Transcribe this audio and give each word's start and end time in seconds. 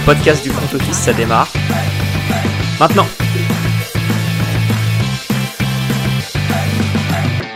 le 0.00 0.06
podcast 0.06 0.42
du 0.42 0.50
front 0.50 0.76
office, 0.76 0.96
ça 0.96 1.12
démarre. 1.12 1.52
Maintenant 2.78 3.06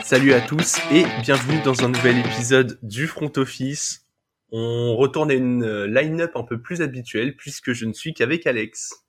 Salut 0.03 0.33
à 0.33 0.41
tous 0.41 0.79
et 0.93 1.05
bienvenue 1.23 1.61
dans 1.65 1.85
un 1.85 1.89
nouvel 1.89 2.19
épisode 2.19 2.79
du 2.83 3.07
front 3.07 3.33
office. 3.37 4.07
On 4.53 4.95
retourne 4.97 5.31
à 5.31 5.35
une 5.35 5.65
euh, 5.65 5.87
line-up 5.87 6.33
un 6.37 6.45
peu 6.45 6.61
plus 6.61 6.83
habituelle 6.83 7.35
puisque 7.37 7.73
je 7.73 7.87
ne 7.87 7.93
suis 7.93 8.15
qu'avec 8.15 8.47
Alex. 8.47 9.05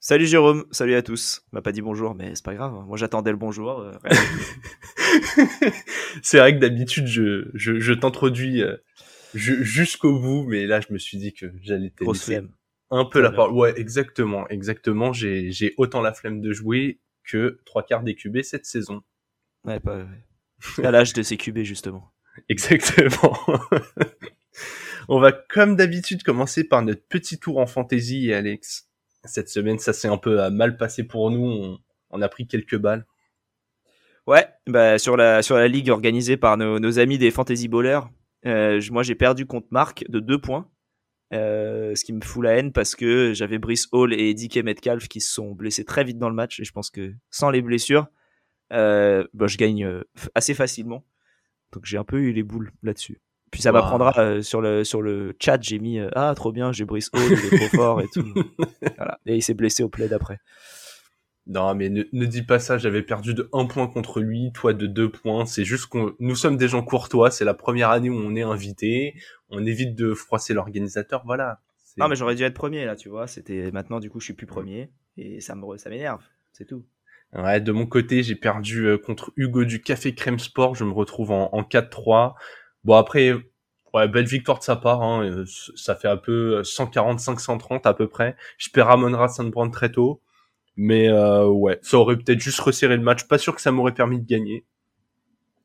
Salut 0.00 0.26
Jérôme, 0.26 0.64
salut 0.70 0.94
à 0.96 1.02
tous. 1.02 1.46
M'a 1.52 1.62
pas 1.62 1.72
dit 1.72 1.82
bonjour, 1.82 2.14
mais 2.14 2.34
c'est 2.34 2.44
pas 2.44 2.54
grave. 2.54 2.72
Moi 2.86 2.96
j'attendais 2.96 3.30
le 3.30 3.36
bonjour. 3.36 3.80
euh, 3.80 3.92
C'est 6.22 6.38
vrai 6.38 6.54
que 6.54 6.58
d'habitude 6.60 7.06
je, 7.06 7.48
je, 7.54 7.78
je 7.78 7.92
t'introduis 7.92 8.62
euh, 8.62 8.76
jusqu'au 9.34 10.18
bout, 10.18 10.44
mais 10.44 10.66
là 10.66 10.80
je 10.80 10.92
me 10.92 10.98
suis 10.98 11.18
dit 11.18 11.32
que 11.32 11.52
j'allais 11.62 11.90
te 11.90 12.04
laisser 12.04 12.34
flemme. 12.34 12.50
un 12.90 13.04
peu 13.04 13.20
la 13.20 13.30
parole. 13.30 13.52
Ouais, 13.52 13.78
exactement, 13.78 14.48
exactement. 14.48 15.12
J'ai 15.12 15.50
j'ai 15.52 15.74
autant 15.76 16.00
la 16.00 16.12
flemme 16.12 16.40
de 16.40 16.52
jouer 16.52 17.00
que 17.24 17.60
trois 17.64 17.84
quarts 17.84 18.02
des 18.02 18.14
QB 18.14 18.42
cette 18.42 18.66
saison. 18.66 19.02
Ouais, 19.64 19.80
pas. 19.80 19.98
ouais. 19.98 20.84
À 20.86 20.90
l'âge 20.90 21.12
de 21.12 21.22
CQB 21.22 21.62
justement. 21.62 22.12
Exactement. 22.48 23.38
On 25.08 25.18
va 25.18 25.32
comme 25.32 25.74
d'habitude 25.76 26.22
commencer 26.22 26.62
par 26.64 26.82
notre 26.82 27.02
petit 27.08 27.38
tour 27.38 27.58
en 27.58 27.66
fantasy, 27.66 28.32
Alex. 28.32 28.88
Cette 29.24 29.48
semaine, 29.48 29.78
ça 29.78 29.92
s'est 29.92 30.08
un 30.08 30.16
peu 30.16 30.40
euh, 30.40 30.50
mal 30.50 30.76
passé 30.76 31.02
pour 31.04 31.30
nous. 31.30 31.44
On, 31.44 31.78
on 32.10 32.22
a 32.22 32.28
pris 32.28 32.46
quelques 32.46 32.76
balles. 32.76 33.04
Ouais, 34.26 34.46
bah 34.66 34.98
sur 34.98 35.16
la 35.16 35.42
sur 35.42 35.56
la 35.56 35.66
ligue 35.66 35.90
organisée 35.90 36.36
par 36.36 36.56
nos, 36.56 36.78
nos 36.78 36.98
amis 36.98 37.18
des 37.18 37.30
fantasy 37.30 37.68
ballers, 37.68 38.00
euh, 38.46 38.80
moi 38.90 39.02
j'ai 39.02 39.14
perdu 39.14 39.46
contre 39.46 39.68
Marc 39.70 40.04
de 40.08 40.20
deux 40.20 40.40
points. 40.40 40.68
Euh, 41.32 41.94
ce 41.94 42.04
qui 42.04 42.12
me 42.12 42.20
fout 42.22 42.42
la 42.42 42.54
haine 42.56 42.72
parce 42.72 42.96
que 42.96 43.32
j'avais 43.34 43.58
Brice 43.58 43.86
Hall 43.92 44.12
et 44.12 44.34
DK 44.34 44.64
Metcalf 44.64 45.06
qui 45.06 45.20
se 45.20 45.32
sont 45.32 45.52
blessés 45.52 45.84
très 45.84 46.02
vite 46.02 46.18
dans 46.18 46.28
le 46.28 46.34
match 46.34 46.58
et 46.58 46.64
je 46.64 46.72
pense 46.72 46.90
que 46.90 47.14
sans 47.30 47.50
les 47.50 47.62
blessures, 47.62 48.08
euh, 48.72 49.24
bah, 49.32 49.46
je 49.46 49.56
gagne 49.56 49.88
assez 50.34 50.54
facilement. 50.54 51.04
Donc 51.72 51.84
j'ai 51.84 51.98
un 51.98 52.04
peu 52.04 52.18
eu 52.18 52.32
les 52.32 52.42
boules 52.42 52.72
là-dessus. 52.82 53.20
Puis 53.52 53.62
ça 53.62 53.70
Wow. 53.70 53.74
m'apprendra 53.76 54.12
euh, 54.18 54.42
sur 54.42 54.60
le 54.60 54.82
sur 54.82 55.02
le 55.02 55.36
chat, 55.40 55.60
j'ai 55.62 55.78
mis 55.78 56.00
ah 56.16 56.32
trop 56.34 56.50
bien, 56.50 56.72
j'ai 56.72 56.84
Brice 56.84 57.10
Hall, 57.12 57.20
il 57.30 57.54
est 57.54 57.58
trop 57.68 57.76
fort 57.76 58.00
et 58.00 58.08
tout. 58.12 58.24
Voilà. 58.96 59.18
Et 59.26 59.36
il 59.36 59.42
s'est 59.42 59.54
blessé 59.54 59.84
au 59.84 59.88
play 59.88 60.08
d'après. 60.08 60.38
Non, 61.46 61.74
mais 61.74 61.88
ne, 61.88 62.04
ne 62.12 62.26
dis 62.26 62.42
pas 62.42 62.58
ça. 62.58 62.78
J'avais 62.78 63.02
perdu 63.02 63.34
de 63.34 63.48
un 63.52 63.66
point 63.66 63.88
contre 63.88 64.20
lui, 64.20 64.52
toi 64.52 64.72
de 64.72 64.86
deux 64.86 65.10
points. 65.10 65.46
C'est 65.46 65.64
juste 65.64 65.86
qu'on, 65.86 66.14
nous 66.20 66.36
sommes 66.36 66.56
des 66.56 66.68
gens 66.68 66.82
courtois. 66.82 67.30
C'est 67.30 67.44
la 67.44 67.54
première 67.54 67.90
année 67.90 68.10
où 68.10 68.14
on 68.14 68.36
est 68.36 68.42
invité. 68.42 69.14
On 69.48 69.64
évite 69.64 69.94
de 69.96 70.14
froisser 70.14 70.54
l'organisateur. 70.54 71.22
Voilà. 71.24 71.60
Non 71.96 72.08
mais 72.08 72.14
j'aurais 72.16 72.36
dû 72.36 72.44
être 72.44 72.54
premier 72.54 72.84
là, 72.84 72.94
tu 72.94 73.08
vois. 73.08 73.26
C'était 73.26 73.70
maintenant 73.72 73.98
du 73.98 74.10
coup 74.10 74.20
je 74.20 74.26
suis 74.26 74.34
plus 74.34 74.46
premier 74.46 74.90
et 75.16 75.40
ça 75.40 75.54
me 75.56 75.76
ça 75.76 75.90
m'énerve, 75.90 76.22
c'est 76.52 76.66
tout. 76.66 76.84
Ouais, 77.34 77.60
de 77.60 77.72
mon 77.72 77.86
côté, 77.86 78.22
j'ai 78.22 78.34
perdu 78.34 78.86
euh, 78.86 78.98
contre 78.98 79.32
Hugo 79.36 79.64
du 79.64 79.80
Café 79.82 80.14
Crème 80.14 80.38
Sport. 80.38 80.74
Je 80.74 80.84
me 80.84 80.92
retrouve 80.92 81.30
en, 81.30 81.48
en 81.52 81.62
4-3. 81.62 82.34
Bon, 82.84 82.94
après, 82.94 83.32
ouais, 83.94 84.08
belle 84.08 84.26
victoire 84.26 84.58
de 84.58 84.64
sa 84.64 84.76
part. 84.76 85.02
Hein. 85.02 85.24
euh, 85.24 85.44
Ça 85.76 85.94
fait 85.94 86.08
un 86.08 86.16
peu 86.16 86.62
145-130 86.62 87.82
à 87.84 87.94
peu 87.94 88.08
près. 88.08 88.36
Je 88.58 88.70
perds 88.70 88.86
Ramon 88.86 89.16
Ra 89.16 89.28
Saint-Brand 89.28 89.72
très 89.72 89.92
tôt. 89.92 90.20
Mais 90.82 91.10
euh, 91.10 91.46
ouais, 91.46 91.78
ça 91.82 91.98
aurait 91.98 92.16
peut-être 92.16 92.40
juste 92.40 92.58
resserré 92.60 92.96
le 92.96 93.02
match. 93.02 93.28
Pas 93.28 93.36
sûr 93.36 93.54
que 93.54 93.60
ça 93.60 93.70
m'aurait 93.70 93.92
permis 93.92 94.18
de 94.18 94.26
gagner. 94.26 94.64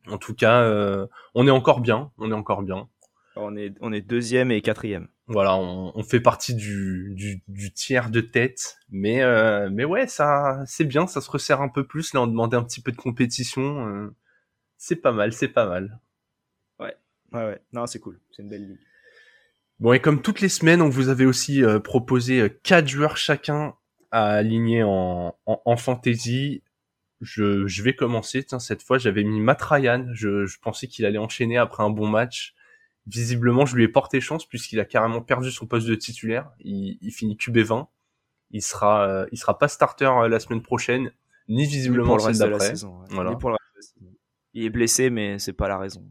En 0.07 0.17
tout 0.17 0.33
cas, 0.33 0.63
euh, 0.63 1.07
on 1.35 1.47
est 1.47 1.51
encore 1.51 1.79
bien. 1.79 2.11
On 2.17 2.31
est 2.31 2.35
encore 2.35 2.63
bien. 2.63 2.89
On 3.37 3.55
est 3.55 3.73
on 3.79 3.93
est 3.93 4.01
deuxième 4.01 4.51
et 4.51 4.61
quatrième. 4.61 5.07
Voilà, 5.27 5.55
on, 5.55 5.93
on 5.95 6.03
fait 6.03 6.19
partie 6.19 6.53
du, 6.53 7.13
du, 7.15 7.41
du 7.47 7.71
tiers 7.71 8.09
de 8.09 8.19
tête, 8.19 8.77
mais 8.89 9.23
euh, 9.23 9.69
mais 9.71 9.85
ouais, 9.85 10.05
ça 10.05 10.61
c'est 10.67 10.83
bien, 10.83 11.07
ça 11.07 11.21
se 11.21 11.31
resserre 11.31 11.61
un 11.61 11.69
peu 11.69 11.87
plus. 11.87 12.13
Là, 12.13 12.21
on 12.21 12.27
demandait 12.27 12.57
un 12.57 12.63
petit 12.63 12.81
peu 12.81 12.91
de 12.91 12.97
compétition, 12.97 13.87
euh, 13.87 14.13
c'est 14.77 14.97
pas 14.97 15.13
mal, 15.13 15.31
c'est 15.31 15.47
pas 15.47 15.65
mal. 15.65 15.99
Ouais 16.79 16.95
ouais. 17.31 17.61
Non 17.71 17.87
c'est 17.87 17.99
cool, 17.99 18.19
c'est 18.31 18.43
une 18.43 18.49
belle 18.49 18.67
ligue. 18.67 18.79
Bon 19.79 19.93
et 19.93 19.99
comme 19.99 20.21
toutes 20.21 20.41
les 20.41 20.49
semaines, 20.49 20.81
on 20.81 20.89
vous 20.89 21.09
avait 21.09 21.25
aussi 21.25 21.63
euh, 21.63 21.79
proposé 21.79 22.41
euh, 22.41 22.49
quatre 22.63 22.87
joueurs 22.87 23.17
chacun 23.17 23.73
à 24.11 24.31
aligner 24.33 24.83
en, 24.83 25.35
en, 25.45 25.61
en 25.65 25.77
fantasy. 25.77 26.61
Je, 27.21 27.65
je 27.65 27.83
vais 27.83 27.95
commencer. 27.95 28.43
Tiens, 28.43 28.59
cette 28.59 28.83
fois, 28.83 28.97
j'avais 28.97 29.23
mis 29.23 29.39
Matt 29.39 29.61
Ryan. 29.61 30.07
Je, 30.13 30.45
je 30.45 30.59
pensais 30.59 30.87
qu'il 30.87 31.05
allait 31.05 31.17
enchaîner 31.17 31.57
après 31.57 31.83
un 31.83 31.89
bon 31.89 32.07
match. 32.07 32.53
Visiblement, 33.07 33.65
je 33.65 33.75
lui 33.75 33.83
ai 33.83 33.87
porté 33.87 34.19
chance 34.19 34.45
puisqu'il 34.47 34.79
a 34.79 34.85
carrément 34.85 35.21
perdu 35.21 35.51
son 35.51 35.67
poste 35.67 35.87
de 35.87 35.95
titulaire. 35.95 36.51
Il, 36.59 36.97
il 37.01 37.11
finit 37.11 37.37
QB 37.37 37.59
20. 37.59 37.87
Il 38.51 38.61
sera, 38.61 39.07
euh, 39.07 39.25
il 39.31 39.37
sera 39.37 39.57
pas 39.57 39.67
starter 39.67 40.05
euh, 40.05 40.27
la 40.27 40.39
semaine 40.39 40.61
prochaine, 40.61 41.11
ni 41.47 41.57
Ni 41.63 41.65
visiblement 41.67 42.05
pour 42.05 42.15
le 42.17 42.21
celle 42.21 42.27
reste 42.29 42.41
de 42.41 42.45
la 42.45 42.51
d'après. 42.51 42.67
saison. 42.69 42.99
ouais. 43.01 43.07
Voilà. 43.09 43.31
Ni 43.31 43.37
pour 43.37 43.49
le 43.49 43.55
reste 43.55 43.71
de 43.73 43.77
la 43.77 43.81
saison. 43.81 44.17
Il 44.53 44.63
est 44.65 44.69
blessé 44.69 45.09
mais 45.09 45.39
c'est 45.39 45.53
pas 45.53 45.67
la 45.67 45.77
raison. 45.77 46.03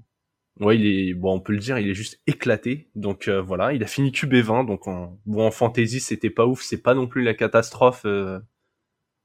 Ouais, 0.60 0.78
il 0.78 0.86
est 0.86 1.14
bon, 1.14 1.34
on 1.34 1.40
peut 1.40 1.52
le 1.52 1.58
dire, 1.58 1.78
il 1.78 1.88
est 1.88 1.94
juste 1.94 2.20
éclaté. 2.26 2.88
Donc 2.94 3.28
euh, 3.28 3.40
voilà, 3.42 3.72
il 3.72 3.82
a 3.82 3.86
fini 3.86 4.12
QB 4.12 4.34
20. 4.36 4.64
Donc 4.64 4.86
en 4.86 5.18
bon 5.26 5.46
en 5.46 5.50
fantasy, 5.50 6.00
c'était 6.00 6.30
pas 6.30 6.46
ouf, 6.46 6.62
c'est 6.62 6.82
pas 6.82 6.94
non 6.94 7.08
plus 7.08 7.22
la 7.24 7.34
catastrophe 7.34 8.02
euh, 8.06 8.38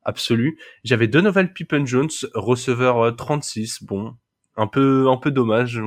absolue. 0.04 0.58
J'avais 0.84 1.08
Donovan 1.08 1.52
Pippen 1.54 1.86
Jones, 1.86 2.10
receveur 2.34 3.00
euh, 3.00 3.12
36. 3.12 3.84
Bon, 3.84 4.16
un 4.58 4.68
peu 4.68 5.08
un 5.10 5.18
peu 5.18 5.32
dommage. 5.32 5.82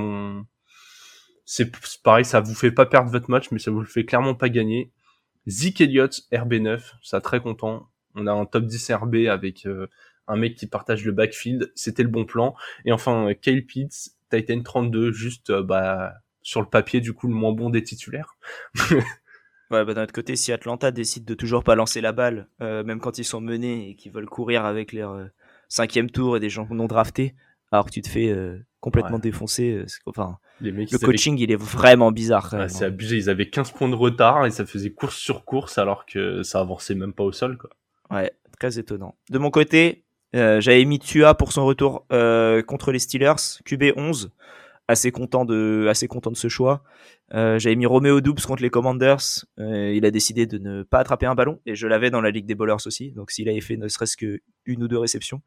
C'est 1.44 1.70
pareil, 2.03 2.24
ça 2.24 2.41
vous 2.41 2.54
fait 2.54 2.70
pas 2.72 2.86
perdre 2.86 3.10
votre 3.10 3.30
match, 3.30 3.50
mais 3.50 3.59
ça 3.59 3.70
vous 3.70 3.80
le 3.80 3.86
fait 3.86 4.04
clairement 4.04 4.34
pas 4.34 4.48
gagner. 4.48 4.92
Zeke 5.47 5.80
Elliott, 5.80 6.22
RB9, 6.32 6.80
ça 7.03 7.20
très 7.20 7.41
content. 7.41 7.88
On 8.14 8.26
a 8.26 8.32
un 8.32 8.47
top 8.47 8.64
10 8.64 8.92
RB 8.92 9.14
avec 9.28 9.66
euh, 9.66 9.88
un 10.28 10.36
mec 10.36 10.56
qui 10.56 10.66
partage 10.66 11.04
le 11.04 11.12
backfield, 11.12 11.72
c'était 11.74 12.03
le 12.03 12.09
bon 12.09 12.24
plan. 12.24 12.54
Et 12.84 12.92
enfin, 12.92 13.28
euh, 13.28 13.34
Kyle 13.34 13.66
Pitts, 13.66 14.16
Titan 14.37 14.62
32, 14.62 15.12
juste 15.12 15.50
euh, 15.50 15.62
bah, 15.62 16.15
sur 16.43 16.60
le 16.60 16.66
papier, 16.69 17.00
du 17.00 17.12
coup, 17.12 17.28
le 17.28 17.34
moins 17.34 17.53
bon 17.53 17.70
des 17.70 17.82
titulaires. 17.82 18.37
Ouais, 19.70 19.87
bah 19.87 19.94
d'un 19.94 20.03
autre 20.03 20.12
côté, 20.12 20.37
si 20.37 20.53
Atlanta 20.53 20.91
décide 20.91 21.25
de 21.25 21.32
toujours 21.32 21.65
pas 21.65 21.75
lancer 21.75 22.03
la 22.03 22.12
balle, 22.12 22.47
euh, 22.60 22.84
même 22.84 23.00
quand 23.00 23.16
ils 23.16 23.25
sont 23.25 23.41
menés 23.41 23.88
et 23.88 23.94
qu'ils 23.97 24.12
veulent 24.12 24.28
courir 24.28 24.66
avec 24.66 24.92
leur 24.92 25.12
euh, 25.12 25.25
cinquième 25.69 26.10
tour 26.10 26.37
et 26.37 26.41
des 26.41 26.50
gens 26.50 26.66
non 26.71 26.87
draftés, 26.87 27.34
alors 27.71 27.87
que 27.87 27.91
tu 27.91 28.03
te 28.03 28.09
fais 28.10 28.28
euh, 28.28 28.59
complètement 28.81 29.15
Ouais. 29.16 29.22
défoncer, 29.22 29.82
enfin, 30.04 30.37
Les 30.60 30.72
mecs, 30.72 30.91
le 30.91 30.97
avaient- 30.97 31.06
coaching 31.06 31.38
il 31.38 31.50
est 31.50 31.56
vraiment 31.56 32.12
bizarre. 32.12 32.53
Ouais, 32.53 32.69
c'est 32.69 32.84
abusé, 32.84 33.16
ils 33.16 33.31
avaient 33.31 33.48
15 33.48 33.71
points 33.71 33.88
de 33.88 33.94
retard 33.94 34.44
et 34.44 34.50
ça 34.50 34.66
faisait 34.66 34.92
course 34.92 35.16
sur 35.16 35.47
course 35.47 35.78
alors 35.78 36.04
que 36.04 36.42
ça 36.42 36.60
avançait 36.60 36.94
même 36.94 37.15
pas 37.15 37.25
au 37.25 37.32
sol, 37.32 37.56
quoi. 37.56 37.71
Ouais, 38.10 38.31
très 38.59 38.78
étonnant. 38.78 39.16
De 39.31 39.38
mon 39.38 39.50
côté, 39.50 40.04
euh, 40.34 40.60
j'avais 40.60 40.84
mis 40.84 40.98
Tua 40.98 41.34
pour 41.34 41.53
son 41.53 41.65
retour 41.65 42.06
euh, 42.12 42.62
contre 42.62 42.93
les 42.93 42.98
Steelers, 42.98 43.60
QB 43.65 43.93
11. 43.97 44.32
Assez 44.88 45.12
content 45.12 45.44
de, 45.44 45.87
assez 45.88 46.09
content 46.09 46.31
de 46.31 46.37
ce 46.37 46.48
choix. 46.48 46.82
Euh, 47.34 47.59
j'avais 47.59 47.76
mis 47.76 47.87
Romeo 47.87 48.20
Doubs 48.20 48.41
contre 48.44 48.62
les 48.62 48.69
Commanders. 48.69 49.47
Il 49.59 50.04
a 50.04 50.10
décidé 50.10 50.47
de 50.47 50.59
ne 50.59 50.82
pas 50.82 50.98
attraper 50.98 51.26
un 51.26 51.34
ballon 51.34 51.60
et 51.66 51.75
je 51.75 51.87
l'avais 51.87 52.10
dans 52.10 52.21
la 52.21 52.31
Ligue 52.31 52.47
des 52.47 52.54
Bowlers 52.54 52.87
aussi. 52.87 53.12
Donc 53.12 53.31
s'il 53.31 53.48
avait 53.48 53.60
fait 53.60 53.76
ne 53.76 53.88
serait-ce 53.88 54.16
que 54.16 54.41
une 54.66 54.82
ou 54.82 54.88
deux 54.88 54.98
réceptions, 54.98 55.41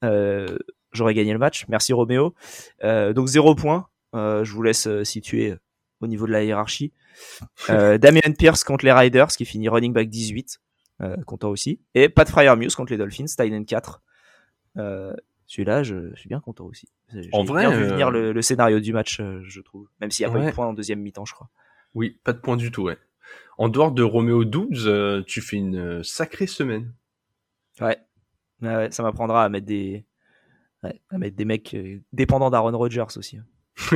j'aurais 0.00 1.14
gagné 1.14 1.32
le 1.32 1.38
match. 1.38 1.66
Merci 1.68 1.92
Roméo. 1.92 2.34
Euh, 2.84 3.12
donc 3.12 3.26
zéro 3.26 3.54
point. 3.54 3.88
Je 4.14 4.50
vous 4.52 4.62
laisse 4.62 4.88
situer 5.02 5.54
au 6.00 6.06
niveau 6.06 6.26
de 6.26 6.32
la 6.32 6.44
hiérarchie. 6.44 6.92
Euh, 7.70 7.98
Damien 7.98 8.32
Pierce 8.36 8.64
contre 8.64 8.84
les 8.84 8.92
Riders 8.92 9.28
qui 9.28 9.44
finit 9.44 9.68
running 9.68 9.92
back 9.92 10.08
18. 10.08 10.58
Euh, 11.00 11.16
content 11.26 11.50
aussi. 11.50 11.80
Et 11.94 12.08
Pat 12.08 12.28
Fryermuse 12.28 12.74
contre 12.74 12.92
les 12.92 12.98
Dolphins, 12.98 13.26
Titan 13.26 13.62
4. 13.62 14.02
Euh, 14.76 15.14
celui-là, 15.46 15.82
je, 15.82 16.10
je 16.14 16.20
suis 16.20 16.28
bien 16.28 16.40
content 16.40 16.64
aussi. 16.66 16.88
J'ai 17.12 17.30
En 17.32 17.42
vrai, 17.44 17.62
bien 17.66 17.76
vu 17.76 17.84
euh, 17.84 17.88
venir 17.88 18.10
le, 18.10 18.32
le 18.32 18.42
scénario 18.42 18.80
du 18.80 18.92
match, 18.92 19.18
euh, 19.20 19.40
je 19.44 19.60
trouve. 19.60 19.88
Même 20.00 20.10
s'il 20.10 20.26
n'y 20.26 20.30
a 20.30 20.34
pas 20.34 20.42
eu 20.44 20.46
de 20.50 20.54
point 20.54 20.66
en 20.66 20.74
deuxième 20.74 21.00
mi-temps, 21.00 21.24
je 21.24 21.32
crois. 21.32 21.48
Oui, 21.94 22.20
pas 22.22 22.32
de 22.34 22.38
point 22.38 22.56
du 22.56 22.70
tout, 22.70 22.82
ouais. 22.82 22.98
En 23.56 23.68
dehors 23.68 23.92
de 23.92 24.02
Romeo 24.02 24.44
12, 24.44 24.84
euh, 24.86 25.22
tu 25.26 25.40
fais 25.40 25.56
une 25.56 25.76
euh, 25.78 26.02
sacrée 26.02 26.46
semaine. 26.46 26.92
Ouais. 27.80 27.98
Ça 28.90 29.02
m'apprendra 29.02 29.44
à 29.44 29.48
mettre 29.48 29.66
des, 29.66 30.04
ouais, 30.82 31.00
à 31.10 31.18
mettre 31.18 31.36
des 31.36 31.44
mecs 31.44 31.74
euh, 31.74 32.00
dépendants 32.12 32.50
d'Aaron 32.50 32.76
Rodgers 32.76 33.06
aussi. 33.16 33.38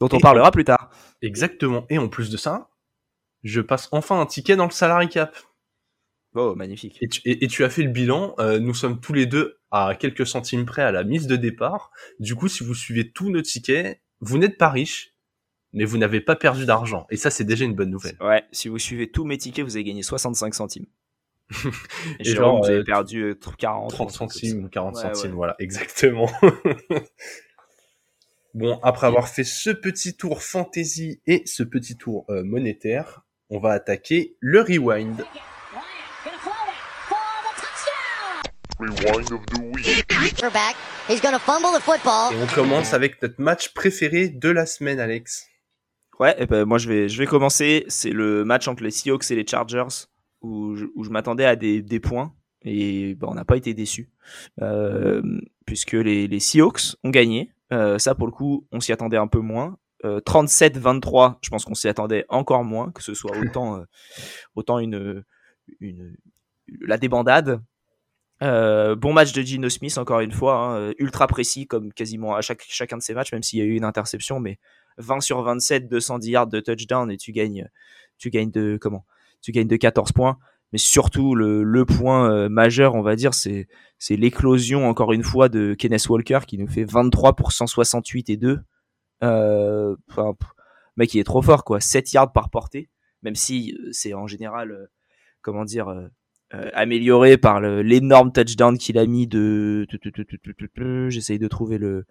Dont 0.00 0.08
on 0.12 0.18
Et- 0.18 0.20
parlera 0.20 0.50
plus 0.50 0.64
tard. 0.64 0.90
Exactement. 1.22 1.86
Et 1.88 1.98
en 1.98 2.08
plus 2.08 2.30
de 2.30 2.36
ça, 2.36 2.70
je 3.42 3.60
passe 3.60 3.88
enfin 3.92 4.20
un 4.20 4.26
ticket 4.26 4.56
dans 4.56 4.64
le 4.64 4.70
salary 4.70 5.08
cap. 5.08 5.36
Oh, 6.34 6.54
magnifique. 6.54 6.98
Et 7.00 7.08
tu, 7.08 7.20
et- 7.24 7.44
et 7.44 7.48
tu 7.48 7.64
as 7.64 7.70
fait 7.70 7.82
le 7.82 7.90
bilan. 7.90 8.34
euh, 8.38 8.58
nous 8.58 8.74
sommes 8.74 9.00
tous 9.00 9.12
les 9.12 9.26
deux 9.26 9.58
à 9.70 9.94
quelques 9.98 10.26
centimes 10.26 10.66
près 10.66 10.82
à 10.82 10.92
la 10.92 11.02
mise 11.04 11.26
de 11.26 11.36
départ. 11.36 11.90
Du 12.20 12.34
coup, 12.34 12.48
si 12.48 12.62
vous 12.64 12.74
suivez 12.74 13.10
tous 13.10 13.30
nos 13.30 13.42
tickets, 13.42 14.00
vous 14.20 14.38
n'êtes 14.38 14.58
pas 14.58 14.68
riche, 14.70 15.14
mais 15.72 15.84
vous 15.84 15.98
n'avez 15.98 16.20
pas 16.20 16.36
perdu 16.36 16.64
d'argent. 16.66 17.06
Et 17.10 17.16
ça, 17.16 17.30
c'est 17.30 17.44
déjà 17.44 17.64
une 17.64 17.74
bonne 17.74 17.90
nouvelle. 17.90 18.16
Ouais, 18.20 18.44
si 18.52 18.68
vous 18.68 18.78
suivez 18.78 19.10
tous 19.10 19.24
mes 19.24 19.36
tickets, 19.38 19.64
vous 19.64 19.76
avez 19.76 19.84
gagné 19.84 20.02
65 20.02 20.54
centimes. 20.54 20.86
Et, 21.64 21.66
Et 22.20 22.24
Jérôme, 22.24 22.44
genre, 22.56 22.58
vous 22.62 22.68
avez 22.70 22.78
euh, 22.80 22.84
perdu 22.84 23.22
euh, 23.22 23.34
40. 23.58 23.90
30 23.90 24.06
un 24.06 24.06
truc 24.06 24.18
comme 24.18 24.28
centimes 24.28 24.64
ou 24.64 24.68
40 24.68 24.94
Ouais, 24.96 25.02
centimes, 25.02 25.30
ouais. 25.30 25.36
voilà, 25.36 25.56
exactement. 25.60 26.30
bon, 28.54 28.78
après 28.82 29.06
avoir 29.06 29.28
fait 29.28 29.44
ce 29.44 29.70
petit 29.70 30.14
tour 30.16 30.42
fantasy 30.42 31.20
et 31.26 31.42
ce 31.46 31.62
petit 31.62 31.96
tour 31.96 32.26
euh, 32.28 32.42
monétaire, 32.44 33.22
on 33.50 33.58
va 33.58 33.70
attaquer 33.72 34.36
le 34.40 34.60
rewind. 34.60 34.76
Rewind 34.78 35.16
of 36.30 37.64
the 37.84 37.84
week. 38.44 38.52
Et 42.32 42.36
on 42.40 42.46
commence 42.46 42.94
avec 42.94 43.20
notre 43.22 43.40
match 43.40 43.74
préféré 43.74 44.28
de 44.28 44.48
la 44.48 44.66
semaine, 44.66 45.00
Alex. 45.00 45.48
Ouais, 46.20 46.40
et 46.40 46.46
ben 46.46 46.64
moi 46.64 46.78
je 46.78 46.88
vais, 46.88 47.08
je 47.08 47.18
vais 47.18 47.26
commencer. 47.26 47.84
C'est 47.88 48.10
le 48.10 48.44
match 48.44 48.68
entre 48.68 48.84
les 48.84 48.92
Seahawks 48.92 49.30
et 49.30 49.34
les 49.34 49.46
Chargers 49.46 50.06
où 50.42 50.76
je, 50.76 50.86
où 50.94 51.02
je 51.02 51.10
m'attendais 51.10 51.44
à 51.44 51.56
des, 51.56 51.82
des, 51.82 51.98
points 51.98 52.32
et 52.62 53.16
ben, 53.16 53.28
on 53.30 53.34
n'a 53.34 53.44
pas 53.44 53.56
été 53.56 53.74
déçus 53.74 54.10
euh, 54.62 55.22
puisque 55.66 55.94
les, 55.94 56.28
les 56.28 56.40
Seahawks 56.40 56.96
ont 57.02 57.10
gagné. 57.10 57.52
Euh, 57.72 57.98
ça 57.98 58.14
pour 58.14 58.26
le 58.26 58.32
coup, 58.32 58.66
on 58.70 58.80
s'y 58.80 58.92
attendait 58.92 59.16
un 59.16 59.28
peu 59.28 59.40
moins. 59.40 59.76
37-23, 60.04 61.32
euh, 61.32 61.34
je 61.42 61.50
pense 61.50 61.64
qu'on 61.64 61.74
s'y 61.74 61.88
attendait 61.88 62.24
encore 62.28 62.62
moins, 62.62 62.92
que 62.92 63.02
ce 63.02 63.14
soit 63.14 63.36
autant, 63.36 63.82
autant 64.54 64.78
une, 64.78 65.24
une, 65.80 66.16
la 66.80 66.98
débandade. 66.98 67.60
Bon 68.40 69.12
match 69.12 69.32
de 69.32 69.42
Gino 69.42 69.68
Smith 69.68 69.98
encore 69.98 70.20
une 70.20 70.32
fois, 70.32 70.56
hein, 70.56 70.92
ultra 70.98 71.26
précis 71.26 71.66
comme 71.66 71.92
quasiment 71.92 72.34
à 72.34 72.40
chaque, 72.40 72.64
chacun 72.68 72.96
de 72.96 73.02
ses 73.02 73.14
matchs, 73.14 73.32
même 73.32 73.42
s'il 73.42 73.58
y 73.58 73.62
a 73.62 73.64
eu 73.64 73.74
une 73.74 73.84
interception, 73.84 74.40
mais 74.40 74.58
20 74.98 75.20
sur 75.20 75.42
27, 75.42 75.88
210 75.88 76.30
yards 76.30 76.46
de 76.48 76.60
touchdown 76.60 77.10
et 77.10 77.16
tu 77.16 77.32
gagnes, 77.32 77.68
tu 78.18 78.30
gagnes 78.30 78.50
de 78.50 78.78
comment 78.80 79.04
Tu 79.40 79.52
gagnes 79.52 79.68
de 79.68 79.76
14 79.76 80.12
points. 80.12 80.38
Mais 80.72 80.78
surtout 80.78 81.34
le, 81.34 81.62
le 81.62 81.86
point 81.86 82.30
euh, 82.30 82.48
majeur, 82.50 82.94
on 82.94 83.00
va 83.00 83.16
dire, 83.16 83.32
c'est 83.32 83.68
c'est 83.98 84.16
l'éclosion 84.16 84.86
encore 84.86 85.12
une 85.12 85.24
fois 85.24 85.48
de 85.48 85.74
Kenneth 85.74 86.08
Walker 86.08 86.40
qui 86.46 86.58
nous 86.58 86.68
fait 86.68 86.84
23 86.84 87.36
pour 87.36 87.52
168 87.52 88.30
et 88.30 88.36
2. 88.36 88.60
Euh, 89.22 89.96
enfin, 90.10 90.34
mec, 90.96 91.14
il 91.14 91.20
est 91.20 91.24
trop 91.24 91.42
fort 91.42 91.64
quoi, 91.64 91.80
7 91.80 92.12
yards 92.12 92.32
par 92.32 92.50
portée, 92.50 92.90
même 93.22 93.34
si 93.34 93.72
euh, 93.72 93.88
c'est 93.92 94.14
en 94.14 94.26
général, 94.26 94.70
euh, 94.72 94.86
comment 95.40 95.64
dire, 95.64 95.88
euh, 96.54 96.70
amélioré 96.72 97.36
par 97.36 97.60
l'énorme 97.60 98.32
touchdown 98.32 98.78
qu'il 98.78 98.96
a 98.96 99.06
mis 99.06 99.26
de 99.26 99.86
j'essaye 101.08 101.38
de 101.38 101.48
trouver 101.48 101.76
le 101.76 102.06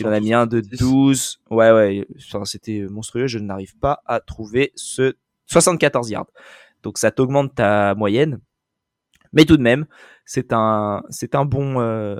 il 0.00 0.06
en 0.06 0.12
a 0.12 0.20
mis 0.20 0.32
un 0.32 0.46
de 0.46 0.60
12 0.60 1.40
ouais 1.50 1.70
ouais 1.72 2.06
enfin, 2.16 2.44
c'était 2.46 2.86
monstrueux 2.88 3.26
je 3.26 3.38
n'arrive 3.38 3.76
pas 3.76 4.02
à 4.06 4.20
trouver 4.20 4.72
ce 4.76 5.14
74 5.46 6.10
yards. 6.10 6.30
Donc 6.82 6.98
ça 6.98 7.10
t'augmente 7.10 7.54
ta 7.54 7.94
moyenne. 7.94 8.40
Mais 9.32 9.44
tout 9.44 9.56
de 9.56 9.62
même 9.62 9.86
c'est 10.24 10.52
un 10.52 11.02
c'est 11.10 11.34
un 11.34 11.44
bon 11.44 11.80
euh, 11.80 12.18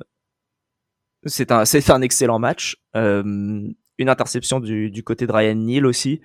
c'est 1.25 1.53
un 1.53 1.65
c'est 1.65 1.91
un 1.91 2.03
excellent 2.03 2.39
match. 2.39 2.77
Euh, 2.97 3.69
une 3.99 4.09
interception 4.09 4.61
du, 4.61 4.91
du 4.91 5.03
côté 5.05 5.27
de 5.27 5.33
Ryan 5.33 5.55
Neal 5.55 5.87
aussi. 5.87 6.21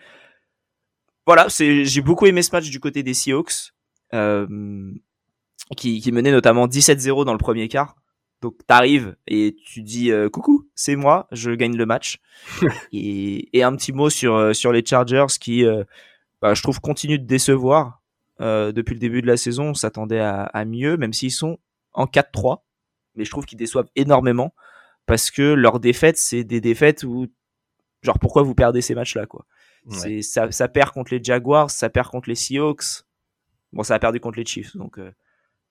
Voilà 1.25 1.49
c'est 1.49 1.85
j'ai 1.85 2.01
beaucoup 2.01 2.25
aimé 2.25 2.41
ce 2.41 2.51
match 2.51 2.69
du 2.69 2.79
côté 2.79 3.03
des 3.03 3.13
Seahawks. 3.13 3.73
Euh, 4.13 4.47
qui, 5.75 5.99
qui 5.99 6.11
menait 6.11 6.31
notamment 6.31 6.67
17-0 6.67 7.25
dans 7.25 7.33
le 7.33 7.37
premier 7.37 7.67
quart. 7.67 7.95
Donc 8.41 8.55
t'arrives 8.67 9.15
et 9.25 9.55
tu 9.65 9.81
dis 9.81 10.11
euh, 10.11 10.29
coucou, 10.29 10.69
c'est 10.75 10.95
moi, 10.95 11.27
je 11.31 11.51
gagne 11.51 11.75
le 11.75 11.85
match. 11.85 12.19
et, 12.93 13.57
et, 13.57 13.63
un 13.63 13.75
petit 13.75 13.91
mot 13.91 14.09
sur 14.09 14.35
euh, 14.35 14.53
sur 14.53 14.71
les 14.71 14.85
Chargers 14.85 15.25
qui, 15.39 15.65
euh, 15.65 15.83
bah, 16.41 16.53
je 16.53 16.61
trouve, 16.61 16.79
continuent 16.79 17.19
de 17.19 17.25
décevoir 17.25 18.01
depuis 18.39 18.93
le 18.93 18.99
début 18.99 19.23
de 19.23 19.27
la 19.27 19.37
saison. 19.37 19.69
On 19.69 19.73
s'attendait 19.73 20.19
à, 20.19 20.43
à, 20.43 20.63
mieux, 20.63 20.95
même 20.95 21.11
s'ils 21.11 21.31
sont 21.31 21.57
en 21.93 22.05
4-3, 22.05 22.61
mais 23.15 23.25
je 23.25 23.31
trouve 23.31 23.47
qu'ils 23.47 23.57
déçoivent 23.57 23.89
énormément 23.95 24.53
parce 25.07 25.31
que 25.31 25.41
leurs 25.41 25.79
défaites, 25.79 26.17
c'est 26.17 26.43
des 26.43 26.61
défaites 26.61 27.03
où 27.03 27.25
genre 28.03 28.19
pourquoi 28.19 28.43
vous 28.43 28.53
perdez 28.53 28.81
ces 28.81 28.93
matchs-là 28.93 29.25
quoi? 29.25 29.47
C'est 29.89 30.21
ça, 30.21 30.51
ça 30.51 30.67
perd 30.67 30.91
contre 30.91 31.13
les 31.13 31.23
Jaguars, 31.23 31.71
ça 31.71 31.89
perd 31.89 32.09
contre 32.09 32.29
les 32.29 32.35
Seahawks. 32.35 33.05
Bon, 33.71 33.83
ça 33.83 33.95
a 33.95 33.99
perdu 33.99 34.19
contre 34.19 34.37
les 34.37 34.45
Chiefs, 34.45 34.75
donc 34.75 34.99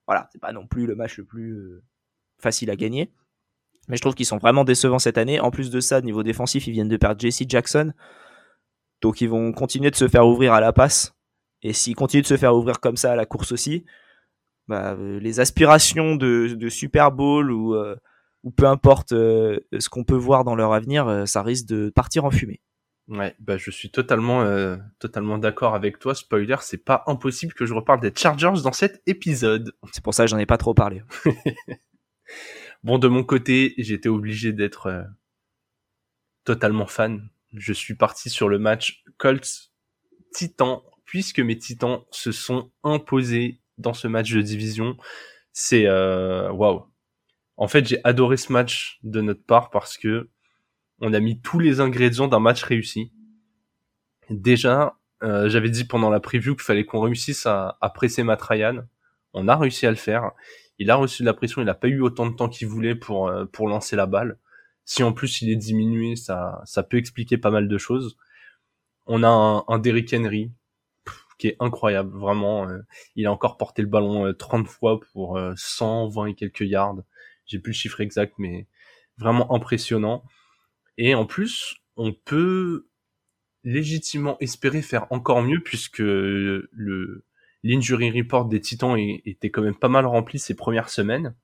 voilà, 0.07 0.29
c'est 0.33 0.41
pas 0.41 0.53
non 0.53 0.67
plus 0.67 0.87
le 0.87 0.95
match 0.95 1.19
le 1.19 1.25
plus 1.25 1.53
euh, 1.53 1.83
facile 2.39 2.71
à 2.71 2.77
gagner. 2.77 3.13
Mais 3.89 3.97
je 3.97 4.01
trouve 4.01 4.15
qu'ils 4.15 4.27
sont 4.27 4.39
vraiment 4.39 4.65
décevants 4.65 4.99
cette 4.99 5.19
année. 5.19 5.41
En 5.41 5.51
plus 5.51 5.71
de 5.71 5.81
ça, 5.81 6.01
niveau 6.01 6.23
défensif, 6.23 6.67
ils 6.67 6.73
viennent 6.73 6.89
de 6.89 6.97
perdre 6.97 7.21
JC 7.21 7.49
Jackson. 7.49 7.93
Donc 9.01 9.21
ils 9.21 9.29
vont 9.29 9.53
continuer 9.53 9.91
de 9.91 9.97
se 9.97 10.09
faire 10.09 10.27
ouvrir 10.27 10.53
à 10.53 10.61
la 10.61 10.73
passe. 10.73 11.15
Et 11.63 11.73
s'ils 11.73 11.95
continuent 11.95 12.23
de 12.23 12.27
se 12.27 12.37
faire 12.37 12.55
ouvrir 12.55 12.81
comme 12.81 12.97
ça 12.97 13.13
à 13.13 13.17
la 13.17 13.27
course 13.27 13.53
aussi, 13.53 13.85
bah, 14.69 14.95
euh, 14.95 15.21
les 15.21 15.41
aspirations 15.41 16.17
de, 16.17 16.55
de, 16.55 16.69
Super 16.69 17.13
Bowl 17.13 17.51
ou, 17.51 17.75
euh, 17.75 17.97
ou 18.43 18.51
peu 18.51 18.67
importe 18.67 19.11
ce 19.11 19.89
qu'on 19.89 20.05
peut 20.05 20.17
voir 20.17 20.45
dans 20.45 20.55
leur 20.55 20.73
avenir, 20.73 21.27
ça 21.27 21.43
risque 21.43 21.67
de 21.67 21.91
partir 21.91 22.25
en 22.25 22.31
fumée. 22.31 22.61
Ouais, 23.09 23.37
bah 23.39 23.57
je 23.57 23.71
suis 23.71 23.91
totalement 23.91 24.43
euh, 24.43 24.77
totalement 24.99 25.39
d'accord 25.39 25.75
avec 25.77 26.01
toi. 26.01 26.15
Spoiler, 26.15 26.57
c'est 26.61 26.85
pas 26.85 27.05
impossible 27.07 27.55
que 27.55 27.65
je 27.65 27.73
reparle 27.73 28.01
des 28.01 28.13
Chargers 28.15 28.63
dans 28.65 28.73
cet 28.73 29.01
épisode. 29.07 29.77
C'est 29.93 30.03
pour 30.03 30.13
ça 30.13 30.25
que 30.25 30.31
j'en 30.31 30.39
ai 30.39 30.47
pas 30.47 30.59
trop 30.59 30.75
parlé. 30.75 31.03
bon, 32.83 32.99
de 32.99 33.07
mon 33.07 33.23
côté, 33.23 33.75
j'étais 33.79 34.09
obligé 34.09 34.53
d'être 34.53 34.87
euh, 34.87 35.05
totalement 36.45 36.87
fan. 36.87 37.29
Je 37.55 37.73
suis 37.73 37.95
parti 37.95 38.29
sur 38.29 38.49
le 38.49 38.59
match 38.59 39.05
Colts 39.19 39.71
Titans 40.35 40.81
puisque 41.05 41.39
mes 41.39 41.57
Titans 41.57 42.01
se 42.11 42.33
sont 42.33 42.73
imposés 42.83 43.61
dans 43.79 43.95
ce 43.95 44.09
match 44.09 44.33
de 44.33 44.43
division. 44.43 44.97
C'est 45.53 45.87
euh, 45.87 46.51
waouh. 46.51 46.79
Wow. 46.79 46.93
En 47.57 47.69
fait, 47.69 47.87
j'ai 47.87 48.01
adoré 48.05 48.37
ce 48.37 48.53
match 48.53 48.99
de 49.05 49.21
notre 49.21 49.45
part 49.45 49.71
parce 49.71 49.97
que 49.97 50.29
on 51.01 51.13
a 51.13 51.21
mis 51.21 51.41
tous 51.41 51.59
les 51.59 51.81
ingrédients 51.81 52.29
d'un 52.29 52.41
match 52.41 52.63
réussi. 52.63 53.13
Déjà, 54.31 54.99
euh, 55.23 55.49
j'avais 55.49 55.71
dit 55.71 55.85
pendant 55.85 56.11
la 56.11 56.21
preview 56.21 56.55
qu'il 56.55 56.65
fallait 56.65 56.85
qu'on 56.85 57.01
réussisse 57.01 57.47
à, 57.47 57.79
presser 57.95 58.23
Matt 58.23 58.43
Ryan. 58.43 58.85
On 59.33 59.49
a 59.49 59.57
réussi 59.57 59.87
à 59.87 59.91
le 59.91 59.97
faire. 59.97 60.33
Il 60.79 60.91
a 60.91 60.97
reçu 60.97 61.23
de 61.23 61.27
la 61.27 61.35
pression, 61.35 61.63
il 61.63 61.67
n'a 61.67 61.75
pas 61.75 61.89
eu 61.89 62.01
autant 62.01 62.27
de 62.27 62.35
temps 62.35 62.49
qu'il 62.49 62.69
voulait 62.69 62.95
pour, 62.95 63.29
euh, 63.29 63.47
pour 63.47 63.69
lancer 63.69 63.97
la 63.97 64.07
balle. 64.07 64.39
Si 64.85 65.03
en 65.03 65.13
plus 65.13 65.43
il 65.43 65.51
est 65.51 65.57
diminué, 65.57 66.17
ça, 66.17 66.61
ça 66.65 66.83
peut 66.83 66.97
expliquer 66.97 67.39
pas 67.39 67.51
mal 67.51 67.69
de 67.69 67.79
choses. 67.79 68.17
On 69.07 69.23
a 69.23 69.29
un, 69.29 69.65
un 69.69 69.79
Derrick 69.79 70.13
Henry 70.13 70.53
qui 71.39 71.49
est 71.49 71.57
incroyable, 71.61 72.17
vraiment. 72.17 72.69
Euh, 72.69 72.81
il 73.15 73.27
a 73.27 73.33
encore 73.33 73.57
porté 73.57 73.83
le 73.83 73.89
ballon 73.89 74.33
30 74.33 74.67
fois 74.67 75.01
pour 75.13 75.39
120 75.57 76.27
et 76.27 76.35
quelques 76.35 76.63
yards. 76.63 76.97
J'ai 77.47 77.59
plus 77.59 77.73
le 77.73 77.77
chiffre 77.77 78.01
exact, 78.01 78.35
mais 78.39 78.67
vraiment 79.19 79.55
impressionnant. 79.55 80.25
Et 80.99 81.15
en 81.15 81.27
plus, 81.27 81.77
on 81.97 82.13
peut 82.13 82.89
légitimement 83.65 84.39
espérer 84.41 84.83
faire 84.83 85.07
encore 85.11 85.43
mieux 85.43 85.61
puisque 85.63 85.99
le 85.99 87.25
l'injury 87.63 88.11
report 88.11 88.47
des 88.47 88.61
Titans 88.61 88.97
était 88.97 89.51
quand 89.51 89.63
même 89.63 89.75
pas 89.75 89.89
mal 89.89 90.07
rempli 90.07 90.39
ces 90.39 90.55
premières 90.55 90.89
semaines. 90.89 91.35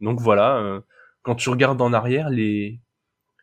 Donc 0.00 0.20
voilà, 0.20 0.58
euh, 0.58 0.80
quand 1.22 1.34
tu 1.34 1.48
regardes 1.48 1.82
en 1.82 1.92
arrière, 1.92 2.30
les 2.30 2.80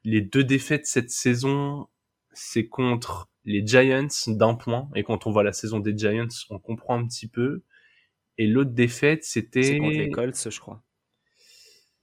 les 0.04 0.22
deux 0.22 0.44
défaites 0.44 0.86
cette 0.86 1.10
saison, 1.10 1.88
c'est 2.34 2.68
contre 2.68 3.30
les 3.46 3.66
Giants 3.66 4.08
d'un 4.28 4.56
point. 4.56 4.90
Et 4.96 5.04
quand 5.04 5.28
on 5.28 5.32
voit 5.32 5.44
la 5.44 5.54
saison 5.54 5.80
des 5.80 5.98
Giants, 5.98 6.28
on 6.50 6.60
comprend 6.60 6.98
un 6.98 7.06
petit 7.06 7.28
peu. 7.28 7.64
Et 8.38 8.48
l'autre 8.48 8.72
défaite, 8.72 9.24
c'était... 9.24 9.64
C'est 9.64 9.78
contre 9.78 9.98
les 9.98 10.10
Colts, 10.10 10.50
je 10.50 10.60
crois. 10.60 10.84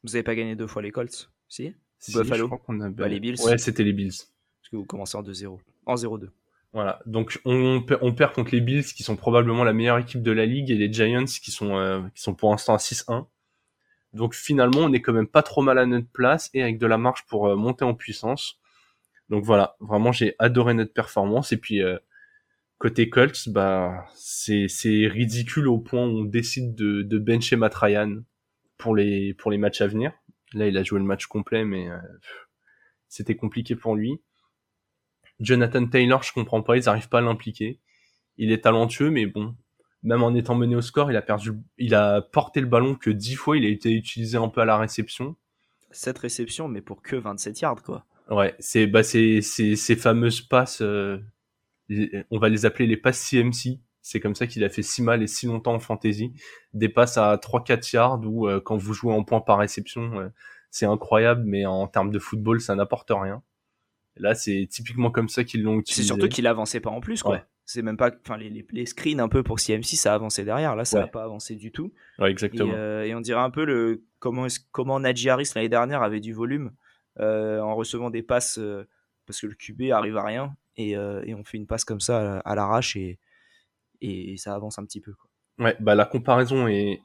Vous 0.03 0.15
avez 0.15 0.23
pas 0.23 0.35
gagné 0.35 0.55
deux 0.57 0.67
fois 0.67 0.83
les 0.83 0.93
Colts, 0.93 1.31
si? 1.49 1.75
Buffalo. 2.09 2.49
Je 2.69 2.85
a... 2.85 2.89
bah, 2.91 3.09
les 3.09 3.21
Bills. 3.21 3.37
Ouais, 3.45 3.59
c'était 3.59 3.85
les 3.85 3.93
Bills. 3.93 4.09
Parce 4.11 4.71
que 4.71 4.77
vous 4.77 4.85
commencez 4.85 5.17
en 5.17 5.23
2-0. 5.23 5.59
En 5.87 5.95
0-2. 5.95 6.29
Voilà. 6.73 7.01
Donc 7.07 7.41
on, 7.45 7.83
on, 8.01 8.13
perd 8.15 8.33
contre 8.33 8.53
les 8.53 8.61
Bills 8.61 8.85
qui 8.85 9.03
sont 9.03 9.17
probablement 9.17 9.65
la 9.65 9.73
meilleure 9.73 9.99
équipe 9.99 10.23
de 10.23 10.31
la 10.31 10.47
ligue 10.47 10.71
et 10.71 10.77
les 10.77 10.93
Giants 10.93 11.25
qui 11.25 11.51
sont 11.51 11.77
euh, 11.77 12.01
qui 12.15 12.23
sont 12.23 12.35
pour 12.35 12.51
l'instant 12.51 12.75
à 12.75 12.79
6-1. 12.79 13.27
Donc 14.13 14.35
finalement, 14.35 14.81
on 14.81 14.93
est 14.93 15.01
quand 15.01 15.13
même 15.13 15.27
pas 15.27 15.43
trop 15.43 15.63
mal 15.63 15.79
à 15.79 15.87
notre 15.87 16.09
place 16.09 16.51
et 16.55 16.63
avec 16.63 16.79
de 16.79 16.87
la 16.87 16.99
marge 16.99 17.25
pour 17.27 17.49
euh, 17.49 17.57
monter 17.57 17.85
en 17.85 17.95
puissance. 17.95 18.61
Donc 19.29 19.45
voilà, 19.45 19.77
vraiment 19.81 20.13
j'ai 20.13 20.35
adoré 20.39 20.75
notre 20.75 20.93
performance 20.93 21.53
et 21.53 21.57
puis 21.57 21.83
euh, 21.83 21.99
côté 22.79 23.09
Colts, 23.11 23.49
bah 23.49 24.07
c'est 24.15 24.67
c'est 24.69 25.07
ridicule 25.09 25.69
au 25.69 25.79
point 25.79 26.07
où 26.07 26.21
on 26.21 26.25
décide 26.25 26.75
de 26.75 27.03
de 27.03 27.19
bencher 27.19 27.57
Matt 27.57 27.75
Ryan 27.75 28.23
pour 28.79 28.95
les 28.95 29.35
pour 29.35 29.51
les 29.51 29.59
matchs 29.59 29.81
à 29.81 29.87
venir. 29.87 30.13
Là, 30.55 30.67
il 30.67 30.77
a 30.77 30.83
joué 30.83 30.99
le 30.99 31.05
match 31.05 31.27
complet, 31.27 31.65
mais 31.65 31.89
euh, 31.89 31.99
c'était 33.09 33.37
compliqué 33.37 33.77
pour 33.77 33.95
lui. 33.95 34.21
Jonathan 35.39 35.87
Taylor, 35.87 36.23
je 36.23 36.33
comprends 36.33 36.63
pas, 36.63 36.77
ils 36.77 36.89
arrivent 36.89 37.09
pas 37.09 37.19
à 37.19 37.23
l'impliquer. 37.23 37.81
Il 38.37 38.53
est 38.53 38.63
talentueux, 38.63 39.11
mais 39.11 39.27
bon, 39.27 39.57
même 40.03 40.23
en 40.23 40.35
étant 40.35 40.55
mené 40.55 40.77
au 40.77 40.81
score, 40.81 41.11
il 41.11 41.17
a 41.17 41.23
perdu, 41.23 41.53
il 41.79 41.95
a 41.95 42.23
porté 42.23 42.61
le 42.61 42.67
ballon 42.67 42.95
que 42.95 43.11
10 43.11 43.35
fois, 43.35 43.57
il 43.57 43.65
a 43.65 43.69
été 43.69 43.93
utilisé 43.93 44.37
un 44.39 44.49
peu 44.49 44.61
à 44.61 44.65
la 44.65 44.79
réception. 44.79 45.37
Cette 45.91 46.19
réception, 46.19 46.69
mais 46.69 46.81
pour 46.81 47.03
que 47.03 47.17
27 47.17 47.61
yards, 47.61 47.83
quoi. 47.83 48.07
Ouais, 48.29 48.55
c'est 48.61 48.87
bah 48.87 49.03
c'est 49.03 49.43
ces 49.43 49.97
fameuses 49.97 50.41
passes, 50.41 50.83
euh, 50.83 51.19
on 52.31 52.39
va 52.39 52.49
les 52.49 52.65
appeler 52.65 52.87
les 52.87 52.97
passes 52.97 53.21
CMC. 53.29 53.81
C'est 54.11 54.19
comme 54.19 54.35
ça 54.35 54.49
qu'il 54.49 54.65
a 54.65 54.69
fait 54.69 54.83
si 54.83 55.03
mal 55.03 55.23
et 55.23 55.29
si 55.29 55.47
longtemps 55.47 55.75
en 55.75 55.79
fantasy. 55.79 56.33
Des 56.75 56.89
passes 56.89 57.17
à 57.17 57.37
3-4 57.37 57.95
yards 57.95 58.21
ou 58.27 58.49
euh, 58.49 58.61
quand 58.61 58.77
vous 58.77 58.93
jouez 58.93 59.13
en 59.13 59.23
points 59.23 59.41
par 59.41 59.59
réception, 59.59 60.19
euh, 60.19 60.29
c'est 60.73 60.85
incroyable, 60.85 61.45
mais 61.47 61.65
en 61.65 61.87
termes 61.87 62.11
de 62.11 62.19
football, 62.19 62.61
ça 62.61 62.75
n'apporte 62.75 63.13
rien. 63.15 63.41
Là, 64.17 64.35
c'est 64.35 64.67
typiquement 64.69 65.13
comme 65.13 65.29
ça 65.29 65.45
qu'ils 65.45 65.63
l'ont 65.63 65.79
utilisé. 65.79 66.03
C'est 66.03 66.07
surtout 66.09 66.27
qu'il 66.27 66.49
avançait 66.49 66.81
pas 66.81 66.91
en 66.91 67.01
plus, 67.01 67.23
quoi. 67.23 67.47
C'est 67.67 67.83
même 67.83 67.97
pas, 67.97 68.11
enfin, 68.25 68.37
les, 68.37 68.67
les, 68.69 68.85
screens 68.87 69.21
un 69.21 69.29
peu 69.29 69.45
pour 69.45 69.61
CMC, 69.61 69.95
ça 69.95 70.11
a 70.11 70.17
avancé 70.17 70.45
derrière. 70.45 70.75
Là, 70.75 70.85
ça 70.85 70.99
n'a 70.99 71.07
pas 71.07 71.23
avancé 71.23 71.55
du 71.55 71.71
tout. 71.71 71.93
Ouais, 72.19 72.33
exactement. 72.33 72.75
Et, 72.75 73.11
et, 73.11 73.15
on 73.15 73.21
dirait 73.21 73.39
un 73.39 73.51
peu 73.51 73.65
le 73.65 74.03
comment 74.19 74.49
comment 74.73 74.99
Najee 74.99 75.29
Harris 75.29 75.53
l'année 75.55 75.69
dernière 75.69 76.03
avait 76.03 76.19
du 76.19 76.33
volume 76.33 76.73
en 77.21 77.77
recevant 77.77 78.11
des 78.11 78.25
passes 78.25 78.59
parce 79.25 79.41
que 79.41 79.47
le 79.47 79.55
QB 79.55 79.93
arrive 79.93 80.17
à 80.17 80.25
rien 80.25 80.57
et, 80.77 80.95
et 80.95 81.35
on 81.35 81.45
fait 81.45 81.59
une 81.59 81.69
passe 81.69 81.85
comme 81.85 82.01
ça 82.01 82.41
à, 82.41 82.55
l'arrache 82.57 82.97
et, 82.97 83.21
et 84.01 84.37
ça 84.37 84.55
avance 84.55 84.79
un 84.79 84.85
petit 84.85 85.01
peu. 85.01 85.13
Quoi. 85.13 85.31
Ouais, 85.65 85.77
bah 85.81 85.95
la 85.95 86.07
comparaison 86.07 86.69
est, 86.69 87.03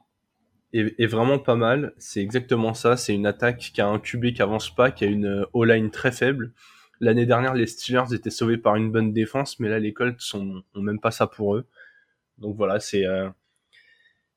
est, 0.72 1.06
vraiment 1.06 1.38
pas 1.38 1.56
mal. 1.56 1.94
C'est 1.98 2.20
exactement 2.20 2.74
ça. 2.74 2.96
C'est 2.96 3.14
une 3.14 3.26
attaque 3.26 3.58
qui 3.58 3.80
a 3.80 3.86
un 3.86 3.98
QB 3.98 4.32
qui 4.32 4.42
avance 4.42 4.74
pas, 4.74 4.90
qui 4.90 5.04
a 5.04 5.08
une 5.08 5.46
O-line 5.52 5.90
très 5.90 6.12
faible. 6.12 6.52
L'année 7.00 7.26
dernière, 7.26 7.54
les 7.54 7.66
Steelers 7.66 8.14
étaient 8.14 8.30
sauvés 8.30 8.56
par 8.56 8.76
une 8.76 8.90
bonne 8.90 9.12
défense, 9.12 9.60
mais 9.60 9.68
là, 9.68 9.78
les 9.78 9.92
Colts 9.92 10.20
sont, 10.20 10.62
ont 10.74 10.82
même 10.82 11.00
pas 11.00 11.10
ça 11.10 11.26
pour 11.26 11.56
eux. 11.56 11.68
Donc 12.38 12.56
voilà, 12.56 12.80
c'est 12.80 13.06
euh, 13.06 13.28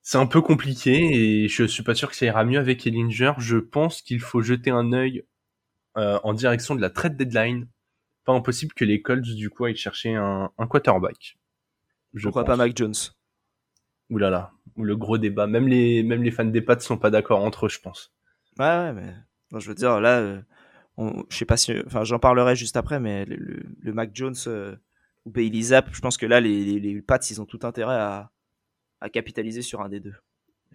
c'est 0.02 0.18
un 0.18 0.26
peu 0.26 0.42
compliqué 0.42 1.44
et 1.44 1.48
je 1.48 1.64
suis 1.66 1.84
pas 1.84 1.96
sûr 1.96 2.10
que 2.10 2.16
ça 2.16 2.26
ira 2.26 2.44
mieux 2.44 2.60
avec 2.60 2.86
Ellinger. 2.88 3.34
Je 3.38 3.58
pense 3.58 4.02
qu'il 4.02 4.20
faut 4.20 4.42
jeter 4.42 4.72
un 4.72 4.94
œil 4.94 5.26
euh, 5.98 6.20
en 6.24 6.34
direction 6.34 6.76
de 6.76 6.82
la 6.82 6.90
trade 6.90 7.18
deadline. 7.18 7.68
Pas 8.26 8.34
impossible 8.34 8.74
que 8.74 8.86
les 8.86 9.02
Colts 9.02 9.36
du 9.36 9.50
coup 9.50 9.66
aillent 9.66 9.76
chercher 9.76 10.16
un, 10.16 10.52
un 10.58 10.68
quarterback. 10.68 11.39
Je 12.14 12.24
Pourquoi 12.24 12.44
pas 12.44 12.56
Mike 12.56 12.78
Jones? 12.78 12.96
Ouh 14.10 14.18
là 14.18 14.30
là, 14.30 14.52
le 14.78 14.96
gros 14.96 15.18
débat. 15.18 15.48
Même 15.48 15.68
les, 15.68 16.04
même 16.04 16.24
les 16.24 16.32
fans 16.32 16.46
des 16.46 16.62
pattes 16.62 16.82
sont 16.82 16.98
pas 16.98 17.12
d'accord 17.12 17.44
entre 17.44 17.68
eux, 17.68 17.70
je 17.70 17.80
pense. 17.80 18.14
Ouais, 18.58 18.66
ouais, 18.66 18.94
mais 18.94 19.14
je 19.60 19.68
veux 19.68 19.76
dire, 19.76 20.00
là, 20.00 20.20
euh, 20.20 20.42
je 21.30 21.38
sais 21.38 21.46
pas 21.46 21.58
si, 21.58 21.74
enfin, 21.86 22.04
j'en 22.04 22.20
parlerai 22.20 22.56
juste 22.56 22.78
après, 22.78 23.00
mais 23.00 23.26
le, 23.26 23.64
le, 23.80 23.94
Mac 23.94 24.12
Jones 24.14 24.36
euh, 24.48 24.76
ou 25.26 25.32
Bailey 25.32 25.62
Zapp, 25.62 25.90
je 25.92 26.02
pense 26.02 26.18
que 26.18 26.26
là, 26.26 26.40
les, 26.40 26.80
les, 26.80 27.02
Pats, 27.02 27.20
ils 27.30 27.42
ont 27.42 27.46
tout 27.46 27.60
intérêt 27.64 27.96
à, 27.96 28.32
à 29.00 29.10
capitaliser 29.10 29.62
sur 29.62 29.82
un 29.82 29.90
des 29.90 30.00
deux. 30.00 30.16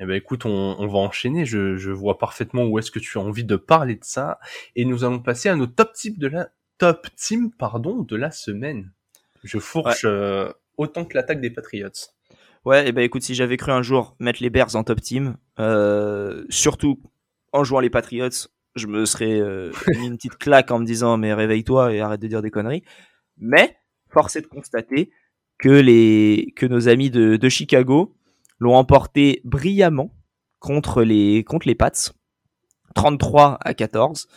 Eh 0.01 0.07
ben 0.07 0.15
écoute, 0.15 0.45
on, 0.45 0.77
on 0.79 0.87
va 0.87 0.99
enchaîner. 0.99 1.45
Je, 1.45 1.77
je 1.77 1.91
vois 1.93 2.19
parfaitement 2.19 2.65
où 2.65 2.79
est-ce 2.79 2.91
que 2.91 2.99
tu 2.99 3.19
as 3.19 3.21
envie 3.21 3.45
de 3.45 3.57
parler 3.57 3.97
de 3.97 4.05
ça, 4.05 4.39
et 4.77 4.85
nous 4.85 5.05
allons 5.05 5.21
passer 5.21 5.49
à 5.49 5.57
nos 5.57 5.67
top 5.67 5.93
teams 5.93 6.17
de 6.17 6.27
la 6.29 6.49
top 6.79 7.07
team, 7.17 7.53
pardon, 7.53 8.03
de 8.03 8.17
la 8.17 8.31
semaine. 8.31 8.93
Je 9.45 9.59
fourche 9.59 10.05
euh, 10.05 10.51
autant 10.77 11.05
que 11.05 11.15
l'attaque 11.15 11.41
des 11.41 11.51
Patriots. 11.51 11.89
Ouais, 12.65 12.89
et 12.89 12.93
ben 12.93 13.03
écoute, 13.03 13.23
si 13.23 13.35
j'avais 13.35 13.57
cru 13.57 13.73
un 13.73 13.83
jour 13.83 14.17
mettre 14.19 14.43
les 14.43 14.51
Bears 14.51 14.75
en 14.75 14.85
top 14.85 15.01
team, 15.01 15.37
euh, 15.59 16.45
surtout 16.49 17.01
en 17.53 17.63
jouant 17.63 17.81
les 17.81 17.91
Patriots, 17.91 18.49
je 18.75 18.87
me 18.87 19.05
serais 19.05 19.39
euh, 19.39 19.71
mis 19.99 20.07
une 20.07 20.17
petite 20.17 20.39
claque 20.39 20.71
en 20.71 20.79
me 20.79 20.87
disant 20.87 21.17
mais 21.17 21.35
réveille-toi 21.35 21.93
et 21.93 22.01
arrête 22.01 22.21
de 22.21 22.27
dire 22.27 22.43
des 22.43 22.51
conneries. 22.51 22.83
Mais 23.37 23.77
force 24.11 24.37
est 24.37 24.43
de 24.43 24.47
constater 24.47 25.11
que 25.59 25.69
les 25.69 26.53
que 26.57 26.67
nos 26.67 26.89
amis 26.89 27.11
de, 27.11 27.37
de 27.37 27.49
Chicago 27.49 28.17
l'ont 28.59 28.77
emporté 28.77 29.41
brillamment 29.45 30.15
contre 30.59 31.03
les 31.03 31.45
contre 31.45 31.69
les 31.69 31.75
Pats, 31.75 32.13
33 32.95 33.59
à 33.61 33.75
14. 33.75 34.29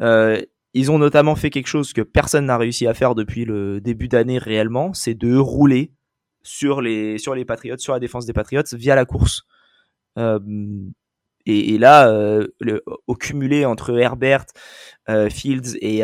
Euh, 0.00 0.42
ils 0.74 0.90
ont 0.90 0.98
notamment 0.98 1.36
fait 1.36 1.50
quelque 1.50 1.68
chose 1.68 1.92
que 1.92 2.02
personne 2.02 2.46
n'a 2.46 2.58
réussi 2.58 2.86
à 2.86 2.94
faire 2.94 3.14
depuis 3.14 3.44
le 3.44 3.80
début 3.80 4.08
d'année 4.08 4.38
réellement, 4.38 4.92
c'est 4.92 5.14
de 5.14 5.36
rouler 5.36 5.92
sur 6.42 6.82
les, 6.82 7.16
sur 7.18 7.34
les 7.34 7.44
Patriots, 7.44 7.78
sur 7.78 7.92
la 7.92 8.00
défense 8.00 8.26
des 8.26 8.32
Patriots 8.32 8.62
via 8.72 8.96
la 8.96 9.04
course. 9.04 9.46
Euh, 10.18 10.40
et, 11.46 11.74
et, 11.74 11.78
là, 11.78 12.08
euh, 12.08 12.48
le, 12.60 12.82
au 13.06 13.14
cumulé 13.14 13.64
entre 13.64 13.96
Herbert, 13.96 14.46
euh, 15.08 15.30
Fields 15.30 15.76
et 15.80 16.02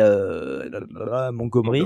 Montgomery, 1.33 1.83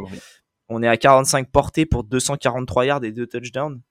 on 0.69 0.83
est 0.83 0.87
à 0.87 0.97
45 0.97 1.49
portées 1.51 1.85
pour 1.85 2.03
243 2.03 2.85
yards 2.85 3.03
et 3.03 3.11
2 3.11 3.25
touchdowns. 3.25 3.81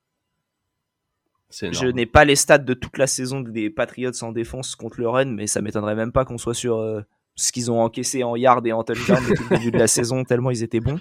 Je 1.51 1.87
n'ai 1.87 2.07
pas 2.07 2.25
les 2.25 2.37
stats 2.37 2.59
de 2.59 2.75
toute 2.75 2.99
la 2.99 3.07
saison 3.07 3.41
des 3.41 3.71
Patriots 3.71 4.23
en 4.23 4.33
défense 4.33 4.77
contre 4.77 5.01
le 5.01 5.09
run, 5.09 5.27
mais 5.27 5.47
ça 5.47 5.63
m'étonnerait 5.63 5.95
même 5.95 6.13
pas 6.13 6.25
qu'on 6.25 6.39
soit 6.39 6.55
sur 6.55 7.05
ce 7.37 7.53
qu'ils 7.53 7.71
ont 7.71 7.81
encaissé 7.81 8.23
en 8.25 8.37
yards 8.37 8.65
et 8.65 8.73
en 8.73 8.85
touchdown 8.85 9.23
depuis 9.29 9.45
le 9.51 9.57
début 9.57 9.71
de 9.71 9.79
la 9.79 9.87
saison, 9.89 10.25
tellement 10.25 10.51
ils 10.51 10.63
étaient 10.63 10.81
bons. 10.81 11.01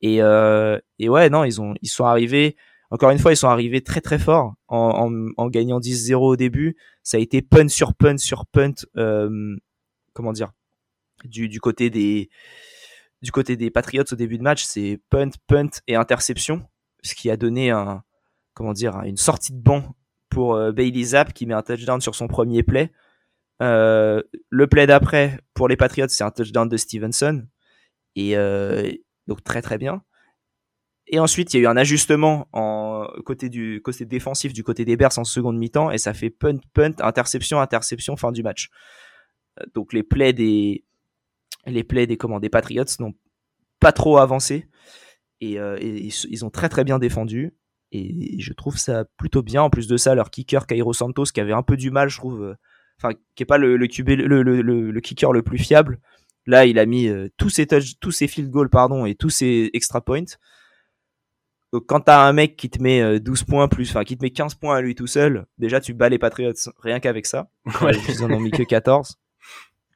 Et, 0.00 0.20
euh, 0.20 0.78
et 0.98 1.08
ouais, 1.08 1.30
non, 1.30 1.44
ils 1.44 1.60
ont, 1.60 1.74
ils 1.80 1.88
sont 1.88 2.04
arrivés 2.04 2.56
encore 2.92 3.08
une 3.08 3.18
fois, 3.18 3.32
ils 3.32 3.38
sont 3.38 3.48
arrivés 3.48 3.80
très 3.80 4.02
très 4.02 4.18
fort 4.18 4.52
en, 4.68 5.10
en, 5.38 5.48
gagnant 5.48 5.80
10-0 5.80 6.14
au 6.14 6.36
début. 6.36 6.76
Ça 7.02 7.16
a 7.16 7.20
été 7.20 7.40
punt 7.40 7.68
sur 7.68 7.94
punt 7.94 8.18
sur 8.18 8.44
punt. 8.44 8.74
Euh, 8.98 9.56
comment 10.12 10.34
dire 10.34 10.52
du, 11.24 11.48
du 11.48 11.58
côté 11.58 11.88
des 11.88 12.28
du 13.22 13.32
côté 13.32 13.56
des 13.56 13.70
Patriots 13.70 14.04
au 14.12 14.14
début 14.14 14.36
de 14.36 14.42
match, 14.42 14.64
c'est 14.64 15.00
punt, 15.08 15.30
punt 15.46 15.70
et 15.86 15.94
interception, 15.94 16.66
ce 17.02 17.14
qui 17.14 17.30
a 17.30 17.38
donné 17.38 17.70
un 17.70 18.02
comment 18.52 18.74
dire 18.74 19.00
une 19.06 19.16
sortie 19.16 19.54
de 19.54 19.62
banc 19.62 19.96
pour 20.28 20.54
euh, 20.54 20.70
Bailey 20.70 21.02
Zapp 21.02 21.32
qui 21.32 21.46
met 21.46 21.54
un 21.54 21.62
touchdown 21.62 22.02
sur 22.02 22.14
son 22.14 22.28
premier 22.28 22.62
play. 22.62 22.92
Euh, 23.62 24.22
le 24.50 24.66
play 24.66 24.86
d'après 24.86 25.38
pour 25.54 25.68
les 25.68 25.76
Patriots, 25.76 26.08
c'est 26.08 26.24
un 26.24 26.30
touchdown 26.30 26.68
de 26.68 26.76
Stevenson 26.76 27.46
et 28.16 28.36
euh, 28.36 28.90
donc 29.28 29.44
très 29.44 29.62
très 29.62 29.78
bien. 29.78 30.02
Et 31.06 31.18
ensuite, 31.18 31.52
il 31.52 31.58
y 31.58 31.60
a 31.60 31.62
eu 31.64 31.66
un 31.66 31.76
ajustement 31.76 32.48
en 32.52 33.06
côté 33.24 33.48
du 33.48 33.80
côté 33.82 34.04
défensif 34.04 34.52
du 34.52 34.64
côté 34.64 34.84
des 34.84 34.96
Bears 34.96 35.18
en 35.18 35.24
seconde 35.24 35.58
mi-temps 35.58 35.90
et 35.90 35.98
ça 35.98 36.14
fait 36.14 36.30
punt, 36.30 36.58
punt, 36.72 36.94
interception, 37.00 37.60
interception, 37.60 38.16
fin 38.16 38.32
du 38.32 38.42
match. 38.42 38.70
Euh, 39.60 39.64
donc 39.74 39.92
les 39.92 40.02
plays 40.02 40.32
des 40.32 40.84
les 41.66 41.84
plays 41.84 42.06
des 42.06 42.16
comment 42.16 42.40
des 42.40 42.48
Patriots 42.48 42.84
n'ont 42.98 43.14
pas 43.78 43.92
trop 43.92 44.18
avancé 44.18 44.68
et, 45.40 45.58
euh, 45.58 45.78
ils, 45.80 46.44
ont 46.44 46.50
très 46.50 46.68
très 46.68 46.84
bien 46.84 46.98
défendu 46.98 47.54
et 47.90 48.40
je 48.40 48.52
trouve 48.52 48.78
ça 48.78 49.04
plutôt 49.16 49.42
bien. 49.42 49.62
En 49.62 49.70
plus 49.70 49.86
de 49.86 49.96
ça, 49.96 50.14
leur 50.14 50.30
kicker 50.30 50.66
Cairo 50.66 50.92
Santos 50.92 51.26
qui 51.26 51.40
avait 51.40 51.52
un 51.52 51.62
peu 51.62 51.76
du 51.76 51.90
mal, 51.90 52.08
je 52.08 52.16
trouve, 52.16 52.56
enfin 53.02 53.14
qui 53.34 53.42
est 53.42 53.46
pas 53.46 53.58
le 53.58 53.76
le, 53.76 53.86
le, 53.86 54.42
le, 54.62 54.90
le, 54.90 55.00
kicker 55.00 55.32
le 55.32 55.42
plus 55.42 55.58
fiable. 55.58 56.00
Là, 56.46 56.66
il 56.66 56.78
a 56.78 56.86
mis 56.86 57.08
tous 57.36 57.50
ses 57.50 57.66
touch, 57.66 57.98
tous 58.00 58.10
ses 58.10 58.26
field 58.26 58.50
goals 58.50 58.70
pardon 58.70 59.06
et 59.06 59.14
tous 59.14 59.30
ses 59.30 59.70
extra 59.74 60.00
points. 60.00 60.24
Donc 61.72 61.86
quand 61.86 62.00
t'as 62.00 62.26
un 62.26 62.32
mec 62.34 62.56
qui 62.56 62.68
te 62.68 62.82
met 62.82 63.18
12 63.18 63.42
euh, 63.42 63.44
points 63.46 63.68
plus, 63.68 63.90
enfin 63.90 64.04
qui 64.04 64.18
te 64.18 64.22
met 64.22 64.30
15 64.30 64.56
points 64.56 64.76
à 64.76 64.80
lui 64.82 64.94
tout 64.94 65.06
seul, 65.06 65.46
déjà 65.56 65.80
tu 65.80 65.94
bats 65.94 66.10
les 66.10 66.18
Patriots 66.18 66.52
rien 66.78 67.00
qu'avec 67.00 67.26
ça. 67.26 67.48
Ouais. 67.80 67.92
Ils 68.08 68.22
en 68.22 68.30
ont 68.30 68.40
mis 68.40 68.50
que 68.50 68.62
14. 68.62 69.18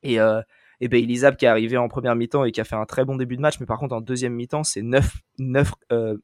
Et, 0.03 0.19
euh, 0.19 0.41
et 0.81 0.89
ben 0.89 1.05
qui 1.07 1.45
est 1.45 1.49
arrivé 1.49 1.77
en 1.77 1.89
première 1.89 2.17
mi-temps 2.17 2.45
et 2.45 2.53
qui 2.53 2.61
a 2.61 2.65
fait 2.65 2.77
un 2.77 2.87
très 2.87 3.05
bon 3.05 3.17
début 3.17 3.37
de 3.37 3.43
match, 3.43 3.61
mais 3.61 3.67
par 3.67 3.79
contre 3.79 3.95
en 3.95 4.01
deuxième 4.01 4.33
mi-temps 4.33 4.65
c'est 4.65 4.83
9, 4.83 5.17
9, 5.39 5.73
euh, 5.93 6.17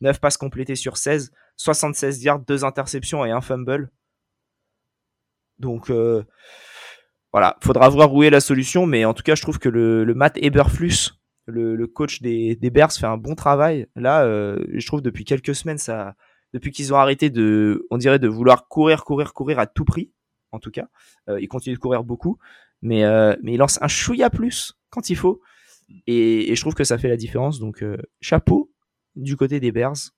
9 0.00 0.20
passes 0.20 0.36
complétées 0.36 0.76
sur 0.76 0.96
16, 0.96 1.32
76 1.56 2.22
yards, 2.22 2.40
2 2.40 2.64
interceptions 2.64 3.24
et 3.24 3.32
un 3.32 3.40
fumble. 3.40 3.90
Donc 5.60 5.90
euh, 5.90 6.24
voilà, 7.32 7.56
faudra 7.62 7.88
voir 7.88 8.12
où 8.12 8.24
est 8.24 8.30
la 8.30 8.40
solution, 8.40 8.86
mais 8.86 9.04
en 9.04 9.14
tout 9.14 9.22
cas 9.22 9.36
je 9.36 9.42
trouve 9.42 9.58
que 9.58 9.68
le, 9.68 10.12
Matt 10.14 10.36
Eberflus 10.38 11.12
le, 11.50 11.86
coach 11.86 12.22
des, 12.22 12.56
Bears 12.70 12.92
fait 12.92 13.06
un 13.06 13.16
bon 13.16 13.34
travail. 13.34 13.86
Là, 13.96 14.24
euh, 14.24 14.64
je 14.72 14.86
trouve 14.86 15.02
depuis 15.02 15.24
quelques 15.24 15.54
semaines, 15.54 15.78
depuis 16.52 16.70
qu'ils 16.70 16.92
ont 16.92 16.96
arrêté 16.96 17.30
de, 17.30 17.86
on 17.90 17.98
dirait, 17.98 18.18
de 18.18 18.28
vouloir 18.28 18.68
courir, 18.68 19.04
courir, 19.04 19.32
courir 19.32 19.58
à 19.58 19.66
tout 19.66 19.84
prix, 19.84 20.12
en 20.52 20.58
tout 20.58 20.70
cas. 20.70 20.88
Euh, 21.28 21.40
ils 21.40 21.48
continuent 21.48 21.74
de 21.74 21.80
courir 21.80 22.04
beaucoup, 22.04 22.38
mais, 22.82 23.04
euh, 23.04 23.36
mais 23.42 23.54
ils 23.54 23.58
lancent 23.58 23.82
un 23.82 23.88
chouïa 23.88 24.30
plus 24.30 24.74
quand 24.90 25.10
il 25.10 25.16
faut. 25.16 25.40
Et, 26.06 26.54
je 26.54 26.60
trouve 26.60 26.74
que 26.74 26.84
ça 26.84 26.98
fait 26.98 27.08
la 27.08 27.16
différence. 27.16 27.58
Donc, 27.58 27.84
chapeau 28.20 28.72
du 29.16 29.36
côté 29.36 29.60
des 29.60 29.72
Bears. 29.72 30.12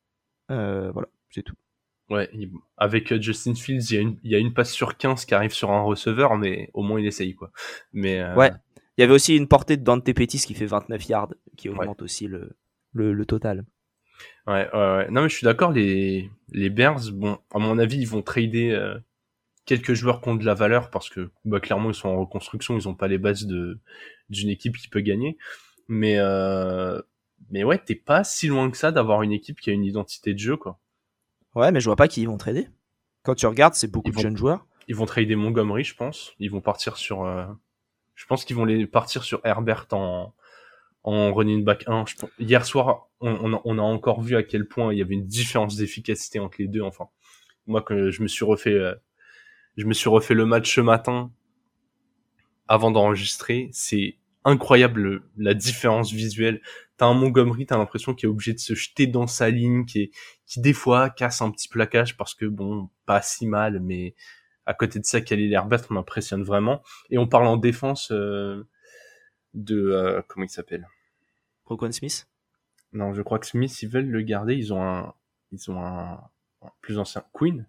voilà, 0.49 1.09
c'est 1.31 1.43
tout. 1.43 1.57
Ouais, 2.13 2.31
avec 2.77 3.15
Justin 3.21 3.55
Fields, 3.55 3.91
il 3.91 3.95
y, 3.95 3.99
a 3.99 4.01
une, 4.01 4.19
il 4.23 4.31
y 4.31 4.35
a 4.35 4.39
une 4.39 4.53
passe 4.53 4.73
sur 4.73 4.97
15 4.97 5.25
qui 5.25 5.35
arrive 5.35 5.53
sur 5.53 5.71
un 5.71 5.83
receveur, 5.83 6.37
mais 6.37 6.71
au 6.75 6.83
moins 6.83 7.01
il 7.01 7.07
essaye, 7.07 7.35
quoi. 7.35 7.51
Mais, 7.93 8.23
Ouais, 8.35 8.51
il 8.99 9.01
y 9.01 9.05
avait 9.05 9.15
aussi 9.15 9.37
une 9.37 9.49
portée 9.49 9.77
de 9.77 9.85
Dante 9.85 10.05
Pettis 10.13 10.39
qui 10.39 10.55
fait 10.55 10.67
29 10.67 11.09
yards, 11.09 11.35
qui 11.57 11.69
augmente 11.69 12.03
aussi 12.03 12.27
le, 12.27 12.57
le, 12.93 13.25
total. 13.25 13.65
Ouais, 14.47 14.69
ouais, 14.73 14.79
ouais, 14.79 15.11
Non, 15.11 15.23
mais 15.23 15.29
je 15.29 15.37
suis 15.37 15.45
d'accord, 15.45 15.73
les, 15.73 16.31
les 16.53 16.71
Bears, 16.71 17.11
bon, 17.13 17.39
à 17.53 17.59
mon 17.59 17.79
avis, 17.79 17.99
ils 17.99 18.09
vont 18.09 18.23
trader 18.23 18.73
euh, 18.73 18.99
quelques 19.65 19.95
joueurs 19.95 20.21
qui 20.21 20.29
ont 20.29 20.35
de 20.35 20.45
la 20.45 20.55
valeur 20.55 20.91
parce 20.91 21.09
que, 21.09 21.31
bah, 21.45 21.61
clairement, 21.61 21.91
ils 21.91 21.95
sont 21.95 22.11
en 22.11 22.21
reconstruction, 22.21 22.77
ils 22.77 22.89
ont 22.89 22.95
pas 22.95 23.09
les 23.09 23.19
bases 23.19 23.47
d'une 23.47 24.49
équipe 24.51 24.77
qui 24.77 24.89
peut 24.89 25.01
gagner. 25.01 25.39
Mais, 25.89 26.17
euh, 26.19 27.01
mais 27.51 27.65
ouais, 27.65 27.79
t'es 27.79 27.95
pas 27.95 28.25
si 28.25 28.47
loin 28.49 28.71
que 28.71 28.77
ça 28.77 28.93
d'avoir 28.93 29.23
une 29.23 29.33
équipe 29.33 29.61
qui 29.61 29.71
a 29.71 29.73
une 29.73 29.85
identité 29.85 30.35
de 30.35 30.39
jeu, 30.39 30.57
quoi. 30.57 30.79
Ouais, 31.55 31.71
mais 31.73 31.81
je 31.81 31.87
vois 31.87 31.97
pas 31.97 32.09
qui 32.09 32.23
ils 32.23 32.29
vont 32.29 32.39
trader. 32.39 32.69
Quand 33.23 33.35
tu 33.35 33.47
regardes, 33.47 33.75
c'est 33.75 33.91
beaucoup 33.91 34.11
de 34.11 34.19
jeunes 34.19 34.37
joueurs. 34.37 34.67
Ils 34.89 34.97
vont 34.97 35.07
trader 35.07 35.37
Montgomery, 35.37 35.85
je 35.85 35.95
pense. 35.95 36.33
Ils 36.39 36.51
vont 36.51 36.61
partir 36.61 36.97
sur, 36.97 37.25
euh, 37.25 37.47
je 38.15 38.27
pense 38.27 38.45
qu'ils 38.45 38.57
vont 38.57 38.65
les 38.65 38.87
partir 38.87 39.23
sur 39.23 39.41
Herbert 39.45 39.87
en, 39.93 40.35
en 41.05 41.33
running 41.33 41.65
back 41.65 41.85
1. 41.87 42.05
hier 42.39 42.65
soir, 42.65 43.09
on, 43.21 43.61
on, 43.65 43.79
a 43.79 43.83
encore 43.83 44.23
vu 44.23 44.37
à 44.37 44.43
quel 44.43 44.67
point 44.67 44.93
il 44.93 44.99
y 44.99 45.03
avait 45.03 45.15
une 45.15 45.27
différence 45.27 45.77
d'efficacité 45.77 46.41
entre 46.41 46.57
les 46.59 46.69
deux. 46.69 46.83
Enfin, 46.83 47.09
moi, 47.67 47.83
que 47.83 48.11
je 48.11 48.23
me 48.23 48.29
suis 48.29 48.45
refait, 48.45 48.73
euh, 48.73 48.95
je 49.77 49.87
me 49.87 49.93
suis 49.93 50.09
refait 50.09 50.35
le 50.35 50.47
match 50.47 50.75
ce 50.75 50.81
matin 50.81 51.31
avant 52.69 52.91
d'enregistrer, 52.91 53.69
c'est 53.73 54.17
incroyable 54.45 55.23
la 55.37 55.55
différence 55.55 56.13
visuelle. 56.13 56.61
T'as 56.97 57.07
un 57.07 57.15
Montgomery, 57.15 57.67
t'as 57.67 57.79
l'impression 57.79 58.15
qu'il 58.15 58.29
est 58.29 58.31
obligé 58.31 58.53
de 58.53 58.59
se 58.59 58.75
jeter 58.75 59.07
dans 59.07 59.27
sa 59.27 59.51
ligne, 59.51 59.85
qui, 59.85 60.03
est, 60.03 60.11
qui 60.47 60.61
des 60.61 60.73
fois 60.73 61.11
casse 61.11 61.43
un 61.43 61.51
petit 61.51 61.69
plaquage 61.69 62.17
parce 62.17 62.35
que 62.35 62.47
bon, 62.47 62.91
pas 63.07 63.23
si 63.23 63.47
mal, 63.47 63.81
mais 63.81 64.15
à 64.67 64.75
côté 64.75 64.99
de 64.99 65.05
ça, 65.05 65.21
Khalil 65.21 65.53
Herbert 65.53 65.91
m'impressionne 65.91 66.43
vraiment. 66.43 66.83
Et 67.11 67.19
on 67.19 67.27
parle 67.27 67.47
en 67.47 67.57
défense 67.57 68.11
euh, 68.13 68.69
de 69.55 69.77
euh, 69.77 70.23
comment 70.29 70.45
il 70.45 70.51
s'appelle? 70.51 70.87
Roquan 71.65 71.93
Smith? 71.93 72.29
Non, 72.93 73.15
je 73.15 73.23
crois 73.23 73.39
que 73.39 73.47
Smith 73.47 73.83
ils 73.83 73.89
veulent 73.89 74.11
le 74.11 74.23
garder. 74.23 74.55
Ils 74.55 74.73
ont 74.73 74.83
un, 74.83 75.15
ils 75.51 75.71
ont 75.71 75.85
un, 75.85 76.21
plus 76.81 76.99
ancien 76.99 77.25
Queen. 77.33 77.67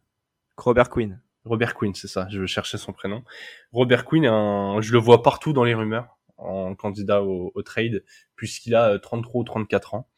Robert 0.58 0.90
Queen. 0.90 1.22
Robert 1.46 1.76
Queen, 1.76 1.94
c'est 1.96 2.08
ça. 2.08 2.28
Je 2.30 2.46
cherchais 2.46 2.78
son 2.78 2.94
prénom. 2.94 3.24
Robert 3.72 4.06
Queen, 4.06 4.26
un, 4.26 4.82
je 4.82 4.94
le 4.94 5.00
vois 5.00 5.24
partout 5.24 5.54
dans 5.54 5.64
les 5.64 5.74
rumeurs 5.74 6.18
en 6.44 6.76
candidat 6.76 7.24
au, 7.24 7.52
trade 7.64 8.04
puisqu'il 8.36 8.76
a 8.76 9.00
33 9.00 9.40
euh, 9.40 9.42
ou 9.42 9.44
34 9.44 9.94
ans. 9.96 10.10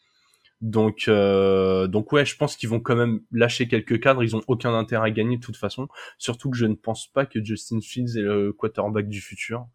Donc, 0.62 1.05
euh, 1.08 1.88
donc 1.88 2.12
ouais, 2.12 2.25
je 2.25 2.36
pense 2.38 2.55
qu'ils 2.55 2.70
vont 2.70 2.79
quand 2.79 2.96
même 2.96 3.22
lâcher 3.32 3.67
quelques 3.67 4.01
cadres. 4.01 4.24
Ils 4.24 4.36
ont 4.36 4.41
aucun 4.48 4.74
intérêt 4.74 5.10
à 5.10 5.12
gagner 5.12 5.38
de 5.38 5.41
toute 5.41 5.58
façon. 5.58 5.88
Surtout 6.17 6.50
que 6.50 6.58
je 6.58 6.65
ne 6.65 6.75
pense 6.75 7.08
pas 7.08 7.25
que 7.25 7.44
Justin 7.44 7.82
Fields 7.82 8.17
est 8.17 8.22
le 8.22 8.53
quarterback 8.53 9.08
du 9.10 9.22
futur. 9.22 9.67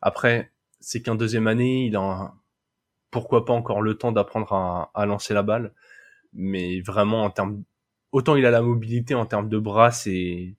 Après, 0.00 0.52
c'est 0.80 1.02
qu'un 1.02 1.14
deuxième 1.14 1.46
année, 1.46 1.86
il 1.86 1.96
a 1.96 2.34
pourquoi 3.10 3.44
pas 3.44 3.52
encore 3.52 3.82
le 3.82 3.96
temps 3.98 4.12
d'apprendre 4.12 4.52
à, 4.94 5.06
lancer 5.06 5.34
la 5.34 5.42
balle. 5.42 5.74
Mais 6.32 6.80
vraiment 6.80 7.24
en 7.24 7.30
termes, 7.30 7.64
autant 8.12 8.36
il 8.36 8.46
a 8.46 8.50
la 8.50 8.62
mobilité 8.62 9.14
en 9.14 9.26
termes 9.26 9.48
de 9.48 9.58
bras, 9.58 9.90
c'est, 9.90 10.56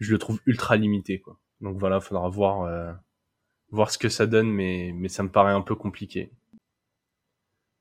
je 0.00 0.12
le 0.12 0.18
trouve 0.18 0.40
ultra 0.46 0.76
limité 0.76 1.20
quoi. 1.20 1.38
Donc 1.60 1.78
voilà, 1.78 2.00
faudra 2.00 2.28
voir. 2.28 2.62
Euh, 2.62 2.92
voir 3.72 3.90
ce 3.90 3.98
que 3.98 4.08
ça 4.08 4.26
donne, 4.26 4.50
mais, 4.50 4.92
mais 4.94 5.08
ça 5.08 5.22
me 5.22 5.30
paraît 5.30 5.52
un 5.52 5.62
peu 5.62 5.74
compliqué. 5.74 6.30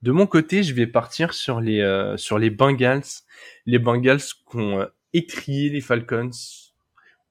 De 0.01 0.11
mon 0.11 0.25
côté, 0.25 0.63
je 0.63 0.73
vais 0.73 0.87
partir 0.87 1.33
sur 1.33 1.61
les, 1.61 1.81
euh, 1.81 2.17
sur 2.17 2.39
les 2.39 2.49
Bengals. 2.49 3.03
Les 3.67 3.77
Bengals 3.77 4.21
qui 4.49 4.57
ont 4.57 4.79
euh, 4.79 4.85
les 5.13 5.81
Falcons. 5.81 6.31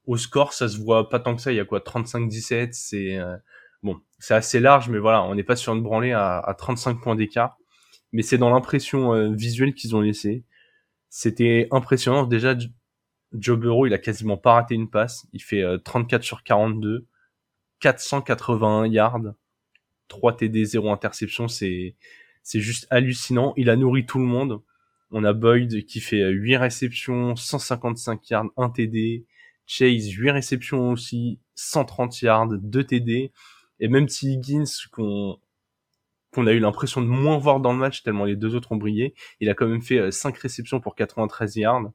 Au 0.05 0.17
score, 0.17 0.53
ça 0.53 0.69
se 0.69 0.77
voit 0.77 1.09
pas 1.09 1.19
tant 1.19 1.35
que 1.35 1.41
ça. 1.41 1.51
Il 1.51 1.57
y 1.57 1.59
a 1.59 1.65
quoi 1.65 1.79
35-17. 1.79 2.69
C'est 2.71 3.17
euh, 3.17 3.35
bon, 3.83 3.99
c'est 4.19 4.35
assez 4.35 4.59
large, 4.59 4.89
mais 4.89 4.99
voilà, 4.99 5.23
on 5.23 5.35
n'est 5.35 5.43
pas 5.43 5.57
sur 5.57 5.73
une 5.73 5.83
branlée 5.83 6.13
à, 6.13 6.39
à 6.39 6.53
35 6.53 7.01
points 7.01 7.15
d'écart. 7.15 7.57
Mais 8.13 8.21
c'est 8.21 8.37
dans 8.37 8.49
l'impression 8.49 9.31
visuelle 9.33 9.73
qu'ils 9.73 9.95
ont 9.95 10.01
laissé. 10.01 10.43
C'était 11.09 11.67
impressionnant. 11.71 12.25
Déjà, 12.25 12.55
Joe 13.33 13.57
Burrow, 13.57 13.85
il 13.85 13.93
a 13.93 13.97
quasiment 13.97 14.37
pas 14.37 14.53
raté 14.53 14.75
une 14.75 14.89
passe. 14.89 15.27
Il 15.33 15.41
fait 15.41 15.63
34 15.83 16.23
sur 16.23 16.43
42. 16.43 17.07
481 17.81 18.87
yards, 18.87 19.33
3 20.07 20.37
TD, 20.37 20.65
0 20.65 20.91
interception, 20.91 21.47
c'est 21.47 21.95
c'est 22.43 22.61
juste 22.61 22.87
hallucinant. 22.89 23.53
Il 23.57 23.69
a 23.69 23.75
nourri 23.75 24.05
tout 24.05 24.19
le 24.19 24.25
monde. 24.25 24.61
On 25.11 25.23
a 25.23 25.33
Boyd 25.33 25.85
qui 25.85 25.99
fait 25.99 26.29
8 26.29 26.57
réceptions, 26.57 27.35
155 27.35 28.29
yards, 28.29 28.45
1 28.57 28.69
TD. 28.69 29.25
Chase, 29.67 30.09
8 30.09 30.31
réceptions 30.31 30.91
aussi, 30.91 31.39
130 31.55 32.21
yards, 32.21 32.47
2 32.47 32.83
TD. 32.83 33.31
Et 33.79 33.87
même 33.87 34.07
si 34.07 34.33
Higgins, 34.33 34.63
qu'on 34.91 35.39
qu'on 36.33 36.47
a 36.47 36.53
eu 36.53 36.59
l'impression 36.59 37.01
de 37.01 37.07
moins 37.07 37.37
voir 37.37 37.59
dans 37.59 37.73
le 37.73 37.77
match 37.79 38.03
tellement 38.03 38.23
les 38.23 38.37
deux 38.37 38.55
autres 38.55 38.71
ont 38.71 38.77
brillé, 38.77 39.13
il 39.41 39.49
a 39.49 39.53
quand 39.53 39.67
même 39.67 39.81
fait 39.81 40.11
5 40.11 40.35
euh, 40.35 40.39
réceptions 40.41 40.79
pour 40.79 40.95
93 40.95 41.57
yards. 41.57 41.91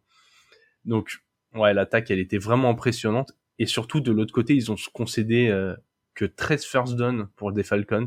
Donc, 0.84 1.22
ouais, 1.54 1.72
l'attaque, 1.72 2.10
elle 2.10 2.18
était 2.18 2.38
vraiment 2.38 2.68
impressionnante. 2.70 3.32
Et 3.58 3.66
surtout, 3.66 4.00
de 4.00 4.12
l'autre 4.12 4.32
côté, 4.32 4.54
ils 4.54 4.70
ont 4.70 4.76
concédé 4.92 5.48
euh, 5.48 5.74
que 6.14 6.24
13 6.24 6.64
first 6.64 6.96
down 6.96 7.28
pour 7.36 7.52
des 7.52 7.62
Falcons. 7.62 8.06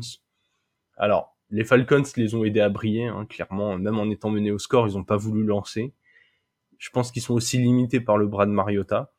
Alors, 0.96 1.36
les 1.50 1.64
Falcons 1.64 2.04
les 2.16 2.34
ont 2.34 2.44
aidés 2.44 2.60
à 2.60 2.68
briller, 2.68 3.06
hein, 3.06 3.26
clairement. 3.26 3.76
Même 3.78 3.98
en 3.98 4.08
étant 4.10 4.30
menés 4.30 4.52
au 4.52 4.58
score, 4.58 4.88
ils 4.88 4.94
n'ont 4.94 5.04
pas 5.04 5.16
voulu 5.16 5.44
lancer. 5.44 5.92
Je 6.78 6.90
pense 6.90 7.10
qu'ils 7.10 7.22
sont 7.22 7.34
aussi 7.34 7.58
limités 7.58 8.00
par 8.00 8.16
le 8.16 8.26
bras 8.26 8.46
de 8.46 8.52
Mariota. 8.52 9.12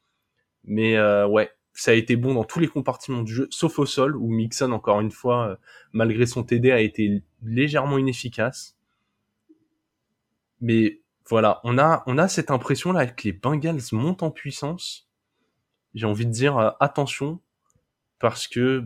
Mais 0.64 0.96
euh, 0.96 1.28
ouais, 1.28 1.52
ça 1.74 1.92
a 1.92 1.94
été 1.94 2.16
bon 2.16 2.34
dans 2.34 2.44
tous 2.44 2.60
les 2.60 2.68
compartiments 2.68 3.24
du 3.24 3.34
jeu, 3.34 3.48
sauf 3.52 3.80
au 3.80 3.86
sol, 3.86 4.16
où 4.16 4.30
Mixon, 4.30 4.72
encore 4.72 5.02
une 5.02 5.12
fois, 5.12 5.50
euh, 5.50 5.56
malgré 5.92 6.26
son 6.26 6.44
TD, 6.44 6.72
a 6.72 6.80
été 6.80 7.24
légèrement 7.44 7.98
inefficace. 7.98 8.78
Mais 10.62 11.02
voilà, 11.28 11.60
on 11.64 11.78
a, 11.78 12.04
on 12.08 12.18
a 12.18 12.28
cette 12.28 12.52
impression 12.52 12.92
là 12.92 13.08
que 13.08 13.24
les 13.24 13.34
Bengals 13.34 13.82
montent 13.92 14.24
en 14.24 14.32
puissance 14.32 15.11
j'ai 15.94 16.06
envie 16.06 16.26
de 16.26 16.32
dire 16.32 16.58
euh, 16.58 16.70
attention 16.80 17.40
parce 18.20 18.48
que 18.48 18.84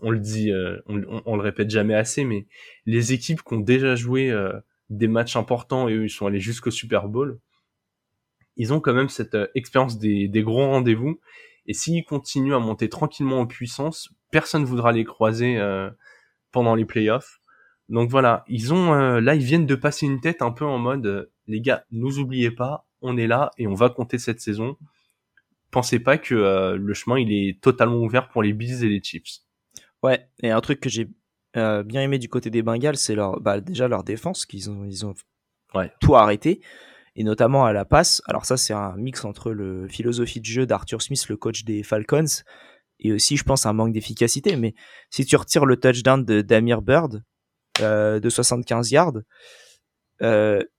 on 0.00 0.10
le 0.10 0.20
dit, 0.20 0.52
euh, 0.52 0.78
on, 0.86 1.34
le 1.34 1.42
répète 1.42 1.70
jamais 1.70 1.94
assez, 1.94 2.22
mais 2.24 2.46
les 2.86 3.12
équipes 3.12 3.42
qui 3.42 3.54
ont 3.54 3.60
déjà 3.60 3.96
joué 3.96 4.30
euh, 4.30 4.52
des 4.90 5.08
matchs 5.08 5.34
importants 5.34 5.88
et 5.88 5.94
eux 5.94 6.04
ils 6.04 6.10
sont 6.10 6.26
allés 6.26 6.38
jusqu'au 6.38 6.70
Super 6.70 7.08
Bowl, 7.08 7.40
ils 8.56 8.72
ont 8.72 8.78
quand 8.78 8.94
même 8.94 9.08
cette 9.08 9.36
expérience 9.56 9.98
des, 9.98 10.28
des 10.28 10.42
gros 10.42 10.66
rendez-vous. 10.68 11.20
Et 11.66 11.74
s'ils 11.74 12.04
continuent 12.04 12.54
à 12.54 12.60
monter 12.60 12.88
tranquillement 12.88 13.40
en 13.40 13.46
puissance, 13.46 14.10
personne 14.30 14.62
ne 14.62 14.66
voudra 14.66 14.92
les 14.92 15.04
croiser 15.04 15.60
pendant 16.52 16.74
les 16.74 16.84
playoffs. 16.84 17.40
Donc 17.88 18.08
voilà, 18.08 18.44
ils 18.48 18.72
ont 18.72 18.92
là 19.18 19.34
ils 19.34 19.42
viennent 19.42 19.66
de 19.66 19.74
passer 19.74 20.06
une 20.06 20.20
tête 20.20 20.42
un 20.42 20.50
peu 20.50 20.64
en 20.64 20.78
mode 20.78 21.28
les 21.48 21.60
gars, 21.60 21.84
nous 21.90 22.18
oubliez 22.20 22.50
pas, 22.50 22.86
on 23.02 23.16
est 23.16 23.26
là 23.26 23.50
et 23.58 23.66
on 23.66 23.74
va 23.74 23.90
compter 23.90 24.18
cette 24.18 24.40
saison 24.40 24.76
pensez 25.70 25.98
pas 25.98 26.18
que 26.18 26.34
euh, 26.34 26.76
le 26.76 26.94
chemin 26.94 27.18
il 27.18 27.32
est 27.32 27.60
totalement 27.60 27.98
ouvert 27.98 28.28
pour 28.28 28.42
les 28.42 28.52
Bills 28.52 28.84
et 28.84 28.88
les 28.88 29.02
Chiefs. 29.02 29.40
Ouais, 30.02 30.28
et 30.42 30.50
un 30.50 30.60
truc 30.60 30.80
que 30.80 30.88
j'ai 30.88 31.08
euh, 31.56 31.82
bien 31.82 32.02
aimé 32.02 32.18
du 32.18 32.28
côté 32.28 32.50
des 32.50 32.62
Bengals, 32.62 32.96
c'est 32.96 33.14
leur 33.14 33.40
bah, 33.40 33.60
déjà 33.60 33.88
leur 33.88 34.04
défense 34.04 34.46
qu'ils 34.46 34.70
ont 34.70 34.84
ils 34.84 35.04
ont 35.04 35.14
tout 36.00 36.16
arrêté 36.16 36.60
et 37.16 37.24
notamment 37.24 37.64
à 37.64 37.72
la 37.72 37.84
passe. 37.84 38.22
Alors 38.26 38.44
ça 38.44 38.56
c'est 38.56 38.72
un 38.74 38.96
mix 38.96 39.24
entre 39.24 39.52
le 39.52 39.88
philosophie 39.88 40.40
de 40.40 40.46
jeu 40.46 40.66
d'Arthur 40.66 41.02
Smith, 41.02 41.28
le 41.28 41.36
coach 41.36 41.64
des 41.64 41.82
Falcons, 41.82 42.42
et 43.00 43.12
aussi 43.12 43.36
je 43.36 43.44
pense 43.44 43.66
un 43.66 43.72
manque 43.72 43.92
d'efficacité. 43.92 44.56
Mais 44.56 44.74
si 45.10 45.24
tu 45.26 45.36
retires 45.36 45.66
le 45.66 45.76
touchdown 45.76 46.24
de 46.24 46.40
Damir 46.40 46.80
Bird 46.80 47.22
euh, 47.80 48.20
de 48.20 48.30
75 48.30 48.90
yards, 48.90 49.18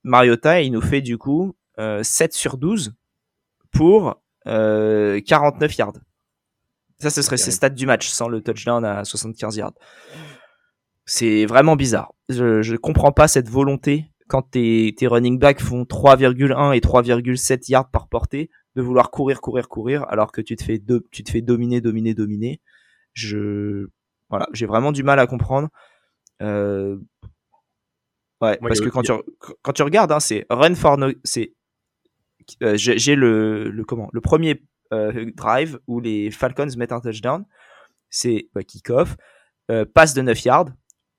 Mariota 0.03 0.61
il 0.61 0.71
nous 0.71 0.81
fait 0.81 1.01
du 1.01 1.17
coup 1.17 1.55
7 1.77 2.33
sur 2.33 2.57
12 2.57 2.93
pour 3.71 4.21
49 4.45 4.47
euh, 4.47 5.73
yards. 5.77 5.93
Ça, 6.99 7.09
ce 7.09 7.21
serait 7.21 7.37
ses 7.37 7.51
stats 7.51 7.69
du 7.69 7.85
match 7.85 8.09
sans 8.09 8.27
le 8.27 8.41
touchdown 8.41 8.83
à 8.83 9.05
75 9.05 9.55
yards. 9.55 9.73
C'est 11.05 11.45
vraiment 11.45 11.75
bizarre. 11.75 12.13
Je, 12.27 12.75
comprends 12.75 13.11
pas 13.11 13.27
cette 13.27 13.49
volonté 13.49 14.11
quand 14.27 14.43
tes, 14.43 14.93
tes 14.97 15.07
running 15.07 15.39
backs 15.39 15.61
font 15.61 15.83
3,1 15.83 16.75
et 16.75 16.79
3,7 16.79 17.71
yards 17.71 17.89
par 17.89 18.07
portée 18.09 18.49
de 18.75 18.81
vouloir 18.81 19.09
courir, 19.11 19.41
courir, 19.41 19.69
courir 19.69 20.05
alors 20.09 20.31
que 20.31 20.41
tu 20.41 20.55
te 20.55 20.63
fais, 20.63 20.81
tu 21.11 21.23
te 21.23 21.31
fais 21.31 21.41
dominer, 21.41 21.81
dominer, 21.81 22.13
dominer. 22.13 22.61
Je, 23.13 23.87
voilà, 24.29 24.47
j'ai 24.53 24.65
vraiment 24.65 24.91
du 24.91 25.03
mal 25.03 25.19
à 25.19 25.25
comprendre. 25.25 25.69
Euh, 26.41 26.97
ouais, 28.41 28.57
parce 28.61 28.81
que 28.81 28.89
quand 28.89 29.01
tu, 29.01 29.11
quand 29.61 29.73
tu 29.73 29.83
regardes, 29.83 30.11
hein, 30.11 30.19
c'est 30.19 30.45
run 30.49 30.75
for 30.75 30.97
no, 30.97 31.11
c'est 31.23 31.53
euh, 32.63 32.75
j'ai 32.77 33.15
le, 33.15 33.69
le, 33.69 33.83
comment 33.83 34.09
le 34.11 34.21
premier 34.21 34.63
euh, 34.93 35.31
drive 35.35 35.79
où 35.87 35.99
les 35.99 36.31
Falcons 36.31 36.67
mettent 36.77 36.91
un 36.91 37.01
touchdown, 37.01 37.45
c'est 38.09 38.49
bah, 38.53 38.63
kick-off, 38.63 39.15
euh, 39.69 39.85
passe 39.85 40.13
de 40.13 40.21
9 40.21 40.43
yards, 40.43 40.69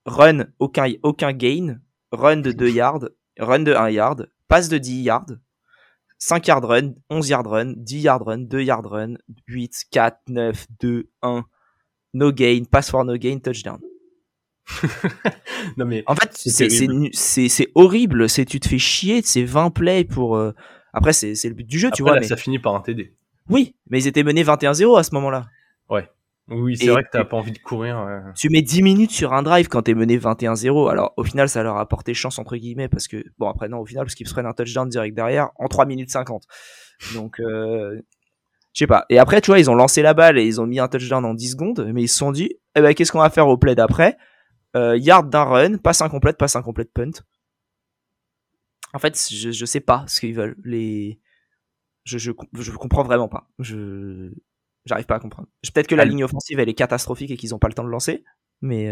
run 0.07 0.47
aucun 0.59 0.93
aucun 1.03 1.33
gain, 1.33 1.79
run 2.13 2.39
de 2.39 2.53
2 2.53 2.69
yards, 2.69 3.09
run 3.39 3.61
de 3.61 3.73
1 3.73 3.91
yard, 3.91 4.29
passe 4.49 4.69
de 4.69 4.79
10 4.79 5.03
yards, 5.03 5.37
5 6.19 6.49
yard 6.49 6.65
run, 6.65 6.95
11 7.11 7.29
yard 7.29 7.47
run, 7.47 7.75
10 7.77 8.01
yard 8.01 8.23
run, 8.23 8.39
2 8.39 8.63
yard 8.63 8.87
run, 8.87 9.15
8, 9.47 9.85
4, 9.91 10.19
9, 10.29 10.67
2, 10.81 11.09
1, 11.23 11.45
no 12.15 12.33
gain, 12.33 12.65
pass 12.71 12.91
for 12.91 13.05
no 13.05 13.17
gain, 13.17 13.39
touchdown. 13.39 13.79
non 15.77 15.85
mais 15.85 16.05
en 16.07 16.15
fait 16.15 16.31
c'est 17.13 17.69
horrible. 17.75 18.29
C'est 18.29 18.45
tu 18.45 18.61
te 18.61 18.69
fais 18.69 18.79
chier 18.79 19.21
c'est 19.25 19.43
20 19.43 19.71
plays 19.71 20.05
pour 20.05 20.37
après, 20.93 21.13
c'est 21.13 21.37
le 21.45 21.55
but 21.55 21.67
du 21.67 21.79
jeu, 21.79 21.91
tu 21.93 22.03
vois. 22.03 22.17
Là, 22.17 22.23
ça 22.23 22.37
finit 22.37 22.59
par 22.59 22.75
un 22.75 22.81
TD. 22.81 23.15
Oui, 23.49 23.75
mais 23.89 24.01
ils 24.01 24.07
étaient 24.07 24.23
menés 24.23 24.45
21-0 24.45 24.99
à 24.99 25.03
ce 25.03 25.15
moment-là. 25.15 25.47
Ouais. 25.89 26.09
Oui, 26.49 26.77
c'est 26.77 26.89
vrai 26.89 27.05
que 27.05 27.11
t'as 27.13 27.25
pas 27.25 27.37
envie 27.37 27.53
de 27.53 27.59
courir. 27.59 28.05
Tu 28.35 28.49
mets 28.51 28.63
10 28.63 28.83
minutes 28.83 29.13
sur 29.13 29.33
un 29.33 29.43
drive 29.43 29.69
quand 29.69 29.83
t'es 29.83 29.95
mené 29.95 30.19
21-0. 30.19 30.91
Alors, 30.91 31.15
au 31.17 31.23
final, 31.23 31.49
ça 31.49 31.63
leur 31.63 31.77
a 31.77 31.87
porté 31.87 32.13
chance, 32.13 32.39
entre 32.39 32.57
guillemets, 32.57 32.89
parce 32.89 33.07
que, 33.07 33.25
bon, 33.39 33.49
après, 33.49 33.69
non, 33.69 33.79
au 33.79 33.87
final, 33.87 34.05
parce 34.05 34.15
qu'ils 34.15 34.27
se 34.27 34.33
prennent 34.33 34.47
un 34.47 34.53
touchdown 34.53 34.89
direct 34.89 35.15
derrière 35.15 35.51
en 35.57 35.69
3 35.69 35.87
minutes 35.87 36.11
50. 36.11 36.45
Donc, 37.15 37.39
euh, 37.39 38.01
je 38.73 38.79
sais 38.81 38.87
pas. 38.89 39.05
Et 39.11 39.19
après, 39.19 39.41
tu 39.41 39.51
vois, 39.51 39.61
ils 39.61 39.71
ont 39.71 39.75
lancé 39.77 40.03
la 40.03 40.13
balle 40.13 40.39
et 40.39 40.45
ils 40.45 40.61
ont 40.61 40.67
mis 40.67 40.81
un 40.81 40.89
touchdown 40.89 41.25
en 41.25 41.35
10 41.35 41.53
secondes, 41.53 41.89
mais 41.95 42.03
ils 42.03 42.09
se 42.09 42.19
sont 42.19 42.33
dit, 42.33 42.57
eh 42.75 42.81
ben, 42.81 42.95
qu'est-ce 42.95 43.13
qu'on 43.13 43.21
va 43.21 43.31
faire 43.31 43.47
au 43.47 43.57
play 43.57 43.77
d'après? 43.77 44.17
Euh, 44.77 44.97
yard 44.97 45.29
d'un 45.31 45.45
run, 45.45 45.77
passe 45.79 46.03
incomplète, 46.03 46.37
passe 46.37 46.57
incomplète 46.57 46.93
punt. 46.93 47.11
En 48.93 48.99
fait, 48.99 49.29
je, 49.31 49.51
je 49.51 49.65
sais 49.65 49.81
pas 49.81 50.05
ce 50.09 50.21
qu'ils 50.21 50.35
veulent. 50.35 50.57
Les, 50.65 51.21
je, 52.05 52.19
je, 52.19 52.33
je 52.55 52.71
comprends 52.73 53.03
vraiment 53.05 53.29
pas. 53.29 53.49
Je, 53.59 54.33
j'arrive 54.87 55.07
pas 55.07 55.17
à 55.17 55.21
comprendre. 55.21 55.49
Peut-être 55.73 55.87
que 55.87 55.95
la 55.95 56.05
ligne 56.05 56.25
offensive 56.25 56.59
elle 56.59 56.69
est 56.69 56.75
catastrophique 56.75 57.31
et 57.31 57.37
qu'ils 57.37 57.55
ont 57.55 57.59
pas 57.59 57.69
le 57.69 57.75
temps 57.75 57.85
de 57.85 57.89
lancer. 57.91 58.25
mais 58.61 58.89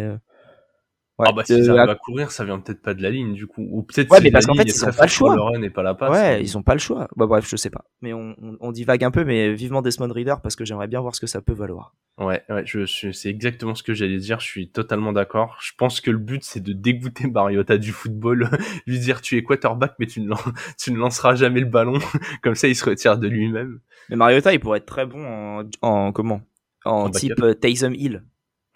ah 1.27 1.33
bah 1.33 1.43
si 1.45 1.53
euh, 1.55 1.65
ça 1.65 1.83
à 1.83 1.95
courir, 1.97 2.31
ça 2.31 2.45
vient 2.45 2.61
peut-être 2.61 2.81
pas 2.81 2.95
de 2.95 3.03
la 3.03 3.11
ligne 3.11 3.35
du 3.35 3.47
coup, 3.47 3.67
ou 3.71 3.83
peut-être 3.83 4.11
Ouais, 4.11 4.21
mais 4.23 4.31
parce 4.31 4.47
qu'en 4.47 4.55
fait, 4.55 4.63
ils 4.65 4.85
ont 4.85 4.93
pas 4.93 5.03
le 5.05 5.09
choix. 5.09 5.35
le 5.35 5.41
run 5.41 5.63
et 5.63 5.71
pas 5.71 5.83
la 5.83 5.95
passe. 5.95 6.11
ouais, 6.13 6.41
ils 6.43 6.57
ont 6.57 6.63
pas 6.63 6.75
le 6.75 6.79
choix. 6.79 7.09
Bah 7.17 7.27
bref, 7.27 7.49
je 7.49 7.57
sais 7.57 7.71
pas. 7.71 7.85
Mais 8.03 8.13
on, 8.13 8.37
on, 8.41 8.57
on 8.61 8.73
divague 8.73 9.03
un 9.03 9.11
peu, 9.11 9.25
mais 9.25 9.53
vivement 9.55 9.83
Desmond 9.83 10.13
Reader 10.13 10.37
parce 10.43 10.55
que 10.55 10.65
j'aimerais 10.65 10.87
bien 10.87 11.01
voir 11.01 11.15
ce 11.15 11.21
que 11.21 11.27
ça 11.27 11.41
peut 11.41 11.53
valoir. 11.53 11.95
Ouais, 12.19 12.43
ouais, 12.49 12.63
je 12.67 12.85
suis, 12.87 13.15
c'est 13.15 13.29
exactement 13.31 13.75
ce 13.75 13.83
que 13.83 13.95
j'allais 13.95 14.19
dire. 14.19 14.39
Je 14.41 14.47
suis 14.47 14.71
totalement 14.71 15.13
d'accord. 15.13 15.57
Je 15.61 15.73
pense 15.77 16.01
que 16.01 16.11
le 16.11 16.19
but 16.19 16.45
c'est 16.45 16.61
de 16.61 16.73
dégoûter 16.73 17.27
Mariota 17.29 17.79
du 17.79 17.93
football, 17.93 18.49
lui 18.87 18.99
dire 19.01 19.21
tu 19.21 19.37
es 19.37 19.43
quarterback 19.43 19.95
mais 19.99 20.07
tu 20.07 20.21
ne, 20.21 20.33
tu 20.79 20.93
ne 20.93 20.99
lanceras 20.99 21.35
jamais 21.35 21.61
le 21.61 21.67
ballon. 21.67 21.99
Comme 22.43 22.55
ça, 22.55 22.69
il 22.69 22.77
se 22.77 22.85
retire 22.85 23.19
de 23.19 23.27
lui-même. 23.29 23.81
Mais 24.09 24.17
Mariota, 24.17 24.53
il 24.53 24.61
pourrait 24.61 24.79
être 24.79 24.87
très 24.87 25.05
bon 25.07 25.25
en, 25.27 25.63
en 25.83 26.13
comment? 26.13 26.41
En, 26.85 26.93
En 27.07 27.11
type 27.11 27.41
euh, 27.43 27.55
Taysom 27.55 27.93
Hill. 27.93 28.23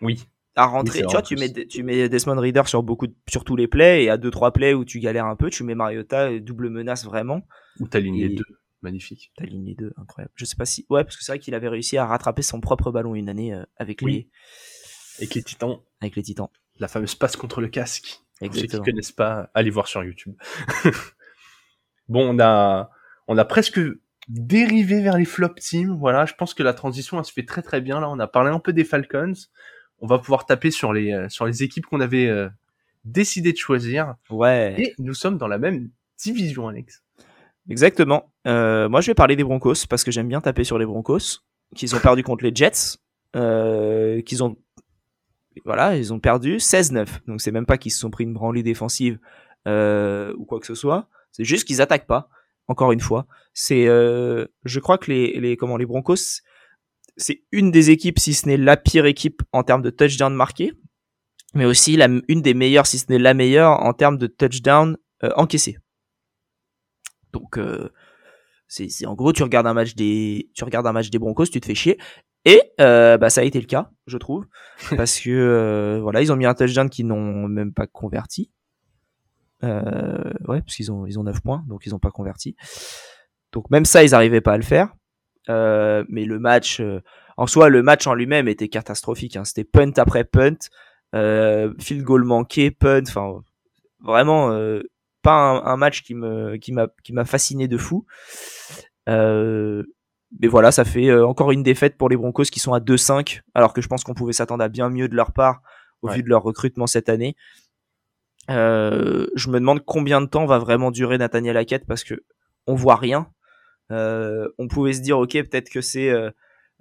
Oui, 0.03 0.25
À 0.55 0.67
rentrer, 0.67 1.01
tu 1.01 1.07
vois, 1.07 1.23
tu 1.23 1.35
mets, 1.37 1.51
tu 1.67 1.83
mets 1.83 2.09
Desmond 2.11 2.39
Reader 2.39 2.63
sur 2.67 2.83
beaucoup, 2.83 3.07
de- 3.07 3.15
sur 3.29 3.43
tous 3.45 3.57
les 3.57 3.69
plays 3.69 4.05
et 4.05 4.11
à 4.11 4.19
deux 4.19 4.31
trois 4.31 4.53
plays 4.53 4.75
où 4.75 4.85
tu 4.85 5.01
galères 5.01 5.25
un 5.27 5.37
peu, 5.37 5.49
tu 5.49 5.65
mets 5.65 5.75
Mariota 5.75 6.31
euh, 6.31 6.41
double 6.41 6.69
menace 6.69 7.05
vraiment. 7.07 7.41
ou 7.81 7.89
t'as 7.89 8.01
ligné 8.01 8.27
Et- 8.27 8.35
deux, 8.35 8.45
magnifique. 8.83 9.33
T'as 9.37 9.45
ligné 9.47 9.75
deux, 9.75 9.93
incroyable. 9.97 10.33
Je 10.37 10.45
sais 10.45 10.57
pas 10.57 10.67
si, 10.67 10.85
ouais, 10.91 11.05
parce 11.05 11.17
que 11.17 11.25
c'est 11.25 11.33
vrai 11.33 11.39
qu'il 11.39 11.55
avait 11.55 11.69
réussi 11.69 11.97
à 11.97 12.05
rattraper 12.05 12.43
son 12.43 12.61
propre 12.61 12.91
ballon 12.91 13.15
une 13.15 13.31
année 13.31 13.55
euh, 13.55 13.65
avec 13.79 14.01
Oui. 14.03 14.29
les, 15.19 15.25
Et 15.25 15.27
que 15.29 15.35
les 15.37 15.43
Titans, 15.43 15.79
avec 16.03 16.17
les 16.17 16.23
Titans. 16.23 16.49
la 16.79 16.89
fameuse 16.89 17.15
passe 17.15 17.37
contre 17.37 17.61
le 17.63 17.69
casque. 17.69 18.21
Pour 18.39 18.49
ceux 18.49 18.49
qui 18.51 18.65
Exactement. 18.65 18.85
connaissent 18.85 19.13
pas, 19.13 19.51
allez 19.55 19.71
voir 19.71 19.87
sur 19.87 20.03
YouTube. 20.05 20.35
bon, 22.09 22.35
on 22.37 22.41
a, 22.41 22.91
on 23.29 23.39
a 23.39 23.45
presque 23.45 23.81
dérivé 24.29 25.01
vers 25.01 25.17
les 25.17 25.25
flop 25.25 25.55
teams. 25.55 25.97
Voilà, 25.99 26.27
je 26.27 26.35
pense 26.35 26.55
que 26.55 26.63
la 26.63 26.75
transition 26.75 27.19
elle 27.19 27.25
se 27.25 27.33
fait 27.33 27.45
très 27.45 27.63
très 27.63 27.81
bien. 27.81 28.01
Là, 28.01 28.11
on 28.11 28.19
a 28.19 28.27
parlé 28.27 28.51
un 28.51 28.59
peu 28.59 28.73
des 28.73 28.85
Falcons. 28.85 29.33
On 30.03 30.07
va 30.07 30.19
pouvoir 30.19 30.45
taper 30.45 30.71
sur 30.71 30.93
les 30.93 31.13
euh, 31.13 31.29
sur 31.29 31.47
les 31.47 31.63
équipes 31.63 31.87
qu'on 31.87 32.01
avait 32.01 32.27
euh, 32.27 32.49
décidé 33.05 33.53
de 33.53 33.57
choisir. 33.57 34.15
Ouais. 34.31 34.75
Et 34.79 34.95
nous 34.99 35.15
sommes 35.15 35.39
dans 35.39 35.49
la 35.49 35.59
même 35.59 35.89
division, 36.19 36.69
Alex. 36.69 37.03
Exactement. 37.71 38.33
Euh, 38.47 38.89
moi, 38.89 39.01
je 39.01 39.09
vais 39.09 39.15
parler 39.15 39.37
des 39.37 39.45
Broncos 39.45 39.87
parce 39.89 40.05
que 40.05 40.11
j'aime 40.11 40.29
bien 40.29 40.41
taper 40.41 40.65
sur 40.65 40.79
les 40.79 40.87
Broncos, 40.87 41.41
qu'ils 41.75 41.95
ont 41.95 42.01
perdu 42.01 42.23
contre 42.23 42.45
les 42.45 42.55
Jets, 42.55 42.99
euh, 43.37 44.21
qu'ils 44.23 44.43
ont, 44.43 44.57
voilà, 45.65 45.97
ils 45.97 46.13
ont 46.13 46.21
perdu 46.21 46.57
16-9. 46.57 47.07
Donc 47.27 47.41
c'est 47.41 47.53
même 47.53 47.67
pas 47.67 47.79
qu'ils 47.79 47.93
se 47.93 48.01
sont 48.01 48.11
pris 48.11 48.25
une 48.25 48.33
branlée 48.33 48.63
défensive 48.63 49.19
euh, 49.69 50.35
ou 50.37 50.45
quoi 50.45 50.61
que 50.61 50.67
ce 50.67 50.75
soit. 50.75 51.09
C'est 51.31 51.45
juste 51.45 51.67
qu'ils 51.67 51.81
attaquent 51.81 52.07
pas. 52.07 52.29
Encore 52.69 52.93
une 52.93 53.01
fois, 53.01 53.27
c'est, 53.55 53.87
euh, 53.89 54.47
je 54.65 54.79
crois 54.81 54.97
que 54.97 55.11
les, 55.11 55.39
les, 55.41 55.57
comment 55.57 55.77
les 55.77 55.87
Broncos, 55.87 56.43
c'est 57.17 57.43
une 57.53 57.71
des 57.71 57.91
équipes, 57.91 58.19
si 58.19 58.35
ce 58.35 58.47
n'est 58.47 58.57
la 58.57 58.77
pire 58.77 59.07
équipe 59.07 59.43
en 59.53 59.63
termes 59.63 59.83
de 59.83 59.91
touchdown 59.91 60.35
marqués, 60.35 60.73
mais 61.55 61.65
aussi 61.67 61.97
la, 61.97 62.09
une 62.29 62.43
des 62.43 62.55
meilleures, 62.55 62.87
si 62.87 62.99
ce 62.99 63.07
n'est 63.11 63.19
la 63.19 63.35
meilleure 63.35 63.81
en 63.85 63.93
termes 63.93 64.19
de 64.19 64.27
touchdown 64.27 64.97
euh, 65.25 65.31
encaissés. 65.37 65.79
Donc 67.33 67.59
euh, 67.59 67.89
c'est 68.69 68.89
c'est- 68.89 69.07
en 69.07 69.15
gros 69.15 69.33
tu 69.33 69.43
regardes 69.43 69.67
un 69.67 69.75
match 69.75 69.95
des 69.95 70.51
tu 70.55 70.65
regardes 70.65 70.87
un 70.87 70.93
match 70.93 71.11
des 71.11 71.19
Broncos, 71.19 71.47
tu 71.47 71.61
te 71.61 71.67
fais 71.67 71.75
chier 71.75 71.99
et 72.45 72.61
euh, 72.81 73.19
bah 73.19 73.31
ça 73.31 73.41
a 73.43 73.45
été 73.45 73.61
le 73.61 73.67
cas, 73.67 73.91
je 74.07 74.19
trouve 74.19 74.47
parce 74.97 75.21
que 75.21 75.31
euh, 75.31 76.01
voilà, 76.03 76.21
ils 76.23 76.33
ont 76.33 76.37
mis 76.37 76.47
un 76.47 76.55
touchdown 76.55 76.91
qu'ils 76.91 77.07
n'ont 77.07 77.49
même 77.49 77.73
pas 77.73 77.87
converti. 77.87 78.51
Euh, 79.65 80.33
ouais, 80.49 80.61
parce 80.61 80.75
qu'ils 80.75 80.91
ont 80.91 81.07
ils 81.07 81.19
ont 81.19 81.23
9 81.23 81.41
points, 81.41 81.65
donc 81.69 81.87
ils 81.87 81.95
ont 81.95 82.01
pas 82.01 82.11
converti. 82.11 82.57
Donc 83.53 83.71
même 83.71 83.85
ça 83.85 84.03
ils 84.03 84.15
arrivaient 84.15 84.41
pas 84.41 84.55
à 84.55 84.57
le 84.57 84.63
faire. 84.65 84.93
Euh, 85.49 86.05
mais 86.09 86.25
le 86.25 86.39
match 86.39 86.81
euh, 86.81 87.01
en 87.37 87.47
soi, 87.47 87.69
le 87.69 87.83
match 87.83 88.07
en 88.07 88.15
lui-même 88.15 88.49
était 88.49 88.69
catastrophique. 88.69 89.37
Hein. 89.37 89.45
C'était 89.45 89.65
punt 89.65 89.93
après 89.97 90.25
punt, 90.25 90.57
euh, 91.15 91.73
field 91.79 92.05
goal 92.05 92.25
manqué, 92.25 92.71
punt. 92.71 93.03
Enfin, 93.09 93.43
vraiment 94.01 94.51
pas 95.23 95.33
un, 95.33 95.65
un 95.65 95.77
match 95.77 96.03
qui 96.03 96.15
me 96.15 96.57
qui 96.57 96.73
m'a 96.73 96.89
qui 97.03 97.13
m'a 97.13 97.25
fasciné 97.25 97.69
de 97.69 97.77
fou. 97.77 98.07
Mais 99.07 100.49
voilà, 100.49 100.73
ça 100.73 100.85
fait 100.85 101.13
encore 101.13 101.53
une 101.53 101.63
défaite 101.63 101.99
pour 101.99 102.09
les 102.09 102.17
Broncos 102.17 102.45
qui 102.45 102.59
sont 102.59 102.73
à 102.73 102.81
2-5, 102.81 103.43
alors 103.55 103.75
que 103.75 103.83
je 103.83 103.89
pense 103.89 104.03
qu'on 104.03 104.15
pouvait 104.15 104.33
s'attendre 104.33 104.65
à 104.65 104.69
bien 104.71 104.89
mieux 104.89 105.07
de 105.09 105.15
leur 105.15 105.33
part 105.33 105.61
au 106.01 106.09
Ouais. 106.09 106.17
vu 106.17 106.23
de 106.23 106.29
leur 106.29 106.43
recrutement 106.43 106.87
cette 106.87 107.09
année. 107.11 107.37
Je 108.49 109.51
me 109.51 109.55
demande 109.61 109.85
combien 109.85 110.21
de 110.21 110.27
temps 110.27 110.47
va 110.47 110.59
vraiment 110.59 110.91
durer 110.91 111.19
Nathaniel 111.19 111.57
Hackett 111.57 111.85
parce 111.87 112.03
que 112.03 112.23
on 112.67 112.75
voit 112.75 112.97
rien. 112.97 113.29
Euh, 113.91 114.49
on 114.59 114.69
pouvait 114.69 114.93
se 114.95 115.01
dire 115.01 115.19
ok 115.19 115.33
peut-être 115.33 115.69
que 115.69 115.81
c'est 115.81 116.09
euh, 116.11 116.31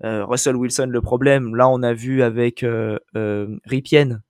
euh, 0.03 0.25
Russell 0.25 0.55
Wilson 0.55 0.87
le 0.89 1.01
problème. 1.01 1.55
Là 1.55 1.67
on 1.69 1.83
a 1.83 1.93
vu 1.93 2.21
avec 2.23 2.65
Ripien. 3.65 4.21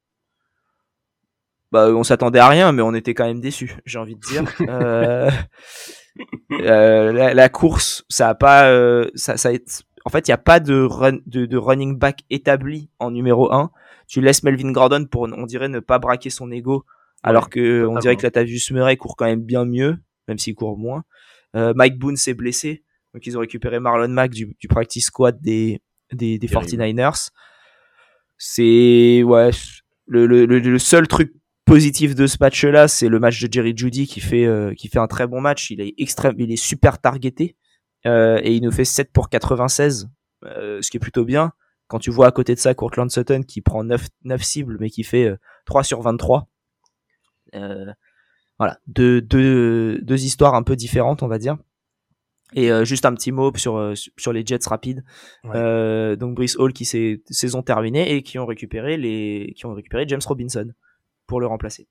Bah 1.72 1.88
on 1.90 2.04
s'attendait 2.04 2.40
à 2.40 2.50
rien 2.50 2.72
mais 2.72 2.82
on 2.82 2.94
était 2.94 3.14
quand 3.14 3.26
même 3.26 3.42
déçus. 3.42 3.76
J'ai 3.86 4.00
envie 4.00 4.16
de 4.16 4.22
dire. 4.22 4.44
Euh, 4.68 5.30
euh, 6.52 7.14
la, 7.14 7.34
la 7.34 7.48
course 7.50 8.04
ça 8.10 8.28
a 8.28 8.36
pas 8.36 8.66
euh, 8.70 9.10
ça, 9.16 9.38
ça 9.38 9.48
a 9.48 9.52
été- 9.54 9.72
en 10.04 10.10
fait 10.10 10.28
il 10.28 10.32
y 10.32 10.34
a 10.34 10.38
pas 10.38 10.60
de, 10.60 10.82
run, 10.84 11.20
de 11.26 11.46
de 11.46 11.58
running 11.58 11.98
back 11.98 12.24
établi 12.30 12.90
en 13.00 13.12
numéro 13.12 13.54
1 13.54 13.72
tu 14.08 14.20
laisses 14.20 14.44
Melvin 14.44 14.74
Gordon 14.74 15.06
pour 15.10 15.22
on 15.32 15.46
dirait 15.46 15.70
ne 15.70 15.80
pas 15.80 16.00
braquer 16.00 16.30
son 16.30 16.52
ego 16.52 16.84
alors 17.24 17.50
que 17.50 17.86
on 17.86 17.98
dirait 18.00 18.18
que 18.18 18.24
Latavius 18.24 18.72
Murray 18.72 18.98
court 18.98 19.16
quand 19.16 19.24
même 19.26 19.42
bien 19.44 19.64
mieux 19.64 20.00
même 20.28 20.38
s'il 20.38 20.54
court 20.54 20.78
moins 20.78 21.06
Mike 21.54 21.98
Boone 21.98 22.16
s'est 22.16 22.34
blessé. 22.34 22.84
Donc 23.14 23.26
ils 23.26 23.38
ont 23.38 23.42
récupéré 23.42 23.80
Marlon 23.80 24.08
Mack 24.08 24.32
du, 24.32 24.56
du 24.60 24.68
practice 24.68 25.06
squad 25.06 25.40
des 25.42 25.82
des, 26.14 26.38
des 26.38 26.48
Terrible. 26.48 26.68
49ers 26.68 27.30
c'est 28.44 29.22
ouais 29.24 29.52
le, 30.08 30.26
le, 30.26 30.46
le, 30.46 30.80
seul 30.80 31.08
truc 31.08 31.32
positif 31.64 32.16
de 32.16 32.26
ce 32.26 32.38
match 32.40 32.66
là 32.66 32.88
c'est 32.88 33.08
le 33.08 33.20
match 33.20 33.40
de 33.40 33.54
Jerry 33.54 33.74
Judy 33.76 34.08
qui 34.08 34.20
fait 34.20 34.46
euh, 34.46 34.74
qui 34.74 34.88
fait 34.88 34.98
un 34.98 35.08
très 35.08 35.28
bon 35.28 35.42
match. 35.42 35.70
Il 35.70 35.80
est 35.80 35.94
extrême 36.00 36.34
il 36.40 36.52
est 36.52 36.56
super 36.56 36.98
targeté 37.00 37.56
euh, 38.08 38.40
et 38.44 38.56
il 38.56 38.64
nous 38.64 38.72
fait 38.72 38.84
7 38.84 39.12
pour 39.12 39.30
96 39.30 40.10
euh, 40.46 40.82
ce 40.82 40.90
qui 40.90 40.98
est 40.98 41.00
plutôt 41.00 41.24
bien. 41.24 41.52
Quand 41.88 42.00
tu 42.00 42.10
vois 42.10 42.26
à 42.28 42.32
côté 42.32 42.56
de 42.56 42.60
ça 42.60 42.74
Courtland 42.74 43.12
Sutton 43.12 43.44
qui 43.44 43.62
prend 43.62 43.84
9, 43.84 44.08
9 44.24 44.42
cibles 44.42 44.78
mais 44.80 44.90
qui 44.90 45.04
fait 45.04 45.26
euh, 45.26 45.38
3 45.66 45.84
sur 45.84 46.02
23 46.02 46.48
euh, 47.54 47.92
voilà 48.62 48.80
deux, 48.88 49.22
deux, 49.22 50.00
deux 50.02 50.24
histoires 50.24 50.56
un 50.56 50.64
peu 50.64 50.76
différentes 50.76 51.24
on 51.24 51.28
va 51.28 51.38
dire 51.40 51.58
et 52.54 52.70
euh, 52.72 52.84
juste 52.84 53.06
un 53.06 53.14
petit 53.16 53.32
mot 53.32 53.52
sur 53.56 53.78
euh, 53.78 53.94
sur 53.96 54.34
les 54.34 54.46
Jets 54.46 54.68
rapides 54.68 55.04
Ouais. 55.44 55.52
euh, 55.56 56.16
donc 56.16 56.36
Brice 56.36 56.58
Hall 56.58 56.74
qui 56.74 56.86
s'est 56.86 57.22
saison 57.30 57.62
terminée 57.64 58.14
et 58.14 58.24
qui 58.24 58.38
ont 58.40 58.46
récupéré 58.46 58.98
les 58.98 59.54
qui 59.56 59.66
ont 59.66 59.74
récupéré 59.74 60.06
James 60.08 60.22
Robinson 60.26 60.68
pour 61.28 61.40
le 61.40 61.48
remplacer 61.48 61.88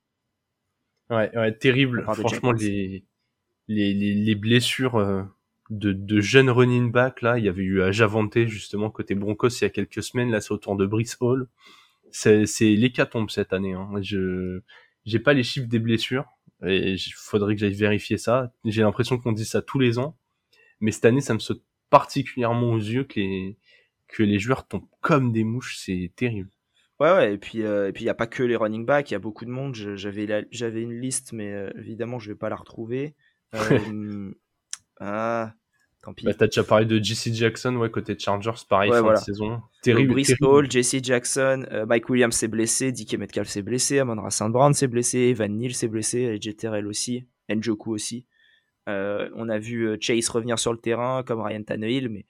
Ouais, 1.09 1.29
ouais, 1.35 1.51
terrible. 1.57 2.05
Franchement, 2.13 2.53
les, 2.53 3.03
les, 3.67 3.93
les, 3.93 4.13
les 4.13 4.35
blessures 4.35 5.27
de, 5.69 5.91
de 5.91 6.21
jeunes 6.21 6.49
running 6.49 6.89
back, 6.89 7.21
là, 7.21 7.37
il 7.37 7.43
y 7.43 7.49
avait 7.49 7.63
eu 7.63 7.81
à 7.81 7.91
Javante, 7.91 8.45
justement, 8.45 8.89
côté 8.89 9.13
Broncos, 9.13 9.49
il 9.49 9.63
y 9.63 9.65
a 9.65 9.69
quelques 9.69 10.03
semaines, 10.03 10.31
là, 10.31 10.39
c'est 10.39 10.53
au 10.53 10.57
tour 10.57 10.77
de 10.77 10.85
Brice 10.85 11.17
Hall. 11.19 11.47
C'est, 12.11 12.45
c'est 12.45 12.75
l'hécatombe 12.75 13.29
cette 13.29 13.51
année, 13.51 13.73
hein. 13.73 13.89
Je, 14.01 14.61
j'ai 15.05 15.19
pas 15.19 15.33
les 15.33 15.43
chiffres 15.43 15.67
des 15.67 15.79
blessures, 15.79 16.27
et 16.65 16.93
il 16.93 17.13
faudrait 17.15 17.55
que 17.55 17.61
j'aille 17.61 17.73
vérifier 17.73 18.17
ça. 18.17 18.53
J'ai 18.65 18.81
l'impression 18.81 19.17
qu'on 19.17 19.31
dit 19.31 19.45
ça 19.45 19.61
tous 19.61 19.79
les 19.79 19.97
ans, 19.97 20.17
mais 20.79 20.91
cette 20.91 21.05
année, 21.05 21.21
ça 21.21 21.33
me 21.33 21.39
saute 21.39 21.63
particulièrement 21.89 22.71
aux 22.71 22.77
yeux 22.77 23.03
que 23.03 23.19
les, 23.19 23.57
que 24.07 24.23
les 24.23 24.39
joueurs 24.39 24.67
tombent 24.67 24.87
comme 25.01 25.31
des 25.31 25.43
mouches, 25.43 25.77
c'est 25.77 26.11
terrible. 26.15 26.49
Ouais, 26.99 27.11
ouais, 27.13 27.33
et 27.33 27.37
puis 27.39 27.63
euh, 27.63 27.87
et 27.87 27.93
puis 27.93 28.03
il 28.03 28.07
y 28.07 28.11
a 28.11 28.13
pas 28.13 28.27
que 28.27 28.43
les 28.43 28.55
running 28.55 28.85
backs, 28.85 29.09
il 29.09 29.13
y 29.13 29.15
a 29.15 29.19
beaucoup 29.19 29.43
de 29.43 29.49
monde. 29.49 29.73
J'avais 29.73 30.81
une 30.81 30.99
liste, 30.99 31.33
mais 31.33 31.51
euh, 31.51 31.71
évidemment 31.75 32.19
je 32.19 32.29
vais 32.29 32.37
pas 32.37 32.49
la 32.49 32.55
retrouver. 32.55 33.15
Euh, 33.53 34.33
ah, 35.01 35.55
tant 36.03 36.13
pis. 36.13 36.25
Bah, 36.25 36.33
t'as 36.33 36.47
déjà 36.47 36.63
parlé 36.63 36.85
de 36.85 36.97
JC 37.03 37.33
Jackson, 37.33 37.75
ouais, 37.75 37.89
côté 37.91 38.17
Chargers, 38.17 38.51
pareil, 38.69 38.89
Ouais, 38.89 38.97
fin 38.97 39.01
voilà. 39.03 39.19
de 39.19 39.23
saison. 39.25 39.61
Terrible. 39.83 40.13
Brice. 40.13 40.33
Hall, 40.41 40.69
Jesse 40.69 40.97
Jackson, 41.03 41.65
euh, 41.71 41.85
Mike 41.85 42.09
Williams 42.09 42.35
s'est 42.35 42.47
blessé, 42.47 42.91
DK 42.91 43.15
Metcalf 43.17 43.47
s'est 43.47 43.61
blessé, 43.61 43.99
Amon 43.99 44.29
St. 44.29 44.49
Brown 44.49 44.73
s'est 44.73 44.87
blessé, 44.87 45.19
Evan 45.19 45.55
Neal 45.57 45.73
s'est 45.73 45.87
blessé, 45.87 46.27
AJ 46.27 46.55
Terrell 46.57 46.87
aussi, 46.87 47.25
Njoku 47.49 47.91
aussi. 47.93 48.25
Euh, 48.89 49.29
on 49.35 49.47
a 49.49 49.59
vu 49.59 49.87
euh, 49.87 49.97
Chase 49.99 50.27
revenir 50.29 50.57
sur 50.57 50.71
le 50.73 50.79
terrain 50.79 51.21
comme 51.23 51.39
Ryan 51.41 51.61
Tannehill, 51.63 52.09
mais 52.09 52.25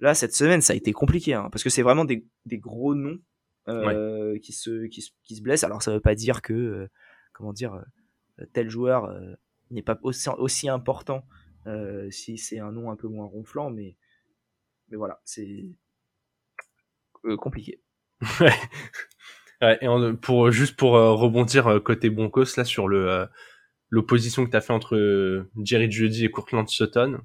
là 0.00 0.14
cette 0.14 0.34
semaine 0.34 0.62
ça 0.62 0.72
a 0.72 0.76
été 0.76 0.92
compliqué 0.92 1.34
hein, 1.34 1.48
parce 1.52 1.62
que 1.62 1.68
c'est 1.70 1.82
vraiment 1.82 2.06
des, 2.06 2.24
des 2.46 2.56
gros 2.58 2.94
noms 2.94 3.18
euh, 3.68 4.38
qui 4.38 4.52
se 4.54 4.86
qui, 4.86 5.02
se- 5.02 5.10
qui 5.22 5.36
se 5.36 5.42
blessent. 5.42 5.64
Alors 5.64 5.82
ça 5.82 5.92
veut 5.92 6.00
pas 6.00 6.14
dire 6.14 6.40
que 6.40 6.88
comment 7.34 7.52
dire 7.52 7.78
tel 8.54 8.70
joueur 8.70 9.14
n'est 9.70 9.82
pas 9.82 9.98
aussi 10.02 10.28
aussi 10.38 10.68
important 10.70 11.24
euh, 11.66 12.10
si 12.10 12.38
c'est 12.38 12.58
un 12.60 12.72
nom 12.72 12.90
un 12.90 12.96
peu 12.96 13.08
moins 13.08 13.26
ronflant, 13.26 13.70
mais 13.70 13.96
mais 14.90 14.96
voilà 14.98 15.20
c'est 15.24 15.66
euh, 17.24 17.36
compliqué. 17.36 17.80
Ouais. 18.40 18.52
Ouais, 19.60 19.78
et 19.80 19.88
en- 19.88 20.16
pour 20.16 20.50
juste 20.50 20.76
pour 20.76 20.96
euh, 20.96 21.12
rebondir 21.12 21.68
euh, 21.68 21.80
côté 21.80 22.10
Broncos 22.10 22.56
là 22.56 22.64
sur 22.64 22.88
le 22.88 23.08
euh, 23.08 23.26
l'opposition 23.90 24.44
que 24.46 24.50
tu 24.50 24.56
as 24.56 24.60
fait 24.62 24.72
entre 24.72 24.96
euh, 24.96 25.50
Jerry 25.64 25.90
Jeudy 25.90 26.24
et 26.26 26.30
Courtland 26.30 26.68
Sutton 26.68 27.20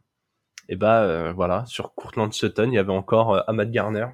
et 0.69 0.75
bah 0.77 1.03
euh, 1.03 1.33
voilà 1.33 1.65
sur 1.67 1.95
Courtland 1.95 2.33
Sutton 2.33 2.69
il 2.71 2.75
y 2.75 2.79
avait 2.79 2.91
encore 2.93 3.35
euh, 3.35 3.41
Ahmad 3.47 3.71
Garner 3.71 4.07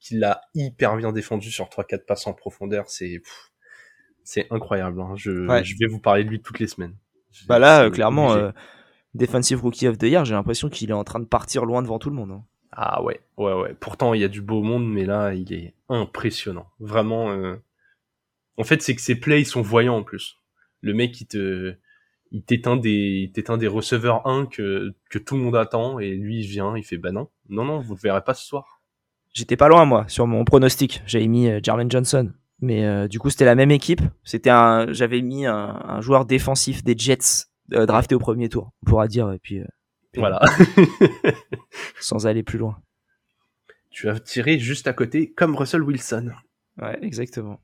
qu'il 0.00 0.24
a 0.24 0.42
hyper 0.54 0.96
bien 0.96 1.12
défendu 1.12 1.50
sur 1.50 1.68
3-4 1.70 2.06
passes 2.06 2.26
en 2.28 2.34
profondeur. 2.34 2.90
C'est 2.90 3.22
c'est 4.24 4.46
incroyable. 4.50 5.00
Hein. 5.00 5.14
Je, 5.16 5.30
je 5.62 5.74
vais 5.78 5.86
vous 5.86 6.00
parler 6.00 6.24
de 6.24 6.30
lui 6.30 6.40
toutes 6.42 6.58
les 6.58 6.66
semaines. 6.66 6.94
Bah 7.46 7.58
là, 7.58 7.90
clairement, 7.90 8.32
euh, 8.34 8.50
Defensive 9.14 9.62
Rookie 9.62 9.88
of 9.88 9.98
the 9.98 10.04
Year, 10.04 10.24
j'ai 10.24 10.34
l'impression 10.34 10.68
qu'il 10.68 10.90
est 10.90 10.94
en 10.94 11.04
train 11.04 11.20
de 11.20 11.24
partir 11.24 11.64
loin 11.64 11.82
devant 11.82 11.98
tout 11.98 12.10
le 12.10 12.16
monde. 12.16 12.32
Hein. 12.32 12.44
Ah 12.72 13.02
ouais, 13.02 13.20
ouais, 13.36 13.54
ouais. 13.54 13.74
Pourtant, 13.80 14.14
il 14.14 14.20
y 14.20 14.24
a 14.24 14.28
du 14.28 14.42
beau 14.42 14.62
monde, 14.62 14.86
mais 14.86 15.04
là, 15.04 15.34
il 15.34 15.52
est 15.52 15.74
impressionnant. 15.88 16.68
Vraiment. 16.80 17.30
Euh... 17.30 17.56
En 18.56 18.64
fait, 18.64 18.82
c'est 18.82 18.94
que 18.94 19.00
ses 19.00 19.14
plays 19.14 19.44
sont 19.44 19.62
voyants 19.62 19.96
en 19.96 20.02
plus. 20.02 20.36
Le 20.80 20.92
mec, 20.94 21.20
il 21.20 21.26
te, 21.26 21.74
il 22.30 22.42
t'éteint 22.42 22.76
des, 22.76 23.30
t'éteint 23.34 23.56
des 23.56 23.66
receveurs 23.66 24.26
1 24.26 24.46
que, 24.46 24.94
que 25.10 25.18
tout 25.18 25.36
le 25.36 25.42
monde 25.42 25.56
attend, 25.56 25.98
et 25.98 26.10
lui, 26.10 26.40
il 26.40 26.46
vient, 26.46 26.76
il 26.76 26.84
fait, 26.84 26.98
bah 26.98 27.12
non, 27.12 27.28
non, 27.48 27.64
non, 27.64 27.80
vous 27.80 27.94
le 27.94 28.00
verrez 28.00 28.22
pas 28.22 28.34
ce 28.34 28.46
soir. 28.46 28.82
J'étais 29.32 29.56
pas 29.56 29.68
loin, 29.68 29.84
moi, 29.84 30.04
sur 30.08 30.26
mon 30.26 30.44
pronostic. 30.44 31.02
J'avais 31.06 31.28
mis 31.28 31.48
euh, 31.48 31.60
Jermaine 31.62 31.90
Johnson. 31.90 32.32
Mais 32.60 32.84
euh, 32.84 33.06
du 33.06 33.18
coup, 33.18 33.30
c'était 33.30 33.44
la 33.44 33.54
même 33.54 33.70
équipe. 33.70 34.00
C'était 34.24 34.50
un, 34.50 34.92
j'avais 34.92 35.22
mis 35.22 35.46
un, 35.46 36.00
joueur 36.00 36.24
défensif 36.24 36.82
des 36.82 36.96
Jets 36.98 37.46
euh, 37.74 37.86
drafté 37.86 38.14
au 38.14 38.18
premier 38.18 38.48
tour, 38.48 38.72
on 38.82 38.90
pourra 38.90 39.08
dire. 39.08 39.30
Et 39.32 39.38
puis, 39.38 39.60
voilà. 40.14 40.40
sans 42.00 42.26
aller 42.26 42.42
plus 42.42 42.58
loin. 42.58 42.80
Tu 43.90 44.08
as 44.08 44.20
tiré 44.20 44.58
juste 44.58 44.86
à 44.86 44.92
côté, 44.92 45.32
comme 45.32 45.56
Russell 45.56 45.82
Wilson. 45.82 46.32
Ouais, 46.80 46.98
exactement. 47.02 47.60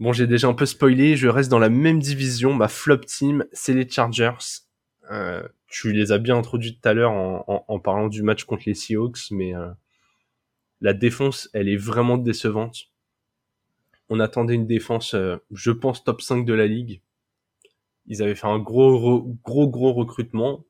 Bon, 0.00 0.12
j'ai 0.12 0.26
déjà 0.26 0.48
un 0.48 0.54
peu 0.54 0.66
spoilé, 0.66 1.16
je 1.16 1.28
reste 1.28 1.50
dans 1.50 1.58
la 1.58 1.68
même 1.68 1.98
division. 1.98 2.54
Ma 2.54 2.68
flop 2.68 2.98
team, 2.98 3.44
c'est 3.52 3.74
les 3.74 3.88
Chargers. 3.88 4.62
Euh, 5.10 5.42
tu 5.66 5.92
les 5.92 6.12
as 6.12 6.18
bien 6.18 6.36
introduits 6.36 6.78
tout 6.78 6.88
à 6.88 6.94
l'heure 6.94 7.12
en, 7.12 7.64
en, 7.66 7.78
parlant 7.80 8.08
du 8.08 8.22
match 8.22 8.44
contre 8.44 8.64
les 8.66 8.74
Seahawks, 8.74 9.30
mais 9.30 9.54
euh, 9.54 9.68
la 10.80 10.92
défense, 10.94 11.50
elle 11.52 11.68
est 11.68 11.76
vraiment 11.76 12.16
décevante. 12.16 12.86
On 14.08 14.20
attendait 14.20 14.54
une 14.54 14.66
défense, 14.66 15.14
euh, 15.14 15.36
je 15.50 15.70
pense, 15.70 16.04
top 16.04 16.22
5 16.22 16.44
de 16.44 16.54
la 16.54 16.66
ligue. 16.66 17.02
Ils 18.08 18.22
avaient 18.22 18.34
fait 18.34 18.46
un 18.46 18.58
gros, 18.58 19.22
gros, 19.44 19.68
gros 19.68 19.92
recrutement. 19.92 20.64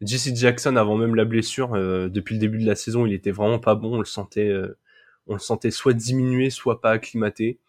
JC 0.00 0.34
Jackson, 0.34 0.76
avant 0.76 0.96
même 0.96 1.14
la 1.14 1.24
blessure, 1.24 1.74
euh, 1.74 2.08
depuis 2.08 2.34
le 2.34 2.40
début 2.40 2.58
de 2.58 2.66
la 2.66 2.74
saison, 2.74 3.06
il 3.06 3.12
était 3.12 3.30
vraiment 3.30 3.60
pas 3.60 3.74
bon. 3.74 3.96
On 3.96 3.98
le 3.98 4.04
sentait, 4.04 4.48
euh, 4.48 4.76
on 5.26 5.34
le 5.34 5.38
sentait 5.38 5.70
soit 5.70 5.92
diminué, 5.92 6.50
soit 6.50 6.80
pas 6.80 6.90
acclimaté. 6.90 7.60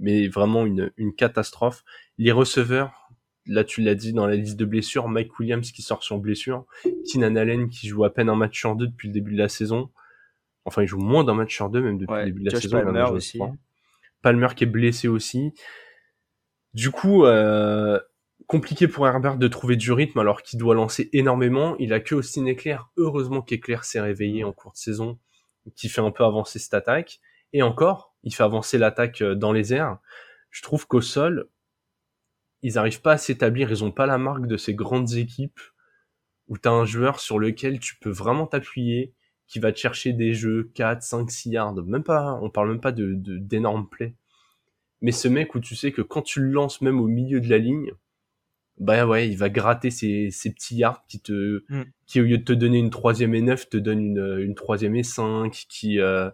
Mais 0.00 0.28
vraiment 0.28 0.64
une, 0.66 0.92
une 0.96 1.14
catastrophe. 1.14 1.84
Les 2.18 2.32
receveurs, 2.32 3.08
là 3.46 3.64
tu 3.64 3.82
l'as 3.82 3.94
dit 3.94 4.12
dans 4.12 4.26
la 4.26 4.36
liste 4.36 4.56
de 4.56 4.64
blessures, 4.64 5.08
Mike 5.08 5.38
Williams 5.38 5.72
qui 5.72 5.82
sort 5.82 6.02
sur 6.02 6.18
blessure, 6.18 6.64
Keenan 7.10 7.34
Allen 7.36 7.68
qui 7.68 7.88
joue 7.88 8.04
à 8.04 8.12
peine 8.12 8.28
un 8.28 8.36
match 8.36 8.58
sur 8.58 8.76
deux 8.76 8.86
depuis 8.86 9.08
le 9.08 9.14
début 9.14 9.32
de 9.32 9.38
la 9.38 9.48
saison. 9.48 9.90
Enfin, 10.64 10.82
il 10.82 10.86
joue 10.86 10.98
moins 10.98 11.24
d'un 11.24 11.34
match 11.34 11.54
sur 11.54 11.70
deux 11.70 11.80
même 11.80 11.98
depuis 11.98 12.14
le 12.14 12.24
début 12.26 12.44
de 12.44 12.50
la 12.50 12.60
saison. 12.60 12.82
Palmer 12.82 13.06
aussi. 13.10 13.40
Palmer 14.22 14.48
qui 14.54 14.64
est 14.64 14.68
blessé 14.68 15.08
aussi. 15.08 15.52
Du 16.74 16.90
coup, 16.90 17.24
euh, 17.24 17.98
compliqué 18.48 18.88
pour 18.88 19.06
Herbert 19.06 19.36
de 19.36 19.46
trouver 19.46 19.76
du 19.76 19.92
rythme 19.92 20.18
alors 20.18 20.42
qu'il 20.42 20.58
doit 20.58 20.74
lancer 20.74 21.10
énormément. 21.12 21.76
Il 21.78 21.92
a 21.92 22.00
que 22.00 22.16
Austin 22.16 22.46
Eclair. 22.46 22.90
Heureusement 22.96 23.42
qu'Eclair 23.42 23.84
s'est 23.84 24.00
réveillé 24.00 24.42
en 24.42 24.52
cours 24.52 24.72
de 24.72 24.78
saison, 24.78 25.18
qui 25.76 25.88
fait 25.88 26.00
un 26.00 26.10
peu 26.10 26.24
avancer 26.24 26.58
cette 26.58 26.74
attaque. 26.74 27.20
Et 27.52 27.62
encore, 27.62 28.16
il 28.24 28.34
fait 28.34 28.42
avancer 28.42 28.78
l'attaque 28.78 29.22
euh, 29.22 29.34
dans 29.34 29.52
les 29.52 29.72
airs. 29.72 29.98
Je 30.50 30.62
trouve 30.62 30.86
qu'au 30.86 31.02
sol, 31.02 31.48
ils 32.62 32.74
n'arrivent 32.74 33.02
pas 33.02 33.12
à 33.12 33.18
s'établir. 33.18 33.70
Ils 33.70 33.84
ont 33.84 33.92
pas 33.92 34.06
la 34.06 34.18
marque 34.18 34.46
de 34.46 34.56
ces 34.56 34.74
grandes 34.74 35.12
équipes 35.12 35.60
où 36.48 36.56
tu 36.56 36.68
as 36.68 36.72
un 36.72 36.86
joueur 36.86 37.20
sur 37.20 37.38
lequel 37.38 37.78
tu 37.78 37.96
peux 37.96 38.10
vraiment 38.10 38.46
t'appuyer, 38.46 39.12
qui 39.46 39.58
va 39.58 39.72
te 39.72 39.78
chercher 39.78 40.14
des 40.14 40.32
jeux 40.32 40.70
4, 40.74 41.02
5, 41.02 41.30
6 41.30 41.50
yards. 41.50 41.74
Même 41.74 42.02
pas, 42.02 42.38
on 42.40 42.48
parle 42.48 42.70
même 42.70 42.80
pas 42.80 42.92
de, 42.92 43.12
d'énormes 43.14 43.88
plays. 43.88 44.14
Mais 45.02 45.12
ce 45.12 45.28
mec 45.28 45.54
où 45.54 45.60
tu 45.60 45.76
sais 45.76 45.92
que 45.92 46.00
quand 46.00 46.22
tu 46.22 46.40
le 46.40 46.50
lances 46.50 46.80
même 46.80 46.98
au 46.98 47.06
milieu 47.06 47.40
de 47.40 47.48
la 47.48 47.58
ligne, 47.58 47.92
bah 48.80 49.06
ouais, 49.06 49.28
il 49.28 49.36
va 49.36 49.48
gratter 49.48 49.90
ces, 49.90 50.30
ces 50.30 50.52
petits 50.52 50.76
yards 50.76 51.04
qui 51.08 51.20
te, 51.20 51.64
mm. 51.68 51.84
qui 52.06 52.20
au 52.20 52.24
lieu 52.24 52.38
de 52.38 52.44
te 52.44 52.52
donner 52.52 52.78
une 52.78 52.90
troisième 52.90 53.34
et 53.34 53.42
neuf, 53.42 53.68
te 53.68 53.76
donne 53.76 54.00
une, 54.00 54.38
une 54.40 54.54
troisième 54.54 54.94
et 54.96 55.02
cinq, 55.02 55.66
qui, 55.68 56.00
euh, 56.00 56.30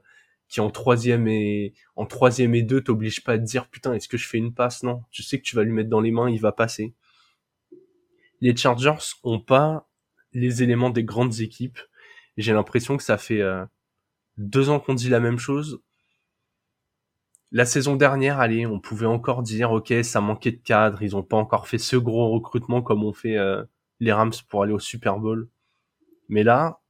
qui 0.48 0.60
en 0.60 0.70
troisième 0.70 1.26
et, 1.26 1.74
en 1.96 2.06
troisième 2.06 2.54
et 2.54 2.62
deux 2.62 2.82
t'oblige 2.82 3.24
pas 3.24 3.32
à 3.32 3.38
te 3.38 3.44
dire, 3.44 3.68
putain, 3.68 3.94
est-ce 3.94 4.08
que 4.08 4.18
je 4.18 4.28
fais 4.28 4.38
une 4.38 4.52
passe? 4.52 4.82
Non. 4.82 5.02
Tu 5.10 5.22
sais 5.22 5.38
que 5.38 5.44
tu 5.44 5.56
vas 5.56 5.64
lui 5.64 5.72
mettre 5.72 5.88
dans 5.88 6.00
les 6.00 6.10
mains, 6.10 6.30
il 6.30 6.40
va 6.40 6.52
passer. 6.52 6.94
Les 8.40 8.54
Chargers 8.54 9.14
ont 9.22 9.40
pas 9.40 9.88
les 10.32 10.62
éléments 10.62 10.90
des 10.90 11.04
grandes 11.04 11.40
équipes. 11.40 11.78
J'ai 12.36 12.52
l'impression 12.52 12.96
que 12.96 13.02
ça 13.02 13.16
fait 13.16 13.40
euh, 13.40 13.64
deux 14.36 14.68
ans 14.68 14.80
qu'on 14.80 14.94
dit 14.94 15.08
la 15.08 15.20
même 15.20 15.38
chose 15.38 15.80
la 17.54 17.64
saison 17.64 17.94
dernière, 17.94 18.40
allez, 18.40 18.66
on 18.66 18.80
pouvait 18.80 19.06
encore 19.06 19.44
dire, 19.44 19.70
ok, 19.70 19.94
ça 20.02 20.20
manquait 20.20 20.50
de 20.50 20.60
cadre, 20.60 21.02
ils 21.02 21.14
ont 21.14 21.22
pas 21.22 21.36
encore 21.36 21.68
fait 21.68 21.78
ce 21.78 21.94
gros 21.94 22.32
recrutement 22.32 22.82
comme 22.82 23.04
ont 23.04 23.12
fait 23.12 23.38
euh, 23.38 23.62
les 24.00 24.12
Rams 24.12 24.32
pour 24.48 24.64
aller 24.64 24.72
au 24.72 24.80
Super 24.80 25.20
Bowl. 25.20 25.48
Mais 26.28 26.42
là, 26.42 26.80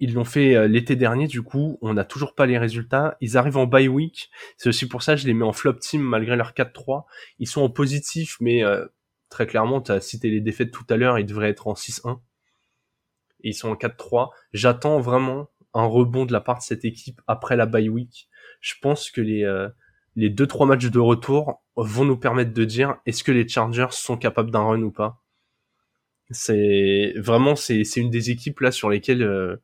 ils 0.00 0.12
l'ont 0.12 0.24
fait 0.24 0.56
euh, 0.56 0.66
l'été 0.66 0.96
dernier, 0.96 1.28
du 1.28 1.42
coup, 1.42 1.78
on 1.82 1.94
n'a 1.94 2.04
toujours 2.04 2.34
pas 2.34 2.46
les 2.46 2.58
résultats. 2.58 3.16
Ils 3.20 3.36
arrivent 3.36 3.58
en 3.58 3.66
bye 3.66 3.86
week. 3.86 4.28
C'est 4.56 4.68
aussi 4.68 4.88
pour 4.88 5.04
ça 5.04 5.14
que 5.14 5.20
je 5.20 5.28
les 5.28 5.34
mets 5.34 5.44
en 5.44 5.52
flop 5.52 5.74
team 5.74 6.02
malgré 6.02 6.34
leur 6.34 6.52
4-3. 6.52 7.04
Ils 7.38 7.46
sont 7.46 7.62
en 7.62 7.70
positif, 7.70 8.38
mais 8.40 8.64
euh, 8.64 8.84
très 9.28 9.46
clairement, 9.46 9.80
tu 9.80 9.92
as 9.92 10.00
cité 10.00 10.30
les 10.30 10.40
défaites 10.40 10.72
tout 10.72 10.86
à 10.90 10.96
l'heure, 10.96 11.16
ils 11.16 11.26
devraient 11.26 11.50
être 11.50 11.68
en 11.68 11.74
6-1. 11.74 12.18
Et 13.44 13.50
ils 13.50 13.54
sont 13.54 13.68
en 13.68 13.76
4-3. 13.76 14.30
J'attends 14.52 14.98
vraiment 14.98 15.48
un 15.74 15.84
rebond 15.84 16.26
de 16.26 16.32
la 16.32 16.40
part 16.40 16.58
de 16.58 16.62
cette 16.62 16.84
équipe 16.84 17.20
après 17.26 17.56
la 17.56 17.66
bye 17.66 17.88
week 17.88 18.28
je 18.60 18.74
pense 18.80 19.10
que 19.10 19.20
les 19.20 19.44
euh, 19.44 19.68
les 20.16 20.30
deux 20.30 20.46
trois 20.46 20.66
matchs 20.66 20.90
de 20.90 20.98
retour 20.98 21.62
vont 21.76 22.04
nous 22.04 22.16
permettre 22.16 22.52
de 22.52 22.64
dire 22.64 22.96
est-ce 23.06 23.24
que 23.24 23.32
les 23.32 23.48
Chargers 23.48 23.88
sont 23.90 24.16
capables 24.16 24.50
d'un 24.50 24.62
run 24.62 24.82
ou 24.82 24.90
pas? 24.90 25.22
C'est 26.30 27.14
vraiment 27.16 27.56
c'est 27.56 27.84
c'est 27.84 28.00
une 28.00 28.10
des 28.10 28.30
équipes 28.30 28.60
là 28.60 28.70
sur 28.70 28.90
lesquelles 28.90 29.22
euh, 29.22 29.56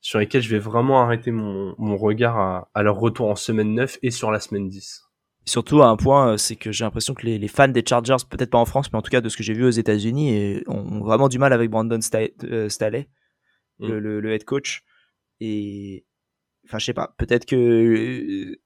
sur 0.00 0.18
lesquelles 0.18 0.42
je 0.42 0.50
vais 0.50 0.58
vraiment 0.58 1.02
arrêter 1.02 1.30
mon, 1.30 1.74
mon 1.78 1.96
regard 1.96 2.38
à, 2.38 2.70
à, 2.74 2.82
leur 2.82 2.96
retour 2.96 3.28
en 3.30 3.36
semaine 3.36 3.74
9 3.74 3.98
et 4.02 4.10
sur 4.10 4.32
la 4.32 4.40
semaine 4.40 4.68
10. 4.68 5.04
Surtout 5.44 5.80
à 5.82 5.86
un 5.86 5.96
point, 5.96 6.32
euh, 6.32 6.36
c'est 6.36 6.56
que 6.56 6.72
j'ai 6.72 6.84
l'impression 6.84 7.14
que 7.14 7.24
les, 7.24 7.38
les, 7.38 7.48
fans 7.48 7.68
des 7.68 7.84
Chargers, 7.88 8.16
peut-être 8.28 8.50
pas 8.50 8.58
en 8.58 8.64
France, 8.64 8.92
mais 8.92 8.98
en 8.98 9.02
tout 9.02 9.10
cas 9.10 9.20
de 9.20 9.28
ce 9.28 9.36
que 9.36 9.44
j'ai 9.44 9.54
vu 9.54 9.64
aux 9.64 9.70
États-Unis, 9.70 10.62
ont 10.66 11.00
vraiment 11.04 11.28
du 11.28 11.38
mal 11.38 11.52
avec 11.52 11.70
Brandon 11.70 12.00
Staley, 12.00 12.34
mm. 12.40 13.86
le, 13.86 14.00
le, 14.00 14.20
le, 14.20 14.32
head 14.32 14.44
coach. 14.44 14.82
Et, 15.44 16.04
Enfin, 16.66 16.78
je 16.78 16.86
sais 16.86 16.94
pas. 16.94 17.14
Peut-être 17.18 17.44
que 17.46 17.56
euh, 17.56 18.60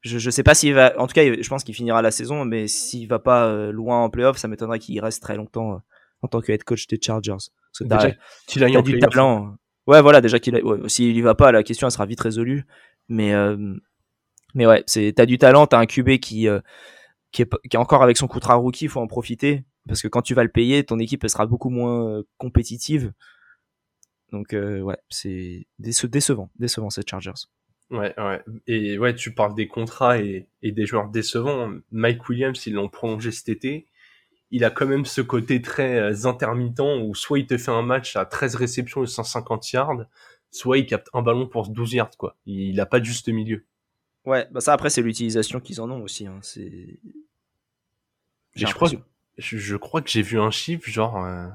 je, 0.00 0.18
je 0.18 0.30
sais 0.30 0.42
pas 0.42 0.54
s'il 0.54 0.74
va. 0.74 0.98
En 0.98 1.06
tout 1.06 1.14
cas, 1.14 1.22
je 1.24 1.48
pense 1.48 1.64
qu'il 1.64 1.74
finira 1.74 2.02
la 2.02 2.10
saison, 2.10 2.44
mais 2.44 2.68
s'il 2.68 3.08
va 3.08 3.18
pas 3.18 3.46
euh, 3.46 3.72
loin 3.72 4.02
en 4.02 4.10
playoff, 4.10 4.36
ça 4.36 4.48
m'étonnerait 4.48 4.78
qu'il 4.78 5.00
reste 5.00 5.22
très 5.22 5.36
longtemps 5.36 5.74
euh, 5.74 5.78
en 6.22 6.28
tant 6.28 6.40
que 6.40 6.52
head 6.52 6.64
coach 6.64 6.86
des 6.86 6.98
Chargers. 7.00 7.50
Parce 7.88 8.06
qu'il 8.46 8.62
a, 8.64 8.82
du 8.82 8.98
talent. 8.98 9.56
Ouais, 9.86 10.00
voilà, 10.00 10.20
déjà 10.20 10.38
qu'il 10.38 10.54
ouais, 10.54 10.88
s'il 10.88 11.16
y 11.16 11.20
va 11.20 11.34
pas, 11.34 11.52
la 11.52 11.62
question 11.62 11.86
elle 11.86 11.92
sera 11.92 12.06
vite 12.06 12.20
résolue. 12.20 12.64
Mais 13.08 13.34
mais 14.54 14.66
ouais, 14.66 14.84
c'est 14.86 15.12
t'as 15.14 15.26
du 15.26 15.36
talent, 15.36 15.66
t'as 15.66 15.78
un 15.78 15.86
QB 15.86 16.18
qui 16.18 16.46
qui 17.32 17.42
est, 17.42 17.54
qui 17.68 17.76
est 17.76 17.76
encore 17.76 18.02
avec 18.02 18.16
son 18.16 18.28
contrat 18.28 18.54
rookie, 18.54 18.84
il 18.84 18.88
faut 18.88 19.00
en 19.00 19.08
profiter 19.08 19.64
parce 19.86 20.00
que 20.00 20.08
quand 20.08 20.22
tu 20.22 20.34
vas 20.34 20.44
le 20.44 20.48
payer, 20.48 20.84
ton 20.84 20.98
équipe 21.00 21.24
elle 21.24 21.30
sera 21.30 21.46
beaucoup 21.46 21.68
moins 21.68 22.22
compétitive. 22.38 23.12
Donc 24.34 24.52
euh, 24.52 24.80
ouais, 24.80 24.98
c'est 25.10 25.64
décevant, 25.78 26.50
décevant 26.58 26.90
cette 26.90 27.08
Chargers. 27.08 27.46
Ouais, 27.90 28.12
ouais. 28.18 28.42
Et 28.66 28.98
ouais, 28.98 29.14
tu 29.14 29.32
parles 29.32 29.54
des 29.54 29.68
contrats 29.68 30.18
et, 30.18 30.48
des 30.60 30.86
joueurs 30.86 31.08
décevants. 31.08 31.72
Mike 31.92 32.28
Williams, 32.28 32.66
ils 32.66 32.74
l'ont 32.74 32.88
prolongé 32.88 33.30
cet 33.30 33.48
été. 33.48 33.86
Il 34.50 34.64
a 34.64 34.70
quand 34.70 34.86
même 34.86 35.04
ce 35.04 35.20
côté 35.20 35.62
très 35.62 35.98
euh, 36.00 36.26
intermittent 36.26 36.80
où 36.80 37.14
soit 37.14 37.38
il 37.38 37.46
te 37.46 37.56
fait 37.56 37.70
un 37.70 37.82
match 37.82 38.16
à 38.16 38.24
13 38.24 38.56
réceptions 38.56 39.04
et 39.04 39.06
150 39.06 39.72
yards, 39.72 40.04
soit 40.50 40.78
il 40.78 40.86
capte 40.86 41.08
un 41.14 41.22
ballon 41.22 41.46
pour 41.46 41.68
12 41.68 41.92
yards, 41.92 42.16
quoi. 42.18 42.36
Il 42.44 42.80
a 42.80 42.86
pas 42.86 42.98
de 42.98 43.04
juste 43.04 43.28
milieu. 43.28 43.64
Ouais, 44.24 44.48
bah 44.50 44.60
ça 44.60 44.72
après 44.72 44.90
c'est 44.90 45.02
l'utilisation 45.02 45.60
qu'ils 45.60 45.80
en 45.80 45.90
ont 45.90 46.02
aussi. 46.02 46.26
Hein. 46.26 46.38
C'est. 46.42 46.98
Je 48.56 48.66
crois, 48.66 48.90
je, 49.38 49.76
crois 49.76 50.02
que 50.02 50.10
j'ai 50.10 50.22
vu 50.22 50.40
un 50.40 50.50
chiffre 50.50 50.88
genre 50.88 51.24
euh, 51.24 51.46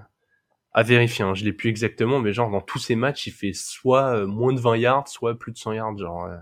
à 0.72 0.84
vérifier, 0.84 1.26
hein, 1.26 1.34
je 1.34 1.44
l'ai 1.46 1.54
plus 1.54 1.70
exactement, 1.70 2.20
mais 2.20 2.32
genre 2.32 2.52
dans 2.52 2.62
tous 2.62 2.80
ces 2.80 2.96
matchs, 2.96 3.28
il 3.28 3.32
fait 3.32 3.54
soit 3.54 4.16
euh, 4.16 4.28
moins 4.28 4.54
de 4.54 4.60
20 4.60 4.78
yards, 4.78 5.08
soit 5.08 5.38
plus 5.38 5.52
de 5.52 5.58
100 5.58 5.74
yards. 5.74 5.98
Genre, 5.98 6.26
euh, 6.26 6.38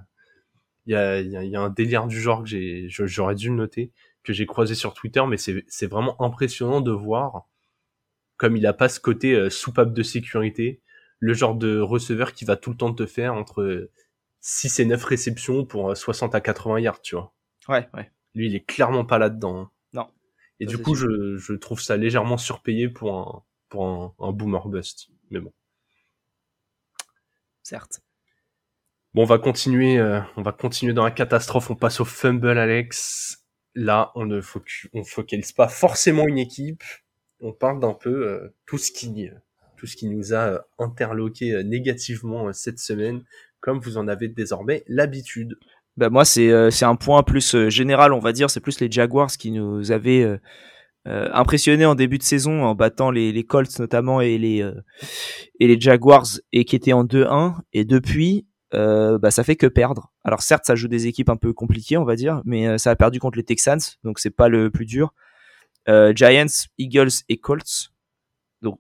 il 0.85 0.93
y, 0.93 0.95
a, 0.95 1.21
y, 1.21 1.55
a, 1.55 1.61
un 1.61 1.69
délire 1.69 2.07
du 2.07 2.19
genre 2.19 2.43
que 2.43 2.49
j'ai, 2.49 2.87
j'aurais 2.89 3.35
dû 3.35 3.49
le 3.49 3.55
noter, 3.55 3.91
que 4.23 4.33
j'ai 4.33 4.45
croisé 4.45 4.75
sur 4.75 4.93
Twitter, 4.93 5.23
mais 5.27 5.37
c'est 5.37 5.87
vraiment 5.87 6.21
impressionnant 6.21 6.81
de 6.81 6.91
voir 6.91 7.47
comme 8.37 8.55
il 8.55 8.65
a 8.67 8.73
pas 8.73 8.87
ce 8.87 8.99
côté 8.99 9.33
euh, 9.33 9.49
soupape 9.49 9.93
de 9.93 10.03
sécurité, 10.03 10.81
le 11.19 11.33
genre 11.33 11.55
de 11.55 11.79
receveur 11.79 12.33
qui 12.33 12.45
va 12.45 12.55
tout 12.55 12.69
le 12.69 12.77
temps 12.77 12.93
te 12.93 13.05
faire 13.05 13.33
entre 13.33 13.89
6 14.41 14.79
et 14.81 14.85
9 14.85 15.03
réceptions 15.03 15.65
pour 15.65 15.95
60 15.97 16.35
à 16.35 16.41
80 16.41 16.79
yards, 16.79 17.01
tu 17.01 17.15
vois. 17.15 17.33
Ouais, 17.67 17.89
ouais. 17.95 18.11
Lui, 18.35 18.47
il 18.47 18.55
est 18.55 18.63
clairement 18.63 19.05
pas 19.05 19.17
là-dedans. 19.17 19.57
Hein. 19.57 19.71
Non. 19.93 20.07
Et 20.59 20.67
du 20.67 20.77
coup, 20.77 20.93
je, 20.93 21.37
je 21.37 21.53
trouve 21.53 21.81
ça 21.81 21.97
légèrement 21.97 22.37
surpayé 22.37 22.87
pour 22.87 23.15
un, 23.15 23.43
pour 23.69 23.87
un, 23.87 24.13
un 24.19 24.31
boomer 24.31 24.67
bust. 24.67 25.09
Mais 25.29 25.39
bon. 25.39 25.53
Certes. 27.63 28.01
Bon, 29.13 29.23
on 29.23 29.25
va 29.25 29.39
continuer, 29.39 29.97
euh, 29.97 30.21
on 30.35 30.41
va 30.41 30.51
continuer 30.51 30.93
dans 30.93 31.03
la 31.03 31.11
catastrophe. 31.11 31.69
On 31.69 31.75
passe 31.75 31.99
au 31.99 32.05
fumble, 32.05 32.57
Alex. 32.57 33.43
Là, 33.75 34.11
on 34.15 34.25
ne 34.25 34.41
on 34.93 35.03
focalise 35.03 35.51
pas 35.51 35.67
forcément 35.67 36.27
une 36.27 36.37
équipe. 36.37 36.83
On 37.41 37.51
parle 37.51 37.79
d'un 37.79 37.93
peu 37.93 38.27
euh, 38.27 38.55
tout 38.65 38.77
ce 38.77 38.91
qui, 38.91 39.29
tout 39.75 39.85
ce 39.85 39.95
qui 39.95 40.07
nous 40.07 40.33
a 40.33 40.37
euh, 40.37 40.59
interloqué 40.79 41.63
négativement 41.63 42.53
cette 42.53 42.79
semaine, 42.79 43.23
comme 43.59 43.79
vous 43.79 43.97
en 43.97 44.07
avez 44.07 44.27
désormais 44.27 44.83
l'habitude. 44.87 45.57
Ben 45.97 46.09
moi, 46.09 46.25
c'est 46.25 46.69
c'est 46.69 46.85
un 46.85 46.95
point 46.95 47.23
plus 47.23 47.69
général, 47.69 48.13
on 48.13 48.19
va 48.19 48.31
dire. 48.31 48.51
C'est 48.51 48.59
plus 48.59 48.79
les 48.79 48.91
Jaguars 48.91 49.31
qui 49.31 49.49
nous 49.49 49.91
avaient 49.91 50.39
impressionnés 51.07 51.85
en 51.85 51.95
début 51.95 52.17
de 52.17 52.23
saison 52.23 52.63
en 52.63 52.75
battant 52.75 53.11
les, 53.11 53.43
Colts 53.43 53.79
notamment 53.79 54.19
et 54.21 54.37
les 54.37 54.69
et 55.59 55.67
les 55.67 55.79
Jaguars 55.79 56.27
et 56.51 56.65
qui 56.65 56.75
étaient 56.75 56.93
en 56.93 57.05
2-1. 57.05 57.55
Et 57.73 57.85
depuis, 57.85 58.45
euh, 58.73 59.17
bah, 59.17 59.31
ça 59.31 59.43
fait 59.43 59.55
que 59.55 59.67
perdre. 59.67 60.11
Alors 60.23 60.41
certes, 60.41 60.65
ça 60.65 60.75
joue 60.75 60.87
des 60.87 61.07
équipes 61.07 61.29
un 61.29 61.37
peu 61.37 61.53
compliquées, 61.53 61.97
on 61.97 62.03
va 62.03 62.15
dire, 62.15 62.41
mais 62.45 62.67
euh, 62.67 62.77
ça 62.77 62.91
a 62.91 62.95
perdu 62.95 63.19
contre 63.19 63.37
les 63.37 63.43
Texans, 63.43 63.79
donc 64.03 64.19
c'est 64.19 64.29
pas 64.29 64.49
le 64.49 64.69
plus 64.69 64.85
dur. 64.85 65.13
Euh, 65.87 66.11
Giants, 66.13 66.67
Eagles 66.77 67.23
et 67.29 67.37
Colts. 67.37 67.91
Donc 68.61 68.79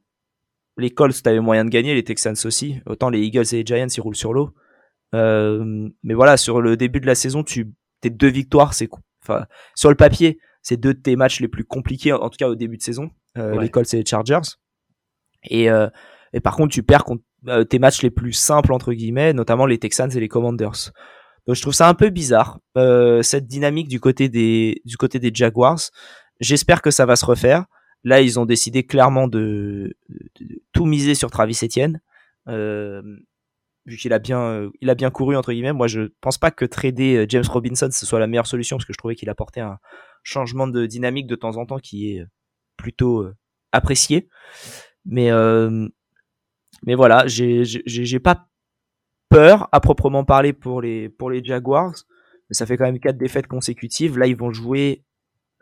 les 0.77 0.89
Colts, 0.89 1.21
t'avais 1.23 1.39
moyen 1.39 1.63
de 1.63 1.69
gagner, 1.69 1.93
les 1.93 2.03
Texans 2.03 2.35
aussi. 2.43 2.81
Autant 2.85 3.09
les 3.09 3.21
Eagles 3.21 3.45
et 3.53 3.57
les 3.57 3.65
Giants, 3.65 3.87
ils 3.87 4.01
roulent 4.01 4.15
sur 4.15 4.33
l'eau. 4.33 4.53
Euh, 5.15 5.89
mais 6.03 6.13
voilà, 6.13 6.35
sur 6.35 6.61
le 6.61 6.75
début 6.75 6.99
de 6.99 7.05
la 7.05 7.15
saison, 7.15 7.43
tu 7.43 7.71
tes 8.01 8.09
deux 8.09 8.29
victoires, 8.29 8.73
c'est 8.73 8.89
enfin 9.23 9.45
sur 9.73 9.89
le 9.89 9.95
papier, 9.95 10.39
c'est 10.67 10.77
deux 10.77 10.93
de 10.93 10.99
tes 10.99 11.15
matchs 11.15 11.39
les 11.39 11.47
plus 11.47 11.63
compliqués, 11.63 12.13
en 12.13 12.29
tout 12.29 12.37
cas 12.37 12.49
au 12.49 12.55
début 12.55 12.77
de 12.77 12.81
saison. 12.81 13.09
Les 13.35 13.69
Colts 13.69 13.93
et 13.93 13.97
les 13.97 14.05
Chargers. 14.05 14.57
Et, 15.43 15.67
et 16.33 16.39
par 16.39 16.55
contre, 16.55 16.73
tu 16.73 16.83
perds 16.83 17.03
contre 17.03 17.23
euh, 17.47 17.63
tes 17.63 17.77
matchs 17.79 18.01
les 18.01 18.09
plus 18.09 18.33
simples 18.33 18.73
entre 18.73 18.93
guillemets, 18.93 19.31
notamment 19.33 19.65
les 19.65 19.77
Texans 19.77 20.09
et 20.11 20.19
les 20.19 20.27
Commanders. 20.27 20.91
Donc 21.45 21.55
je 21.55 21.61
trouve 21.61 21.73
ça 21.73 21.87
un 21.87 21.93
peu 21.93 22.09
bizarre 22.09 22.59
euh, 22.77 23.21
cette 23.21 23.47
dynamique 23.47 23.87
du 23.87 23.99
côté 23.99 24.27
des 24.27 24.81
du 24.85 24.97
côté 24.97 25.19
des 25.19 25.31
Jaguars. 25.33 25.79
J'espère 26.39 26.81
que 26.81 26.91
ça 26.91 27.05
va 27.05 27.15
se 27.15 27.25
refaire. 27.25 27.65
Là, 28.03 28.21
ils 28.21 28.39
ont 28.39 28.45
décidé 28.45 28.83
clairement 28.83 29.27
de, 29.27 29.95
tout 30.71 30.85
miser 30.85 31.15
sur 31.15 31.31
Travis 31.31 31.59
Etienne. 31.63 31.99
Euh, 33.87 33.91
vu 33.91 33.97
qu'il 33.97 34.13
a 34.13 34.19
bien 34.19 34.69
il 34.81 34.89
a 34.89 34.95
bien 34.95 35.09
couru 35.09 35.35
entre 35.35 35.51
guillemets. 35.51 35.73
Moi, 35.73 35.87
je 35.87 36.01
pense 36.21 36.37
pas 36.37 36.51
que 36.51 36.65
trader 36.65 37.25
James 37.29 37.45
Robinson 37.47 37.89
ce 37.91 38.05
soit 38.05 38.19
la 38.19 38.27
meilleure 38.27 38.47
solution 38.47 38.77
parce 38.77 38.85
que 38.85 38.93
je 38.93 38.97
trouvais 38.97 39.15
qu'il 39.15 39.29
apportait 39.29 39.61
un 39.61 39.77
changement 40.23 40.67
de 40.67 40.85
dynamique 40.85 41.27
de 41.27 41.35
temps 41.35 41.57
en 41.57 41.65
temps 41.65 41.79
qui 41.79 42.11
est 42.11 42.25
plutôt 42.75 43.27
apprécié. 43.71 44.29
Mais 45.05 45.31
mais 46.85 46.95
voilà, 46.95 47.25
j'ai 47.27 48.19
pas 48.19 48.47
peur 49.29 49.67
à 49.71 49.79
proprement 49.79 50.23
parler 50.23 50.53
pour 50.53 50.81
les 50.81 51.09
pour 51.09 51.29
les 51.29 51.43
Jaguars, 51.43 51.93
mais 52.49 52.53
ça 52.53 52.65
fait 52.65 52.77
quand 52.77 52.85
même 52.85 52.99
quatre 52.99 53.17
défaites 53.17 53.47
consécutives. 53.47 54.17
Là, 54.17 54.27
ils 54.27 54.35
vont 54.35 54.51
jouer. 54.51 55.03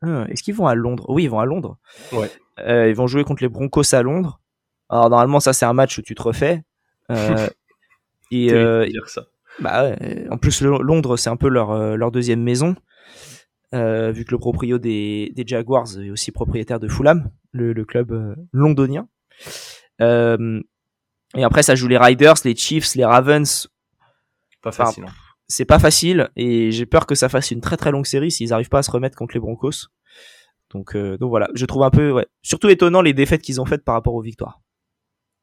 Hein, 0.01 0.25
est-ce 0.29 0.43
qu'ils 0.43 0.55
vont 0.55 0.67
à 0.67 0.75
Londres? 0.75 1.05
Oui, 1.09 1.23
ils 1.23 1.29
vont 1.29 1.39
à 1.39 1.45
Londres. 1.45 1.77
Ouais. 2.11 2.29
Euh, 2.59 2.89
ils 2.89 2.95
vont 2.95 3.07
jouer 3.07 3.23
contre 3.23 3.43
les 3.43 3.49
Broncos 3.49 3.93
à 3.93 4.01
Londres. 4.01 4.41
Alors 4.89 5.09
normalement, 5.09 5.39
ça 5.39 5.53
c'est 5.53 5.65
un 5.65 5.73
match 5.73 5.97
où 5.97 6.01
tu 6.01 6.15
te 6.15 6.21
refais. 6.21 6.63
Euh, 7.11 7.47
et 8.31 8.51
euh, 8.53 8.85
dire 8.87 9.07
ça. 9.07 9.25
Bah 9.59 9.83
ouais, 9.83 10.27
en 10.29 10.37
plus 10.37 10.61
Londres 10.61 11.17
c'est 11.17 11.29
un 11.29 11.37
peu 11.37 11.47
leur 11.47 11.71
euh, 11.71 11.95
leur 11.95 12.11
deuxième 12.11 12.41
maison. 12.41 12.75
Euh, 13.73 14.11
vu 14.11 14.23
que 14.23 14.31
le 14.31 14.37
proprio 14.37 14.77
des, 14.77 15.33
des 15.35 15.43
Jaguars 15.45 15.99
est 15.99 16.09
aussi 16.09 16.31
propriétaire 16.31 16.79
de 16.79 16.87
Fulham, 16.87 17.29
le, 17.51 17.73
le 17.73 17.83
club 17.83 18.11
euh, 18.11 18.35
londonien. 18.53 19.09
Euh, 20.01 20.61
et 21.35 21.43
après, 21.43 21.61
ça 21.63 21.75
joue 21.75 21.87
les 21.89 21.97
Riders, 21.97 22.35
les 22.45 22.55
Chiefs, 22.55 22.95
les 22.95 23.03
Ravens. 23.03 23.67
Pas 24.61 24.71
facile. 24.71 25.05
Hein. 25.05 25.11
c'est 25.47 25.65
pas 25.65 25.79
facile 25.79 26.29
et 26.35 26.71
j'ai 26.71 26.85
peur 26.85 27.05
que 27.05 27.15
ça 27.15 27.27
fasse 27.27 27.51
une 27.51 27.59
très 27.59 27.75
très 27.75 27.91
longue 27.91 28.05
série 28.05 28.31
s'ils 28.31 28.53
arrivent 28.53 28.69
pas 28.69 28.79
à 28.79 28.83
se 28.83 28.91
remettre 28.91 29.17
contre 29.17 29.33
les 29.33 29.41
Broncos. 29.41 29.89
Donc, 30.69 30.95
euh, 30.95 31.17
donc 31.17 31.29
voilà, 31.29 31.49
je 31.53 31.65
trouve 31.65 31.83
un 31.83 31.91
peu, 31.91 32.11
ouais, 32.11 32.27
surtout 32.41 32.69
étonnant 32.69 33.01
les 33.01 33.13
défaites 33.13 33.41
qu'ils 33.41 33.59
ont 33.61 33.65
faites 33.65 33.83
par 33.83 33.95
rapport 33.95 34.13
aux 34.13 34.21
victoires. 34.21 34.61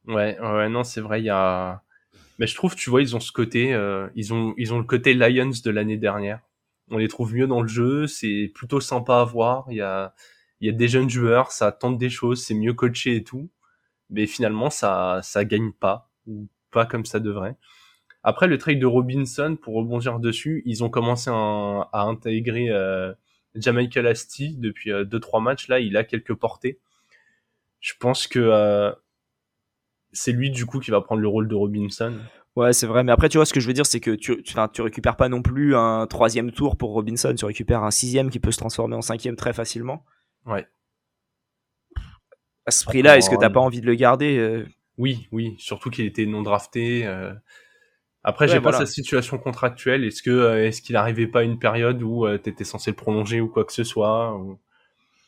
Ouais, 0.06 0.38
ouais, 0.40 0.68
non, 0.68 0.82
c'est 0.84 1.00
vrai, 1.00 1.20
il 1.20 1.26
y 1.26 1.30
a, 1.30 1.82
mais 2.38 2.46
je 2.46 2.54
trouve, 2.54 2.74
tu 2.74 2.90
vois, 2.90 3.02
ils 3.02 3.14
ont 3.16 3.20
ce 3.20 3.32
côté, 3.32 3.74
euh, 3.74 4.08
ils 4.14 4.32
ont, 4.34 4.54
ils 4.56 4.72
ont 4.74 4.78
le 4.78 4.84
côté 4.84 5.14
Lions 5.14 5.50
de 5.64 5.70
l'année 5.70 5.96
dernière. 5.96 6.40
On 6.90 6.98
les 6.98 7.08
trouve 7.08 7.34
mieux 7.34 7.46
dans 7.46 7.62
le 7.62 7.68
jeu, 7.68 8.06
c'est 8.06 8.50
plutôt 8.54 8.80
sympa 8.80 9.20
à 9.20 9.24
voir. 9.24 9.66
Il 9.70 9.76
y 9.76 9.80
a, 9.80 10.14
il 10.60 10.66
y 10.66 10.70
a 10.70 10.72
des 10.72 10.88
jeunes 10.88 11.10
joueurs, 11.10 11.52
ça 11.52 11.72
tente 11.72 11.98
des 11.98 12.10
choses, 12.10 12.44
c'est 12.44 12.54
mieux 12.54 12.74
coaché 12.74 13.16
et 13.16 13.24
tout 13.24 13.50
mais 14.12 14.26
finalement 14.26 14.70
ça 14.70 15.20
ça 15.24 15.44
gagne 15.44 15.72
pas 15.72 16.10
ou 16.26 16.46
pas 16.70 16.86
comme 16.86 17.04
ça 17.04 17.18
devrait. 17.18 17.56
Après 18.22 18.46
le 18.46 18.56
trade 18.56 18.78
de 18.78 18.86
Robinson, 18.86 19.58
pour 19.60 19.74
rebondir 19.74 20.20
dessus, 20.20 20.62
ils 20.64 20.84
ont 20.84 20.90
commencé 20.90 21.28
à, 21.28 21.88
intégrer 21.92 22.70
euh, 22.70 23.12
Jamaica 23.56 24.00
Lasty 24.00 24.56
depuis 24.56 24.90
2 24.90 24.96
euh, 25.16 25.40
matchs. 25.40 25.66
Là, 25.66 25.80
il 25.80 25.96
a 25.96 26.04
quelques 26.04 26.34
portées. 26.34 26.78
Je 27.80 27.94
pense 27.98 28.28
que 28.28 28.38
euh, 28.38 28.92
c'est 30.12 30.32
lui 30.32 30.50
du 30.50 30.66
coup 30.66 30.78
qui 30.78 30.90
va 30.90 31.00
prendre 31.00 31.20
le 31.20 31.28
rôle 31.28 31.48
de 31.48 31.54
Robinson. 31.54 32.18
Ouais, 32.54 32.72
c'est 32.72 32.86
vrai. 32.86 33.02
Mais 33.02 33.12
après, 33.12 33.28
tu 33.28 33.38
vois, 33.38 33.46
ce 33.46 33.54
que 33.54 33.60
je 33.60 33.66
veux 33.66 33.72
dire, 33.72 33.86
c'est 33.86 34.00
que 34.00 34.10
tu, 34.10 34.42
tu, 34.42 34.54
tu 34.72 34.82
récupères 34.82 35.16
pas 35.16 35.28
non 35.28 35.40
plus 35.40 35.74
un 35.74 36.06
troisième 36.06 36.52
tour 36.52 36.76
pour 36.76 36.92
Robinson. 36.92 37.34
Tu 37.34 37.44
récupères 37.46 37.82
un 37.82 37.90
sixième 37.90 38.28
qui 38.28 38.40
peut 38.40 38.52
se 38.52 38.58
transformer 38.58 38.94
en 38.94 39.02
cinquième 39.02 39.36
très 39.36 39.52
facilement. 39.52 40.04
Ouais 40.44 40.66
à 42.66 42.70
ce 42.70 42.84
prix-là, 42.84 43.18
est-ce 43.18 43.30
que 43.30 43.36
t'as 43.36 43.50
pas 43.50 43.60
envie 43.60 43.80
de 43.80 43.86
le 43.86 43.94
garder 43.94 44.38
euh? 44.38 44.66
Oui, 44.98 45.26
oui, 45.32 45.54
surtout 45.58 45.90
qu'il 45.90 46.04
était 46.04 46.26
non 46.26 46.42
drafté. 46.42 47.06
Euh. 47.06 47.32
Après, 48.24 48.46
j'ai 48.46 48.60
pas 48.60 48.72
sa 48.72 48.86
situation 48.86 49.38
contractuelle. 49.38 50.04
Est-ce 50.04 50.22
que 50.22 50.30
euh, 50.30 50.66
est-ce 50.66 50.80
qu'il 50.80 50.94
arrivait 50.94 51.26
pas 51.26 51.40
à 51.40 51.42
une 51.42 51.58
période 51.58 52.02
où 52.02 52.28
tu 52.28 52.42
t'étais 52.42 52.64
censé 52.64 52.90
le 52.90 52.96
prolonger 52.96 53.40
ou 53.40 53.48
quoi 53.48 53.64
que 53.64 53.72
ce 53.72 53.84
soit 53.84 54.38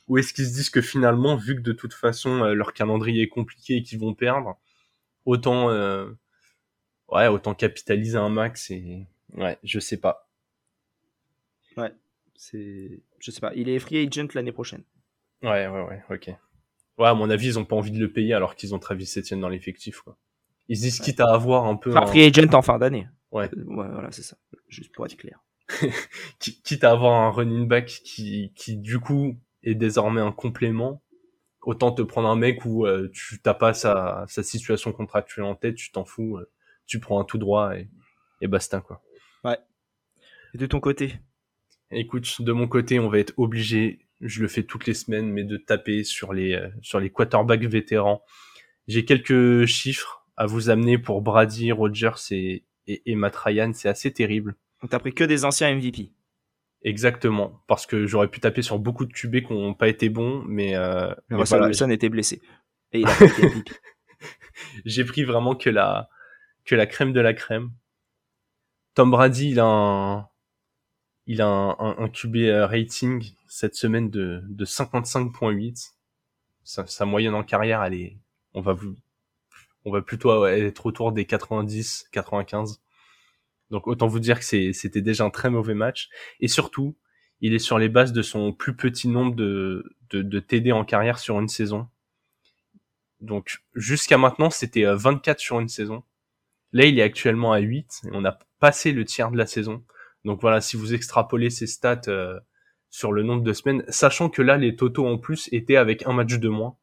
ou, 0.07 0.19
est-ce 0.19 0.35
qu'ils 0.35 0.45
se 0.45 0.53
disent 0.53 0.71
que 0.71 0.83
finalement, 0.83 1.35
vu 1.35 1.57
que 1.57 1.63
de 1.63 1.73
toute 1.73 1.95
façon 1.95 2.45
leur 2.45 2.73
calendrier 2.75 3.23
est 3.23 3.29
compliqué 3.29 3.77
et 3.77 3.83
qu'ils 3.83 3.99
vont 3.99 4.15
perdre, 4.15 4.59
autant 5.25 5.69
ouais, 7.09 7.29
autant 7.29 7.55
capitaliser 7.55 8.19
un 8.19 8.29
max 8.29 8.71
et 8.71 9.07
ouais, 9.35 9.59
je 9.63 9.81
sais 9.81 9.99
pas. 9.99 10.29
Ouais, 11.77 11.93
c'est 12.35 13.03
je 13.19 13.31
sais 13.31 13.41
pas. 13.41 13.53
Il 13.55 13.69
est 13.69 13.79
free 13.79 14.07
agent 14.07 14.29
l'année 14.35 14.53
prochaine. 14.53 14.83
Ouais, 15.43 15.67
ouais, 15.67 15.83
ouais, 15.83 16.03
ok. 16.11 16.31
Ouais, 16.99 17.09
à 17.09 17.15
mon 17.15 17.29
avis, 17.29 17.49
ils 17.49 17.59
ont 17.59 17.65
pas 17.65 17.77
envie 17.77 17.91
de 17.91 17.99
le 17.99 18.13
payer 18.13 18.35
alors 18.35 18.55
qu'ils 18.55 18.75
ont 18.75 18.79
Travis 18.79 19.13
Etienne 19.17 19.41
dans 19.41 19.49
l'effectif, 19.49 20.01
quoi. 20.01 20.17
Ils 20.69 20.77
se 20.77 20.83
disent 20.83 21.01
quitte 21.01 21.21
à 21.21 21.33
avoir 21.33 21.67
un 21.67 21.77
peu. 21.77 21.91
Enfin, 21.91 22.07
free 22.07 22.25
agent 22.25 22.55
en 22.55 22.63
fin 22.63 22.79
d'année. 22.79 23.09
Ouais. 23.33 23.51
Euh, 23.57 23.65
ouais, 23.65 23.89
voilà, 23.89 24.11
c'est 24.13 24.23
ça. 24.23 24.37
Juste 24.69 24.93
pour 24.93 25.05
être 25.05 25.17
clair. 25.17 25.43
quitte 26.39 26.85
à 26.85 26.93
avoir 26.93 27.21
un 27.21 27.31
running 27.31 27.67
back 27.67 27.87
qui, 27.87 28.53
qui, 28.55 28.77
du 28.77 28.99
coup, 28.99 29.37
est 29.63 29.75
désormais 29.75 30.21
un 30.21 30.33
complément, 30.33 31.03
autant 31.65 31.93
te 31.93 32.03
prendre 32.03 32.29
un 32.29 32.37
mec 32.37 32.65
où 32.65 32.87
euh, 32.87 33.11
tu 33.13 33.41
t'as 33.41 33.55
pas 33.55 33.75
sa, 33.75 34.25
sa 34.29 34.43
situation 34.43 34.93
contractuelle 34.93 35.45
en 35.45 35.55
tête, 35.55 35.75
tu 35.75 35.91
t'en 35.91 36.05
fous, 36.05 36.37
euh, 36.37 36.51
tu 36.87 37.01
prends 37.01 37.21
un 37.21 37.25
tout 37.25 37.39
droit 37.39 37.77
et, 37.77 37.89
et 38.41 38.47
basta, 38.47 38.81
quoi. 38.81 39.03
Ouais. 39.45 39.59
Et 40.55 40.59
de 40.59 40.67
ton 40.67 40.81
côté? 40.81 41.15
Écoute, 41.91 42.43
de 42.43 42.53
mon 42.53 42.69
côté, 42.69 42.99
on 42.99 43.09
va 43.09 43.19
être 43.19 43.35
obligé 43.37 44.05
je 44.21 44.41
le 44.41 44.49
fais 44.49 44.63
toutes 44.63 44.87
les 44.87 44.95
semaines, 44.95 45.31
mais 45.31 45.45
de 45.45 45.57
taper 45.57 46.05
sur 46.05 46.33
les 46.33 46.55
euh, 46.55 46.69
sur 46.83 47.01
les 47.01 47.11
quarterbacks 47.11 47.65
vétérans. 47.65 48.23
J'ai 48.89 49.05
quelques 49.05 49.67
chiffres 49.67 50.27
à 50.37 50.47
vous 50.47 50.71
amener 50.71 50.99
pour 50.99 51.23
Brady, 51.23 51.73
Rogers 51.73 52.31
et, 52.31 52.65
et, 52.87 53.15
Matt 53.15 53.37
Ryan. 53.37 53.73
C'est 53.73 53.89
assez 53.89 54.13
terrible. 54.13 54.57
Donc 54.81 54.91
t'as 54.91 54.99
pris 54.99 55.15
que 55.15 55.25
des 55.25 55.45
anciens 55.45 55.75
MVP. 55.75 56.13
Exactement, 56.85 57.63
parce 57.67 57.87
que 57.87 58.07
j'aurais 58.07 58.29
pu 58.29 58.41
taper 58.41 58.61
sur 58.61 58.79
beaucoup 58.79 59.07
de 59.07 59.13
QB 59.13 59.47
qui 59.47 59.53
n'ont 59.55 59.73
pas 59.73 59.89
été 59.89 60.11
bons, 60.11 60.45
mais, 60.47 60.77
euh, 60.77 61.15
mais 61.31 61.39
Russell 61.39 61.63
Wilson 61.63 61.89
était 61.89 62.11
blessé 62.11 62.43
et 62.95 63.01
il 63.01 63.07
a. 63.07 63.13
J'ai 64.85 65.05
pris 65.05 65.25
vraiment 65.25 65.55
que 65.55 65.69
la 65.69 66.09
que 66.65 66.75
la 66.75 66.87
crème 66.87 67.13
de 67.13 67.21
la 67.21 67.35
crème. 67.35 67.73
Tom 68.95 69.11
Brady, 69.11 69.51
il 69.51 69.61
a 69.61 69.65
un, 69.65 70.29
il 71.27 71.43
a 71.43 71.47
un, 71.47 71.97
un, 71.99 72.09
QB 72.09 72.37
euh, 72.37 72.67
rating 72.67 73.35
cette 73.49 73.75
semaine 73.75 74.09
de, 74.09 74.43
de 74.45 74.65
55.8. 74.65 75.93
Sa, 76.63 76.87
sa, 76.87 77.05
moyenne 77.05 77.35
en 77.35 77.43
carrière, 77.43 77.83
elle 77.83 77.95
est, 77.95 78.19
on 78.55 78.61
va 78.61 78.73
vous, 78.73 78.95
on 79.85 79.91
va 79.91 80.01
plutôt 80.01 80.47
être 80.47 80.87
autour 80.87 81.13
des 81.13 81.27
90, 81.27 82.09
95. 82.13 82.81
Donc 83.71 83.87
autant 83.87 84.07
vous 84.07 84.21
dire 84.21 84.39
que 84.39 84.73
c'était 84.73 85.01
déjà 85.01 85.25
un 85.25 85.31
très 85.31 85.51
mauvais 85.51 85.75
match. 85.75 86.09
Et 86.41 86.49
surtout, 86.49 86.97
il 87.41 87.55
est 87.55 87.59
sur 87.59 87.79
les 87.79 87.89
bases 87.89 88.13
de 88.13 88.23
son 88.23 88.53
plus 88.53 88.77
petit 88.77 89.09
nombre 89.09 89.35
de, 89.35 89.85
TD 90.41 90.73
en 90.73 90.85
carrière 90.85 91.19
sur 91.19 91.39
une 91.41 91.49
saison. 91.49 91.89
Donc 93.21 93.63
jusqu'à 93.75 94.19
maintenant, 94.19 94.51
c'était 94.51 94.85
24 94.85 95.37
euh, 95.37 95.41
sur 95.41 95.61
une 95.61 95.69
saison. 95.69 96.05
Là, 96.73 96.87
il 96.87 96.99
est 96.99 97.03
actuellement 97.03 97.53
à 97.53 97.59
8 97.59 98.03
et 98.07 98.09
on 98.13 98.25
a 98.25 98.39
passé 98.61 98.93
le 98.93 99.05
tiers 99.05 99.31
de 99.31 99.39
la 99.39 99.47
saison. 99.47 99.85
Donc 100.25 100.41
voilà, 100.41 100.61
si 100.61 100.77
vous 100.77 100.95
extrapolez 100.95 101.51
ces 101.51 101.67
stats 101.67 102.01
euh, 102.09 102.39
sur 102.91 103.13
le 103.13 103.23
nombre 103.23 103.43
de 103.43 103.53
semaines, 103.53 103.85
sachant 103.89 104.29
que 104.29 104.43
là, 104.43 104.57
les 104.57 104.77
totaux 104.77 105.07
en 105.07 105.19
plus 105.19 105.49
étaient 105.53 105.77
avec 105.77 106.07
un 106.07 106.13
match 106.13 106.35
de 106.39 106.49
moins. 106.49 106.77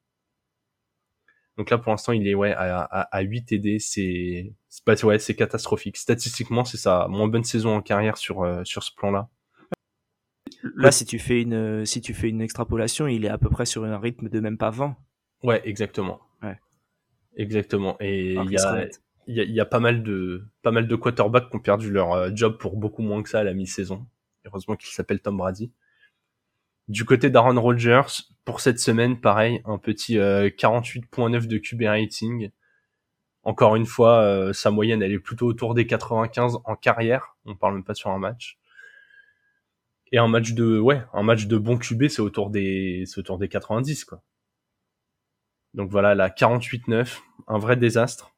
Donc 1.58 1.70
là, 1.70 1.78
pour 1.78 1.92
l'instant, 1.92 2.14
il 2.14 2.28
est 2.28 2.36
ouais 2.36 2.54
à, 2.54 2.82
à, 2.82 3.02
à 3.02 3.22
8 3.22 3.46
TD, 3.46 3.80
c'est 3.80 4.54
ouais, 5.04 5.20
c'est 5.20 5.36
catastrophique. 5.36 5.98
Statistiquement, 5.98 6.66
c'est 6.66 6.78
sa 6.78 7.08
moins 7.08 7.28
bonne 7.28 7.44
saison 7.44 7.76
en 7.76 7.82
carrière 7.82 8.18
sur 8.18 8.46
sur 8.66 8.84
ce 8.84 8.92
plan-là. 8.96 9.30
Là, 10.76 10.92
si 10.92 11.06
tu 11.06 11.20
fais 11.20 11.42
une 11.42 11.86
si 11.86 12.02
tu 12.02 12.14
fais 12.14 12.30
une 12.30 12.42
extrapolation, 12.42 13.08
il 13.08 13.26
est 13.26 13.30
à 13.30 13.38
peu 13.38 13.50
près 13.50 13.66
sur 13.66 13.84
un 13.84 13.98
rythme 13.98 14.30
de 14.30 14.40
même 14.40 14.58
pas 14.58 14.70
20. 14.70 14.96
Ouais, 15.44 15.62
exactement. 15.66 16.22
Ouais. 16.42 16.60
Exactement. 17.36 17.98
Et 18.00 18.34
il 18.34 18.52
y 18.52 18.58
a 18.58 18.88
il 19.28 19.36
y, 19.36 19.40
a, 19.40 19.44
y 19.44 19.60
a, 19.60 19.66
pas 19.66 19.80
mal 19.80 20.02
de 20.02 20.44
pas 20.64 20.72
mal 20.72 20.88
de 20.88 20.96
quarterbacks 20.96 21.50
qui 21.50 21.56
ont 21.56 21.60
perdu 21.60 21.92
leur 21.92 22.36
job 22.36 22.58
pour 22.58 22.76
beaucoup 22.76 23.02
moins 23.02 23.22
que 23.22 23.30
ça 23.30 23.40
à 23.40 23.44
la 23.44 23.54
mi-saison. 23.54 24.08
Heureusement 24.46 24.76
qu'il 24.76 24.90
s'appelle 24.90 25.22
Tom 25.22 25.38
Brady. 25.38 25.72
Du 26.88 27.06
côté 27.06 27.30
d'Aaron 27.30 27.60
Rodgers, 27.62 28.24
pour 28.44 28.60
cette 28.60 28.80
semaine, 28.80 29.22
pareil, 29.22 29.62
un 29.66 29.78
petit 29.78 30.18
48.9 30.18 31.48
de 31.48 31.58
QB 31.58 31.84
rating. 31.84 32.50
Encore 33.44 33.76
une 33.76 33.86
fois, 33.86 34.22
euh, 34.22 34.54
sa 34.54 34.70
moyenne, 34.70 35.02
elle 35.02 35.12
est 35.12 35.20
plutôt 35.20 35.48
autour 35.48 35.74
des 35.74 35.88
95 35.88 36.60
en 36.64 36.76
carrière. 36.76 37.36
On 37.46 37.56
parle 37.56 37.76
même 37.76 37.84
pas 37.84 37.96
sur 37.96 38.12
un 38.12 38.20
match. 38.20 38.60
Et 40.12 40.18
un 40.18 40.28
match 40.28 40.52
de, 40.52 40.80
ouais, 40.80 41.02
un 41.14 41.24
match 41.24 41.48
de 41.48 41.58
bon 41.58 41.78
QB, 41.78 42.08
c'est 42.08 42.22
autour 42.22 42.50
des, 42.50 43.04
c'est 43.08 43.20
autour 43.20 43.38
des 43.38 43.48
90, 43.48 44.06
quoi. 44.06 44.22
Donc 45.74 45.90
voilà, 45.90 46.16
la 46.16 46.30
48-9, 46.30 47.20
un 47.48 47.58
vrai 47.58 47.78
désastre. 47.78 48.36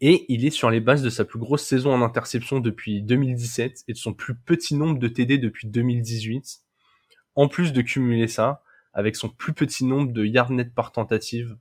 Et 0.00 0.24
il 0.28 0.44
est 0.44 0.50
sur 0.50 0.70
les 0.70 0.80
bases 0.80 1.02
de 1.02 1.10
sa 1.10 1.24
plus 1.24 1.38
grosse 1.38 1.62
saison 1.62 1.92
en 1.92 2.02
interception 2.02 2.60
depuis 2.60 3.02
2017 3.02 3.84
et 3.88 3.92
de 3.92 3.98
son 3.98 4.14
plus 4.14 4.34
petit 4.34 4.74
nombre 4.74 4.98
de 4.98 5.08
TD 5.08 5.38
depuis 5.38 5.68
2018. 5.68 6.60
En 7.36 7.48
plus 7.48 7.72
de 7.72 7.82
cumuler 7.82 8.26
ça, 8.26 8.62
avec 8.92 9.16
son 9.16 9.28
plus 9.28 9.52
petit 9.52 9.84
nombre 9.84 10.12
de 10.12 10.24
yards 10.24 10.50
net 10.50 10.74
par 10.74 10.92
tentative, 10.92 11.56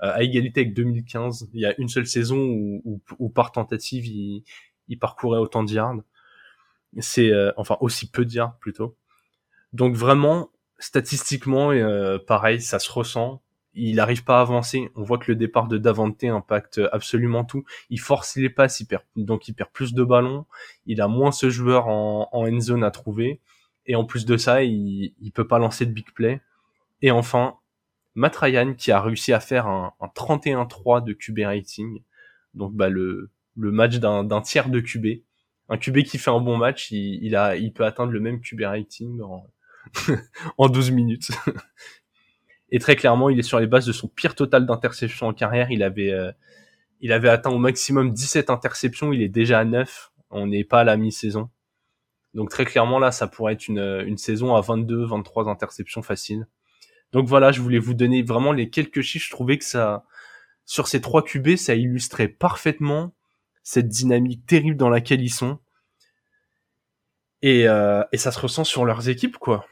à 0.00 0.22
égalité 0.22 0.62
avec 0.62 0.74
2015. 0.74 1.50
Il 1.52 1.60
y 1.60 1.66
a 1.66 1.78
une 1.78 1.88
seule 1.88 2.06
saison 2.06 2.38
où, 2.38 3.00
où, 3.18 3.28
par 3.28 3.52
tentative, 3.52 4.06
il, 4.06 4.44
il, 4.88 4.98
parcourait 4.98 5.38
autant 5.38 5.62
de 5.62 5.72
yards. 5.72 6.02
C'est 6.98 7.30
euh, 7.30 7.52
enfin 7.56 7.76
aussi 7.80 8.10
peu 8.10 8.24
de 8.24 8.32
yards 8.32 8.58
plutôt. 8.58 8.96
Donc 9.72 9.94
vraiment, 9.94 10.50
statistiquement, 10.78 11.70
euh, 11.70 12.18
pareil, 12.18 12.60
ça 12.60 12.78
se 12.78 12.90
ressent. 12.90 13.42
Il 13.74 13.96
n'arrive 13.96 14.24
pas 14.24 14.38
à 14.38 14.40
avancer. 14.40 14.90
On 14.96 15.04
voit 15.04 15.18
que 15.18 15.30
le 15.30 15.36
départ 15.36 15.68
de 15.68 15.78
Davante 15.78 16.24
impacte 16.24 16.80
absolument 16.92 17.44
tout. 17.44 17.64
Il 17.88 18.00
force 18.00 18.36
les 18.36 18.50
passes, 18.50 18.80
il 18.80 18.86
perd, 18.86 19.04
donc 19.14 19.46
il 19.46 19.54
perd 19.54 19.70
plus 19.70 19.94
de 19.94 20.02
ballons. 20.02 20.46
Il 20.86 21.00
a 21.00 21.06
moins 21.06 21.30
ce 21.30 21.50
joueur 21.50 21.86
en, 21.86 22.28
en 22.32 22.52
end 22.52 22.60
zone 22.60 22.82
à 22.82 22.90
trouver. 22.90 23.40
Et 23.86 23.94
en 23.94 24.04
plus 24.04 24.26
de 24.26 24.36
ça, 24.36 24.64
il, 24.64 25.14
il 25.20 25.30
peut 25.32 25.46
pas 25.46 25.58
lancer 25.58 25.86
de 25.86 25.92
big 25.92 26.10
play. 26.12 26.40
Et 27.02 27.10
enfin, 27.12 27.59
Matt 28.14 28.38
qui 28.76 28.92
a 28.92 29.00
réussi 29.00 29.32
à 29.32 29.40
faire 29.40 29.66
un, 29.66 29.92
un 30.00 30.06
31-3 30.06 31.04
de 31.04 31.12
QB 31.12 31.40
rating. 31.44 32.02
Donc 32.54 32.74
bah 32.74 32.88
le, 32.88 33.30
match 33.56 33.96
d'un 33.96 34.40
tiers 34.42 34.68
de 34.68 34.80
QB. 34.80 35.22
Un 35.68 35.78
QB 35.78 36.02
qui 36.02 36.18
fait 36.18 36.30
un 36.30 36.40
bon 36.40 36.56
match, 36.56 36.90
il, 36.90 37.24
il, 37.24 37.72
peut 37.72 37.84
atteindre 37.84 38.12
le 38.12 38.18
même 38.18 38.40
QB 38.40 38.62
rating 38.62 39.20
en, 39.20 39.46
en 40.58 40.68
12 40.68 40.90
minutes. 40.90 41.30
Et 42.72 42.78
très 42.78 42.96
clairement, 42.96 43.30
il 43.30 43.38
est 43.38 43.42
sur 43.42 43.60
les 43.60 43.66
bases 43.66 43.86
de 43.86 43.92
son 43.92 44.08
pire 44.08 44.34
total 44.34 44.66
d'interceptions 44.66 45.28
en 45.28 45.32
carrière. 45.32 45.70
Il 45.70 45.82
avait, 45.82 46.12
euh, 46.12 46.32
atteint 47.30 47.50
au 47.50 47.58
maximum 47.58 48.12
17 48.12 48.50
interceptions. 48.50 49.12
Il 49.12 49.22
est 49.22 49.28
déjà 49.28 49.60
à 49.60 49.64
9. 49.64 50.12
On 50.30 50.48
n'est 50.48 50.64
pas 50.64 50.80
à 50.80 50.84
la 50.84 50.96
mi-saison. 50.96 51.50
Donc 52.34 52.50
très 52.50 52.64
clairement, 52.64 53.00
là, 53.00 53.10
ça 53.10 53.26
pourrait 53.26 53.54
être 53.54 53.66
une, 53.66 53.80
une 54.06 54.16
saison 54.16 54.54
à 54.54 54.60
22, 54.60 55.04
23 55.04 55.48
interceptions 55.48 56.02
faciles. 56.02 56.46
Donc 57.12 57.26
voilà, 57.26 57.52
je 57.52 57.60
voulais 57.60 57.78
vous 57.78 57.94
donner 57.94 58.22
vraiment 58.22 58.52
les 58.52 58.70
quelques 58.70 59.02
chiffres. 59.02 59.26
Je 59.26 59.30
trouvais 59.30 59.58
que 59.58 59.64
ça, 59.64 60.04
sur 60.64 60.88
ces 60.88 61.00
trois 61.00 61.22
QB, 61.22 61.56
ça 61.56 61.74
illustrait 61.74 62.28
parfaitement 62.28 63.14
cette 63.62 63.88
dynamique 63.88 64.46
terrible 64.46 64.76
dans 64.76 64.88
laquelle 64.88 65.20
ils 65.20 65.30
sont. 65.30 65.58
Et, 67.42 67.68
euh, 67.68 68.02
ça 68.14 68.32
se 68.32 68.38
ressent 68.38 68.64
sur 68.64 68.84
leurs 68.84 69.08
équipes, 69.08 69.38
quoi. 69.38 69.66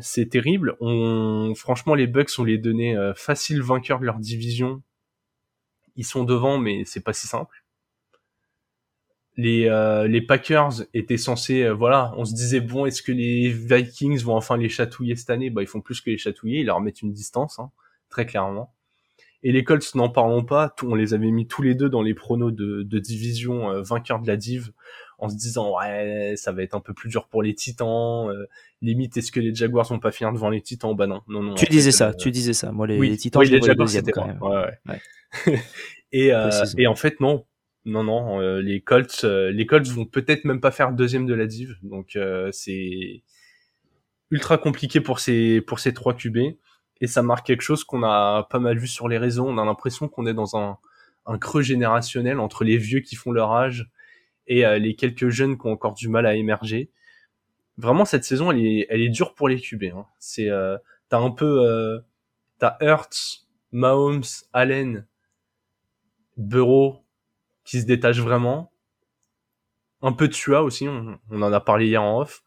C'est 0.00 0.28
terrible. 0.28 0.76
Franchement, 1.56 1.94
les 1.94 2.06
Bucks, 2.06 2.30
on 2.38 2.44
les 2.44 2.58
donnait 2.58 2.96
euh, 2.96 3.14
facile 3.14 3.62
vainqueurs 3.62 4.00
de 4.00 4.06
leur 4.06 4.18
division. 4.18 4.82
Ils 5.96 6.04
sont 6.04 6.24
devant, 6.24 6.58
mais 6.58 6.84
c'est 6.84 7.00
pas 7.00 7.12
si 7.12 7.26
simple 7.28 7.63
les, 9.36 9.68
euh, 9.68 10.06
les 10.06 10.20
Packers 10.22 10.84
étaient 10.92 11.16
censés, 11.16 11.64
euh, 11.64 11.74
voilà, 11.74 12.12
on 12.16 12.24
se 12.24 12.34
disait 12.34 12.60
bon, 12.60 12.86
est-ce 12.86 13.02
que 13.02 13.12
les 13.12 13.48
Vikings 13.48 14.22
vont 14.22 14.36
enfin 14.36 14.56
les 14.56 14.68
chatouiller 14.68 15.16
cette 15.16 15.30
année? 15.30 15.50
Bah, 15.50 15.62
ils 15.62 15.66
font 15.66 15.80
plus 15.80 16.00
que 16.00 16.10
les 16.10 16.18
chatouiller, 16.18 16.60
ils 16.60 16.66
leur 16.66 16.80
mettent 16.80 17.02
une 17.02 17.12
distance, 17.12 17.58
hein, 17.58 17.70
très 18.10 18.26
clairement. 18.26 18.74
Et 19.42 19.52
les 19.52 19.62
Colts, 19.62 19.94
n'en 19.94 20.08
parlons 20.08 20.44
pas, 20.44 20.74
on 20.82 20.94
les 20.94 21.12
avait 21.12 21.30
mis 21.30 21.46
tous 21.46 21.62
les 21.62 21.74
deux 21.74 21.90
dans 21.90 22.00
les 22.00 22.14
pronos 22.14 22.50
de, 22.50 22.82
de 22.82 22.98
division 22.98 23.70
euh, 23.70 23.82
vainqueur 23.82 24.20
de 24.20 24.26
la 24.26 24.36
div, 24.36 24.70
en 25.18 25.28
se 25.28 25.36
disant 25.36 25.76
ouais, 25.76 26.34
ça 26.36 26.52
va 26.52 26.62
être 26.62 26.74
un 26.74 26.80
peu 26.80 26.94
plus 26.94 27.08
dur 27.08 27.28
pour 27.28 27.42
les 27.42 27.54
Titans. 27.54 28.28
limite, 28.82 29.16
est-ce 29.16 29.32
que 29.32 29.40
les 29.40 29.54
Jaguars 29.54 29.86
vont 29.86 29.98
pas 29.98 30.12
finir 30.12 30.32
devant 30.32 30.48
les 30.48 30.60
Titans? 30.60 30.94
Bah 30.94 31.06
non, 31.06 31.22
non, 31.28 31.42
non. 31.42 31.54
Tu 31.54 31.66
disais 31.66 31.92
ça, 31.92 32.14
tu 32.14 32.30
disais 32.30 32.52
ça. 32.52 32.72
Moi, 32.72 32.86
les, 32.86 33.16
Titans, 33.16 33.42
oui, 33.42 33.48
les 33.48 33.60
Jaguars, 33.60 33.88
c'était 33.88 34.12
quand 34.12 34.26
même. 34.26 34.40
Ouais, 34.40 34.64
ouais. 34.88 35.60
et, 36.12 36.32
et 36.78 36.86
en 36.86 36.94
fait, 36.94 37.20
non, 37.20 37.44
non, 37.84 38.04
non, 38.04 38.40
euh, 38.40 38.60
les 38.60 38.80
Colts, 38.80 39.24
euh, 39.24 39.50
les 39.50 39.66
Colts 39.66 39.86
vont 39.88 40.06
peut-être 40.06 40.44
même 40.44 40.60
pas 40.60 40.70
faire 40.70 40.92
deuxième 40.92 41.26
de 41.26 41.34
la 41.34 41.46
div, 41.46 41.76
donc 41.82 42.16
euh, 42.16 42.50
c'est 42.52 43.22
ultra 44.30 44.58
compliqué 44.58 45.00
pour 45.00 45.20
ces 45.20 45.60
pour 45.60 45.78
ces 45.80 45.92
trois 45.92 46.14
QB 46.14 46.38
et 47.00 47.06
ça 47.06 47.22
marque 47.22 47.46
quelque 47.46 47.60
chose 47.60 47.84
qu'on 47.84 48.02
a 48.02 48.44
pas 48.50 48.58
mal 48.58 48.78
vu 48.78 48.86
sur 48.86 49.08
les 49.08 49.18
réseaux. 49.18 49.46
On 49.46 49.58
a 49.58 49.64
l'impression 49.64 50.08
qu'on 50.08 50.26
est 50.26 50.34
dans 50.34 50.56
un, 50.56 50.78
un 51.26 51.38
creux 51.38 51.62
générationnel 51.62 52.40
entre 52.40 52.64
les 52.64 52.78
vieux 52.78 53.00
qui 53.00 53.16
font 53.16 53.32
leur 53.32 53.52
âge 53.52 53.90
et 54.46 54.64
les 54.78 54.94
quelques 54.94 55.28
jeunes 55.28 55.58
qui 55.58 55.66
ont 55.66 55.72
encore 55.72 55.94
du 55.94 56.08
mal 56.08 56.26
à 56.26 56.34
émerger. 56.36 56.90
Vraiment, 57.76 58.04
cette 58.04 58.24
saison, 58.24 58.50
elle 58.52 58.64
est, 58.64 58.86
elle 58.88 59.00
est 59.00 59.08
dure 59.08 59.34
pour 59.34 59.48
les 59.48 59.60
QB. 59.60 59.84
Hein. 59.94 60.06
C'est, 60.18 60.48
t'as 61.08 61.18
un 61.18 61.30
peu, 61.30 61.64
euh, 61.64 62.00
t'as 62.58 62.76
Hurts, 62.80 63.46
Mahomes, 63.72 64.24
Allen, 64.52 65.06
Burrow, 66.36 67.03
qui 67.64 67.80
se 67.80 67.86
détache 67.86 68.20
vraiment. 68.20 68.70
Un 70.02 70.12
peu 70.12 70.28
de 70.28 70.32
Tua 70.32 70.62
aussi, 70.62 70.86
on, 70.88 71.18
en 71.30 71.52
a 71.52 71.60
parlé 71.60 71.86
hier 71.86 72.02
en 72.02 72.20
off. 72.20 72.42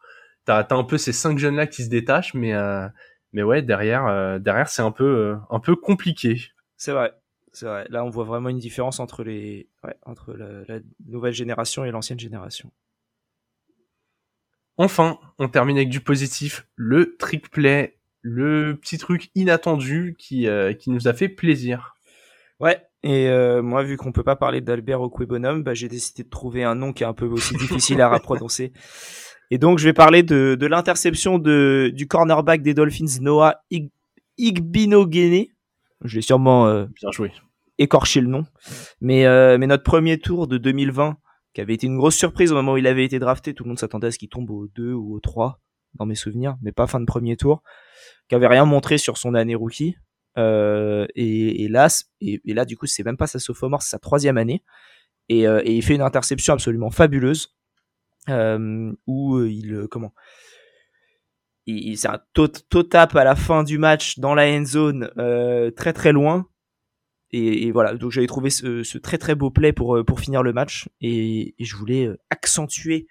T'as 0.45 0.59
as 0.59 0.75
un 0.75 0.83
peu 0.83 0.97
ces 0.97 1.11
cinq 1.11 1.39
jeunes 1.39 1.55
là 1.55 1.67
qui 1.67 1.83
se 1.83 1.89
détachent, 1.89 2.33
mais 2.33 2.53
euh, 2.53 2.87
mais 3.33 3.43
ouais 3.43 3.61
derrière 3.61 4.05
euh, 4.05 4.39
derrière 4.39 4.69
c'est 4.69 4.81
un 4.81 4.91
peu 4.91 5.03
euh, 5.03 5.35
un 5.49 5.59
peu 5.59 5.75
compliqué. 5.75 6.51
C'est 6.77 6.91
vrai, 6.91 7.11
c'est 7.51 7.65
vrai. 7.65 7.85
Là 7.89 8.05
on 8.05 8.09
voit 8.09 8.23
vraiment 8.23 8.49
une 8.49 8.59
différence 8.59 8.99
entre 8.99 9.23
les 9.23 9.67
ouais, 9.83 9.95
entre 10.05 10.33
la, 10.33 10.63
la 10.67 10.79
nouvelle 11.07 11.33
génération 11.33 11.83
et 11.83 11.91
l'ancienne 11.91 12.19
génération. 12.19 12.71
Enfin, 14.77 15.19
on 15.39 15.49
termine 15.49 15.77
avec 15.77 15.89
du 15.89 15.99
positif, 15.99 16.67
le 16.75 17.17
trick 17.17 17.49
play, 17.49 17.97
le 18.21 18.77
petit 18.79 18.99
truc 18.99 19.31
inattendu 19.33 20.15
qui 20.19 20.47
qui 20.79 20.91
nous 20.91 21.07
a 21.07 21.13
fait 21.13 21.29
plaisir. 21.29 21.95
Ouais, 22.59 22.86
et 23.03 23.29
euh, 23.29 23.61
moi, 23.61 23.83
vu 23.83 23.95
qu'on 23.95 24.11
peut 24.11 24.23
pas 24.23 24.35
parler 24.35 24.61
d'Albert 24.61 25.01
Okwebonum, 25.01 25.63
bah, 25.63 25.73
j'ai 25.73 25.87
décidé 25.87 26.23
de 26.23 26.29
trouver 26.29 26.63
un 26.63 26.75
nom 26.75 26.93
qui 26.93 27.03
est 27.03 27.07
un 27.07 27.13
peu 27.13 27.25
aussi 27.25 27.55
difficile 27.55 28.01
à 28.01 28.19
prononcer. 28.19 28.73
Et 29.51 29.57
donc, 29.57 29.79
je 29.79 29.85
vais 29.85 29.93
parler 29.93 30.23
de, 30.23 30.57
de 30.59 30.65
l'interception 30.67 31.37
de, 31.39 31.91
du 31.93 32.07
cornerback 32.07 32.61
des 32.61 32.73
Dolphins, 32.73 33.21
Noah 33.21 33.61
Ig 33.71 33.91
Igbinogene. 34.37 35.45
Je 36.03 36.15
vais 36.15 36.21
sûrement 36.21 36.67
euh, 36.67 36.85
Bien 37.01 37.11
joué. 37.11 37.31
écorcher 37.77 38.19
le 38.21 38.27
nom. 38.27 38.45
Mais, 38.99 39.25
euh, 39.25 39.57
mais 39.57 39.67
notre 39.67 39.83
premier 39.83 40.19
tour 40.19 40.47
de 40.47 40.57
2020, 40.57 41.17
qui 41.53 41.61
avait 41.61 41.75
été 41.75 41.87
une 41.87 41.97
grosse 41.97 42.15
surprise 42.15 42.51
au 42.51 42.55
moment 42.55 42.73
où 42.73 42.77
il 42.77 42.87
avait 42.87 43.05
été 43.05 43.19
drafté, 43.19 43.53
tout 43.53 43.63
le 43.63 43.69
monde 43.69 43.79
s'attendait 43.79 44.07
à 44.07 44.11
ce 44.11 44.19
qu'il 44.19 44.29
tombe 44.29 44.49
au 44.49 44.67
2 44.75 44.91
ou 44.93 45.15
au 45.15 45.19
3, 45.19 45.59
dans 45.95 46.05
mes 46.05 46.15
souvenirs, 46.15 46.57
mais 46.61 46.71
pas 46.71 46.85
fin 46.85 46.99
de 46.99 47.05
premier 47.05 47.37
tour, 47.37 47.63
qui 48.27 48.35
avait 48.35 48.47
rien 48.47 48.65
montré 48.65 48.97
sur 48.97 49.17
son 49.17 49.33
année 49.33 49.55
rookie. 49.55 49.95
Euh, 50.37 51.07
et, 51.15 51.67
là, 51.67 51.87
et, 52.21 52.41
là, 52.45 52.65
du 52.65 52.77
coup, 52.77 52.85
c'est 52.85 53.03
même 53.03 53.17
pas 53.17 53.27
sa 53.27 53.39
sophomore, 53.39 53.81
c'est 53.81 53.89
sa 53.89 53.99
troisième 53.99 54.37
année. 54.37 54.63
Et, 55.29 55.47
euh, 55.47 55.61
il 55.65 55.83
fait 55.83 55.95
une 55.95 56.01
interception 56.01 56.53
absolument 56.53 56.91
fabuleuse 56.91 57.55
euh, 58.29 58.93
où 59.07 59.41
il 59.41 59.87
comment 59.89 60.13
il, 61.65 61.97
c'est 61.97 62.07
un 62.07 62.21
tot, 62.33 62.47
tap 62.47 63.15
à 63.15 63.23
la 63.23 63.35
fin 63.35 63.63
du 63.63 63.77
match 63.77 64.19
dans 64.19 64.35
la 64.35 64.47
end 64.47 64.65
zone 64.65 65.09
très 65.75 65.93
très 65.93 66.11
loin. 66.13 66.47
Et, 67.31 67.71
voilà 67.71 67.93
donc 67.95 68.11
j'avais 68.11 68.27
trouvé 68.27 68.49
ce, 68.49 68.97
très 68.99 69.17
très 69.17 69.35
beau 69.35 69.51
play 69.51 69.73
pour 69.73 70.19
finir 70.19 70.43
le 70.43 70.53
match. 70.53 70.87
Et, 71.01 71.55
je 71.59 71.75
voulais 71.75 72.09
accentuer 72.29 73.07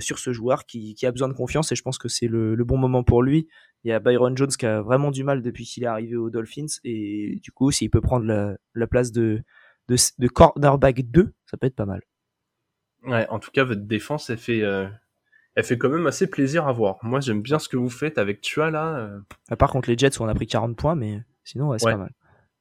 sur 0.00 0.18
ce 0.18 0.32
joueur 0.32 0.66
qui, 0.66 0.96
a 1.04 1.12
besoin 1.12 1.28
de 1.28 1.34
confiance. 1.34 1.70
Et 1.70 1.76
je 1.76 1.82
pense 1.82 1.98
que 1.98 2.08
c'est 2.08 2.26
le, 2.26 2.56
bon 2.64 2.78
moment 2.78 3.04
pour 3.04 3.22
lui 3.22 3.46
il 3.84 3.90
y 3.90 3.92
a 3.92 4.00
Byron 4.00 4.36
Jones 4.36 4.48
qui 4.48 4.66
a 4.66 4.80
vraiment 4.80 5.10
du 5.10 5.24
mal 5.24 5.42
depuis 5.42 5.64
qu'il 5.64 5.84
est 5.84 5.86
arrivé 5.86 6.16
aux 6.16 6.30
Dolphins. 6.30 6.66
Et 6.84 7.38
du 7.42 7.50
coup, 7.52 7.70
s'il 7.70 7.90
peut 7.90 8.00
prendre 8.00 8.24
la, 8.24 8.56
la 8.74 8.86
place 8.86 9.12
de, 9.12 9.42
de, 9.88 9.96
de, 10.18 10.28
cornerback 10.28 11.10
2, 11.10 11.32
ça 11.44 11.56
peut 11.58 11.66
être 11.66 11.76
pas 11.76 11.84
mal. 11.84 12.02
Ouais, 13.04 13.28
en 13.28 13.38
tout 13.38 13.50
cas, 13.50 13.64
votre 13.64 13.82
défense, 13.82 14.30
elle 14.30 14.38
fait, 14.38 14.62
euh, 14.62 14.88
elle 15.54 15.64
fait 15.64 15.76
quand 15.76 15.90
même 15.90 16.06
assez 16.06 16.26
plaisir 16.26 16.66
à 16.66 16.72
voir. 16.72 16.96
Moi, 17.02 17.20
j'aime 17.20 17.42
bien 17.42 17.58
ce 17.58 17.68
que 17.68 17.76
vous 17.76 17.90
faites 17.90 18.16
avec 18.16 18.40
Tua 18.40 18.70
là. 18.70 18.96
Euh. 18.96 19.20
À 19.50 19.56
part 19.56 19.70
contre 19.70 19.90
les 19.90 19.98
Jets 19.98 20.18
où 20.18 20.22
on 20.22 20.28
a 20.28 20.34
pris 20.34 20.46
40 20.46 20.76
points, 20.76 20.94
mais 20.94 21.20
sinon, 21.44 21.68
ouais, 21.68 21.78
c'est 21.78 21.90
pas 21.90 21.98
mal. 21.98 22.12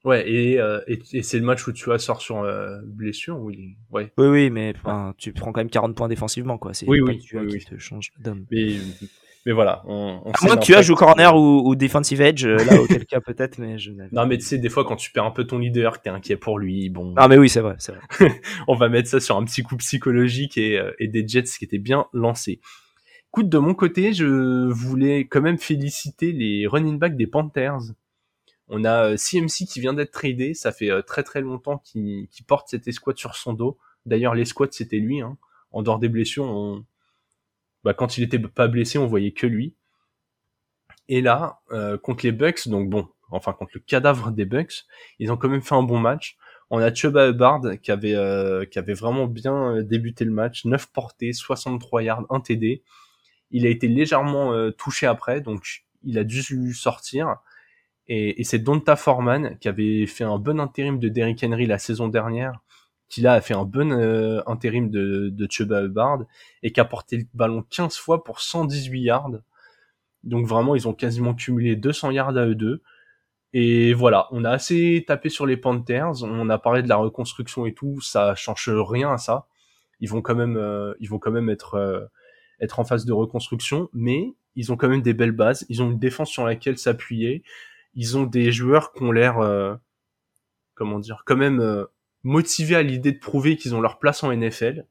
Ouais, 0.04 0.30
et, 0.30 0.60
euh, 0.60 0.82
et, 0.88 1.24
c'est 1.24 1.40
le 1.40 1.46
match 1.46 1.66
où 1.66 1.72
tu 1.72 1.90
as 1.94 1.98
sort 1.98 2.22
sur 2.22 2.40
euh, 2.40 2.82
blessure 2.84 3.40
oui. 3.40 3.78
Ouais. 3.90 4.12
Oui, 4.18 4.28
oui, 4.28 4.50
mais 4.50 4.74
tu 5.18 5.32
prends 5.32 5.54
quand 5.54 5.62
même 5.62 5.70
40 5.70 5.96
points 5.96 6.10
défensivement, 6.10 6.58
quoi. 6.58 6.74
C'est 6.74 6.86
oui, 6.90 7.00
oui, 7.00 7.20
tu 7.20 7.40
oui, 7.40 7.60
qui 7.60 7.66
te 7.66 7.78
change 7.78 8.12
d'homme. 8.20 8.46
Mais, 8.52 8.76
mais 9.46 9.52
voilà. 9.52 9.84
On, 9.86 10.22
on 10.24 10.32
à 10.32 10.46
moins 10.46 10.56
que 10.56 10.64
tu 10.64 10.74
as 10.74 10.82
joué 10.82 10.96
corner 10.96 11.36
ou, 11.36 11.68
ou, 11.68 11.76
defensive 11.76 12.22
edge, 12.22 12.46
euh, 12.46 12.58
là, 12.64 12.82
auquel 12.82 13.06
cas 13.06 13.20
peut-être, 13.20 13.58
mais 13.58 13.78
je 13.78 13.92
Non, 14.12 14.26
mais 14.26 14.38
tu 14.38 14.46
sais, 14.46 14.58
des 14.58 14.70
fois, 14.70 14.86
quand 14.86 14.96
tu 14.96 15.12
perds 15.12 15.26
un 15.26 15.32
peu 15.32 15.46
ton 15.46 15.58
leader, 15.58 15.98
que 15.98 16.04
t'es 16.04 16.10
inquiet 16.10 16.38
pour 16.38 16.60
lui, 16.60 16.90
bon. 16.90 17.14
Non, 17.18 17.28
mais 17.28 17.38
oui, 17.38 17.50
c'est 17.50 17.60
vrai, 17.62 17.76
c'est 17.80 17.94
vrai. 17.94 18.42
on 18.68 18.76
va 18.76 18.90
mettre 18.90 19.10
ça 19.10 19.20
sur 19.20 19.36
un 19.36 19.44
petit 19.44 19.64
coup 19.64 19.76
psychologique 19.78 20.58
et, 20.58 20.80
euh, 20.80 20.92
et 21.00 21.08
des 21.08 21.28
Jets 21.28 21.44
qui 21.44 21.66
étaient 21.66 21.78
bien 21.78 22.06
lancés. 22.14 22.62
Écoute, 23.30 23.50
de 23.50 23.58
mon 23.58 23.74
côté, 23.74 24.14
je 24.14 24.70
voulais 24.70 25.22
quand 25.22 25.42
même 25.42 25.58
féliciter 25.58 26.32
les 26.32 26.68
running 26.68 27.00
backs 27.00 27.18
des 27.18 27.28
Panthers 27.28 27.80
on 28.70 28.86
a 28.86 29.18
CMC 29.18 29.64
euh, 29.64 29.66
qui 29.68 29.80
vient 29.82 29.94
d'être 29.94 30.12
tradé, 30.12 30.54
ça 30.54 30.72
fait 30.72 30.90
très 31.04 31.22
très 31.22 31.42
longtemps 31.42 31.80
qu'il 31.80 32.28
porte 32.48 32.70
cette 32.70 32.88
escouade 32.88 33.18
sur 33.18 33.36
son 33.36 33.54
dos. 33.54 33.78
D'ailleurs, 34.06 34.36
l'escouade 34.36 34.74
c'était 34.74 34.98
lui. 34.98 35.22
Hein. 35.22 35.38
En 35.72 35.82
dehors 35.82 36.00
des 36.00 36.10
blessures, 36.10 36.84
bah, 37.84 37.94
quand 37.94 38.18
il 38.18 38.24
était 38.24 38.40
pas 38.40 38.68
blessé, 38.68 38.98
on 38.98 39.08
voyait 39.08 39.32
que 39.32 39.48
lui. 39.48 39.76
Et 41.10 41.22
là, 41.22 41.60
euh, 41.72 41.98
contre 41.98 42.26
les 42.26 42.32
Bucks, 42.32 42.68
donc 42.68 42.90
bon, 42.90 43.08
enfin 43.30 43.54
contre 43.54 43.72
le 43.76 43.82
cadavre 43.82 44.32
des 44.32 44.46
Bucks, 44.46 44.86
ils 45.20 45.32
ont 45.32 45.38
quand 45.38 45.50
même 45.50 45.62
fait 45.62 45.76
un 45.76 45.84
bon 45.84 46.00
match. 46.00 46.38
On 46.70 46.80
a 46.80 46.94
Chuba 46.94 47.28
Hubbard 47.30 47.62
qui 47.82 47.92
avait 47.92 48.16
qui 48.72 48.80
avait 48.80 48.94
vraiment 48.94 49.28
bien 49.28 49.84
débuté 49.84 50.26
le 50.26 50.32
match, 50.32 50.66
9 50.66 50.92
portées, 50.92 51.34
63 51.34 52.04
yards, 52.04 52.26
1 52.30 52.40
TD. 52.40 52.84
Il 53.52 53.66
a 53.68 53.70
été 53.70 53.88
légèrement 53.88 54.72
touché 54.72 55.06
après, 55.06 55.42
donc 55.42 55.84
il 56.04 56.18
a 56.18 56.24
dû 56.24 56.74
sortir. 56.74 57.36
Et, 58.08 58.42
et 58.42 58.44
c'est 58.44 58.60
Donta 58.60 58.96
Foreman 58.96 59.58
qui 59.60 59.68
avait 59.68 60.06
fait 60.08 60.24
un 60.24 60.38
bon 60.38 60.60
intérim 60.60 61.00
de 61.00 61.10
Derrick 61.10 61.44
Henry 61.44 61.66
la 61.66 61.78
saison 61.78 62.08
dernière, 62.08 62.60
qui 63.14 63.22
là 63.22 63.34
a 63.34 63.42
fait 63.42 63.54
un 63.54 63.66
bon 63.66 63.92
euh, 63.92 64.42
intérim 64.48 64.90
de, 64.90 65.30
de 65.30 65.48
Chuba 65.50 65.84
Hubbard 65.84 66.26
et 66.64 66.72
qui 66.72 66.80
a 66.80 66.86
porté 66.86 67.18
le 67.18 67.26
ballon 67.34 67.64
15 67.70 67.98
fois 67.98 68.24
pour 68.24 68.40
118 68.40 69.02
yards. 69.02 69.32
Donc 70.24 70.48
vraiment, 70.48 70.76
ils 70.76 70.88
ont 70.88 70.94
quasiment 70.94 71.34
cumulé 71.34 71.76
200 71.76 72.12
yards 72.12 72.38
à 72.38 72.46
eux 72.46 72.56
deux. 72.56 72.82
Et 73.54 73.94
voilà, 73.94 74.28
on 74.32 74.44
a 74.46 74.50
assez 74.50 75.04
tapé 75.08 75.30
sur 75.30 75.46
les 75.46 75.58
Panthers, 75.58 76.24
on 76.24 76.50
a 76.50 76.58
parlé 76.58 76.82
de 76.82 76.90
la 76.90 76.96
reconstruction 76.96 77.68
et 77.68 77.74
tout, 77.74 78.02
ça 78.02 78.34
change 78.36 78.70
rien 78.70 79.14
à 79.14 79.18
ça. 79.18 79.48
Ils 80.00 80.10
vont 80.10 80.22
quand 80.22 80.36
même, 80.36 80.58
euh, 80.58 80.94
ils 81.00 81.10
vont 81.10 81.20
quand 81.20 81.32
même 81.32 81.50
être 81.50 81.76
euh, 81.76 82.06
être 82.60 82.80
en 82.80 82.84
phase 82.84 83.06
de 83.06 83.14
reconstruction, 83.14 83.90
mais 83.94 84.34
ils 84.56 84.72
ont 84.72 84.78
quand 84.78 84.90
même 84.90 85.04
des 85.04 85.14
belles 85.14 85.32
bases. 85.34 85.66
Ils 85.70 85.84
ont 85.84 85.92
une 85.92 86.00
défense 86.00 86.30
sur 86.30 86.46
laquelle 86.46 86.78
s'appuyer 86.78 87.44
ils 87.96 88.18
ont 88.18 88.24
des 88.24 88.52
joueurs 88.52 88.92
qui 88.94 89.04
ont 89.04 89.12
l'air, 89.12 89.40
euh, 89.40 89.76
comment 90.74 91.00
dire, 91.00 91.24
quand 91.26 91.36
même 91.36 91.60
euh, 91.60 91.86
motivés 92.24 92.76
à 92.76 92.84
l'idée 92.84 93.12
de 93.12 93.20
prouver 93.20 93.58
qu'ils 93.58 93.76
ont 93.76 93.82
leur 93.82 94.00
place 94.00 94.24
en 94.24 94.34
NFL. 94.34 94.86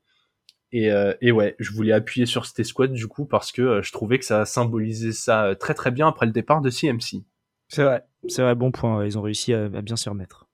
Et, 0.72 0.90
euh, 0.90 1.12
et, 1.20 1.32
ouais, 1.32 1.54
je 1.58 1.72
voulais 1.72 1.92
appuyer 1.92 2.24
sur 2.24 2.46
cette 2.46 2.64
squad 2.64 2.92
du 2.92 3.06
coup 3.06 3.26
parce 3.26 3.52
que 3.52 3.82
je 3.82 3.92
trouvais 3.92 4.18
que 4.18 4.24
ça 4.24 4.46
symbolisait 4.46 5.12
ça 5.12 5.54
très 5.58 5.74
très 5.74 5.90
bien 5.90 6.08
après 6.08 6.24
le 6.24 6.32
départ 6.32 6.62
de 6.62 6.70
CMC. 6.70 7.24
C'est 7.68 7.84
vrai, 7.84 8.04
c'est 8.28 8.42
vrai, 8.42 8.54
bon 8.54 8.70
point. 8.70 9.04
Ils 9.04 9.18
ont 9.18 9.22
réussi 9.22 9.52
à, 9.52 9.68
bien 9.68 9.96
s'y 9.96 10.08
remettre. 10.08 10.46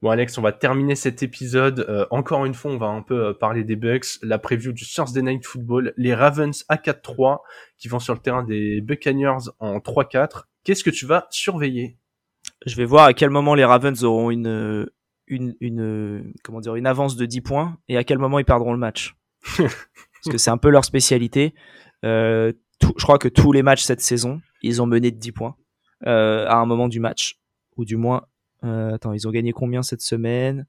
Bon 0.00 0.10
Alex, 0.10 0.36
on 0.38 0.42
va 0.42 0.52
terminer 0.52 0.94
cet 0.94 1.22
épisode. 1.22 2.06
encore 2.10 2.44
une 2.44 2.54
fois, 2.54 2.70
on 2.70 2.76
va 2.76 2.86
un 2.86 3.02
peu 3.02 3.36
parler 3.36 3.64
des 3.64 3.76
Bucks, 3.76 4.06
la 4.22 4.38
preview 4.38 4.72
du 4.72 4.84
Thursday 4.84 5.22
Night 5.22 5.44
Football, 5.44 5.92
les 5.96 6.14
Ravens 6.14 6.64
à 6.68 6.76
4-3 6.76 7.38
qui 7.78 7.88
vont 7.88 7.98
sur 7.98 8.14
le 8.14 8.20
terrain 8.20 8.44
des 8.44 8.80
Buccaneers 8.80 9.50
en 9.58 9.78
3-4 9.78 10.44
Qu'est-ce 10.64 10.84
que 10.84 10.90
tu 10.90 11.06
vas 11.06 11.26
surveiller? 11.30 11.96
Je 12.66 12.76
vais 12.76 12.84
voir 12.84 13.06
à 13.06 13.14
quel 13.14 13.30
moment 13.30 13.54
les 13.54 13.64
Ravens 13.64 14.04
auront 14.04 14.30
une, 14.30 14.86
une, 15.28 15.54
une, 15.60 16.32
comment 16.42 16.60
dire, 16.60 16.74
une 16.74 16.86
avance 16.86 17.16
de 17.16 17.26
10 17.26 17.40
points 17.40 17.78
et 17.88 17.96
à 17.96 18.04
quel 18.04 18.18
moment 18.18 18.38
ils 18.38 18.44
perdront 18.44 18.72
le 18.72 18.78
match. 18.78 19.16
Parce 19.56 20.30
que 20.30 20.38
c'est 20.38 20.50
un 20.50 20.58
peu 20.58 20.70
leur 20.70 20.84
spécialité. 20.84 21.54
Euh, 22.04 22.52
je 22.80 23.02
crois 23.02 23.18
que 23.18 23.28
tous 23.28 23.52
les 23.52 23.62
matchs 23.62 23.82
cette 23.82 24.00
saison, 24.00 24.40
ils 24.62 24.82
ont 24.82 24.86
mené 24.86 25.10
de 25.10 25.16
10 25.18 25.32
points 25.32 25.56
euh, 26.06 26.46
à 26.46 26.56
un 26.56 26.66
moment 26.66 26.88
du 26.88 27.00
match. 27.00 27.40
Ou 27.76 27.84
du 27.84 27.96
moins, 27.96 28.26
euh, 28.64 28.94
attends, 28.94 29.12
ils 29.12 29.28
ont 29.28 29.30
gagné 29.30 29.52
combien 29.52 29.82
cette 29.82 30.00
semaine? 30.00 30.66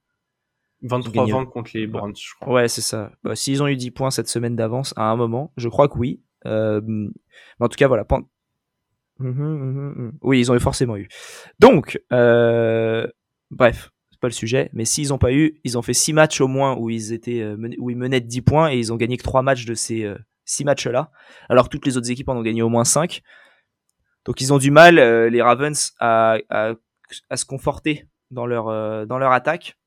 23-20 0.84 1.46
contre 1.48 1.72
les 1.74 1.88
Browns, 1.88 2.16
je 2.16 2.32
crois. 2.40 2.54
Ouais, 2.54 2.68
c'est 2.68 2.82
ça. 2.82 3.12
Bah, 3.24 3.36
S'ils 3.36 3.62
ont 3.62 3.68
eu 3.68 3.76
10 3.76 3.92
points 3.92 4.12
cette 4.12 4.30
semaine 4.30 4.56
d'avance 4.56 4.94
à 4.96 5.10
un 5.10 5.16
moment, 5.16 5.52
je 5.58 5.68
crois 5.68 5.90
que 5.90 5.98
oui. 5.98 6.22
Euh, 6.46 6.82
mais 6.86 7.12
en 7.60 7.68
tout 7.68 7.76
cas, 7.76 7.88
voilà, 7.88 8.06
Mmh 9.20 9.28
mmh 9.28 9.94
mmh 9.96 10.12
oui, 10.22 10.40
ils 10.40 10.52
ont 10.52 10.56
eu 10.56 10.60
forcément 10.62 10.96
eu. 10.96 11.10
Donc, 11.60 12.02
euh, 12.14 13.06
bref, 13.52 13.92
pas 14.20 14.28
le 14.28 14.34
sujet. 14.34 14.70
Mais 14.74 14.86
s'ils 14.86 15.10
n'ont 15.10 15.18
pas 15.18 15.34
eu, 15.34 15.60
ils 15.64 15.78
ont 15.78 15.82
fait 15.82 15.94
6 15.94 16.14
matchs 16.14 16.42
au 16.42 16.48
moins 16.48 16.76
où 16.76 16.90
ils 16.90 17.14
étaient 17.14 17.42
euh, 17.42 17.58
où 17.80 17.90
ils 17.90 17.98
menaient 17.98 18.22
de 18.22 18.28
10 18.28 18.42
points 18.42 18.72
et 18.72 18.78
ils 18.78 18.92
ont 18.94 18.96
gagné 18.96 19.18
que 19.18 19.24
3 19.24 19.42
matchs 19.42 19.66
de 19.66 19.74
ces 19.74 20.12
6 20.46 20.64
euh, 20.64 20.66
matchs-là. 20.66 21.12
Alors 21.50 21.66
que 21.66 21.70
toutes 21.70 21.86
les 21.86 21.98
autres 21.98 22.12
équipes 22.12 22.30
en 22.30 22.38
ont 22.38 22.42
gagné 22.42 22.62
au 22.62 22.70
moins 22.70 22.86
5. 22.86 23.22
Donc 24.26 24.42
ils 24.42 24.54
ont 24.54 24.58
du 24.58 24.70
mal, 24.70 24.96
les 24.96 25.42
Ravens, 25.42 25.94
à, 26.00 26.38
se 27.34 27.46
conforter 27.46 28.06
dans 28.32 28.46
leur, 28.46 29.32
attaque. 29.32 29.78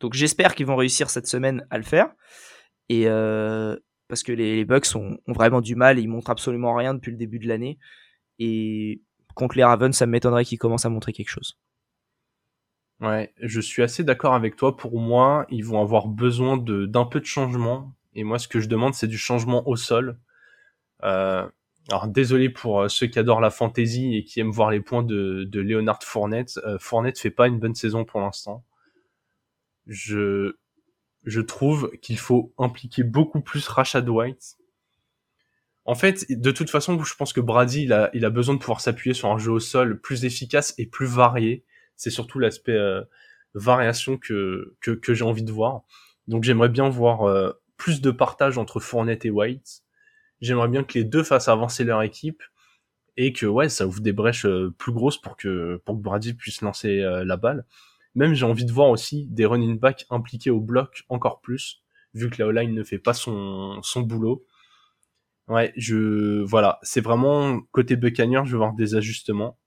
Donc 0.00 0.14
j'espère 0.14 0.54
qu'ils 0.54 0.66
vont 0.66 0.76
réussir 0.76 1.08
cette 1.08 1.26
semaine 1.26 1.66
à 1.70 1.78
le 1.78 1.84
faire. 1.84 2.12
Et 2.88 3.04
parce 4.08 4.22
que 4.22 4.32
les, 4.32 4.56
les 4.56 4.64
Bucks 4.64 4.94
ont, 4.96 5.16
ont, 5.26 5.32
vraiment 5.32 5.60
du 5.60 5.76
mal, 5.76 5.98
ils 5.98 6.08
montrent 6.08 6.30
absolument 6.30 6.74
rien 6.74 6.94
depuis 6.94 7.12
le 7.12 7.16
début 7.16 7.38
de 7.38 7.48
l'année. 7.48 7.78
Et 8.38 9.00
contre 9.34 9.56
les 9.56 9.64
Ravens, 9.64 9.96
ça 9.96 10.06
m'étonnerait 10.06 10.44
qu'ils 10.44 10.58
commencent 10.58 10.84
à 10.84 10.90
montrer 10.90 11.12
quelque 11.12 11.30
chose. 11.30 11.58
Ouais, 13.04 13.34
je 13.38 13.60
suis 13.60 13.82
assez 13.82 14.02
d'accord 14.02 14.34
avec 14.34 14.56
toi. 14.56 14.76
Pour 14.76 14.98
moi, 14.98 15.46
ils 15.50 15.64
vont 15.64 15.80
avoir 15.80 16.08
besoin 16.08 16.56
d'un 16.56 17.04
peu 17.04 17.20
de 17.20 17.26
changement. 17.26 17.94
Et 18.14 18.24
moi, 18.24 18.38
ce 18.38 18.48
que 18.48 18.60
je 18.60 18.68
demande, 18.68 18.94
c'est 18.94 19.06
du 19.08 19.18
changement 19.18 19.68
au 19.68 19.76
sol. 19.76 20.18
Euh, 21.02 21.46
alors 21.90 22.08
désolé 22.08 22.48
pour 22.48 22.80
euh, 22.80 22.88
ceux 22.88 23.06
qui 23.06 23.18
adorent 23.18 23.42
la 23.42 23.50
fantasy 23.50 24.16
et 24.16 24.24
qui 24.24 24.40
aiment 24.40 24.50
voir 24.50 24.70
les 24.70 24.80
points 24.80 25.02
de, 25.02 25.44
de 25.44 25.60
Leonard 25.60 26.02
Fournette. 26.02 26.58
Euh, 26.64 26.78
Fournette 26.80 27.18
fait 27.18 27.30
pas 27.30 27.46
une 27.46 27.58
bonne 27.58 27.74
saison 27.74 28.06
pour 28.06 28.20
l'instant. 28.20 28.64
Je 29.86 30.56
je 31.24 31.40
trouve 31.40 31.90
qu'il 32.02 32.18
faut 32.18 32.52
impliquer 32.58 33.02
beaucoup 33.02 33.40
plus 33.40 33.68
Rashad 33.68 34.08
White 34.08 34.56
en 35.86 35.94
fait, 35.94 36.24
de 36.30 36.50
toute 36.50 36.70
façon, 36.70 37.02
je 37.02 37.14
pense 37.14 37.32
que 37.34 37.40
Brady, 37.40 37.82
il 38.14 38.24
a 38.24 38.30
besoin 38.30 38.54
de 38.54 38.58
pouvoir 38.58 38.80
s'appuyer 38.80 39.12
sur 39.12 39.30
un 39.30 39.38
jeu 39.38 39.52
au 39.52 39.60
sol 39.60 40.00
plus 40.00 40.24
efficace 40.24 40.74
et 40.78 40.86
plus 40.86 41.06
varié. 41.06 41.62
C'est 41.96 42.10
surtout 42.10 42.38
l'aspect 42.38 42.72
euh, 42.72 43.02
variation 43.54 44.18
que, 44.18 44.76
que, 44.80 45.14
j'ai 45.14 45.24
envie 45.24 45.42
de 45.42 45.52
voir. 45.52 45.82
Donc 46.28 46.44
j'aimerais 46.44 46.68
bien 46.68 46.88
voir 46.88 47.22
euh, 47.22 47.52
plus 47.76 48.00
de 48.00 48.10
partage 48.10 48.58
entre 48.58 48.80
Fournette 48.80 49.24
et 49.24 49.30
White. 49.30 49.82
J'aimerais 50.40 50.68
bien 50.68 50.84
que 50.84 50.98
les 50.98 51.04
deux 51.04 51.22
fassent 51.22 51.48
avancer 51.48 51.84
leur 51.84 52.02
équipe 52.02 52.42
et 53.16 53.32
que 53.32 53.46
ouais, 53.46 53.68
ça 53.68 53.86
ouvre 53.86 54.00
des 54.00 54.12
brèches 54.12 54.46
euh, 54.46 54.74
plus 54.76 54.92
grosses 54.92 55.20
pour 55.20 55.36
que 55.36 55.80
pour 55.84 55.96
que 55.96 56.02
Brady 56.02 56.34
puisse 56.34 56.60
lancer 56.62 56.98
la 56.98 57.36
balle. 57.36 57.64
Même 58.14 58.34
j'ai 58.34 58.46
envie 58.46 58.64
de 58.64 58.72
voir 58.72 58.90
aussi 58.90 59.26
des 59.26 59.46
running 59.46 59.78
backs 59.78 60.06
impliqués 60.10 60.50
au 60.50 60.60
bloc 60.60 61.04
encore 61.08 61.40
plus, 61.40 61.82
vu 62.14 62.30
que 62.30 62.40
la 62.40 62.48
O-line 62.48 62.72
ne 62.72 62.84
fait 62.84 62.98
pas 62.98 63.14
son, 63.14 63.80
son 63.82 64.02
boulot 64.02 64.46
Ouais, 65.48 65.72
je 65.76 66.42
voilà, 66.42 66.78
c'est 66.82 67.02
vraiment 67.02 67.60
côté 67.70 67.96
Buccaneers, 67.96 68.44
je 68.46 68.52
vais 68.52 68.56
voir 68.56 68.72
des 68.72 68.94
ajustements. 68.94 69.58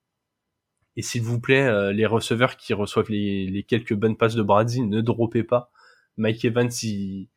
Et 0.97 1.01
s'il 1.01 1.21
vous 1.21 1.39
plaît, 1.39 1.65
euh, 1.65 1.93
les 1.93 2.05
receveurs 2.05 2.57
qui 2.57 2.73
reçoivent 2.73 3.09
les, 3.09 3.63
quelques 3.67 3.93
bonnes 3.93 4.17
passes 4.17 4.35
de 4.35 4.41
Brady, 4.41 4.81
ne 4.81 4.99
dropez 4.99 5.43
pas. 5.43 5.71
Mike 6.17 6.43
Evans, 6.43 6.69
il, 6.83 7.29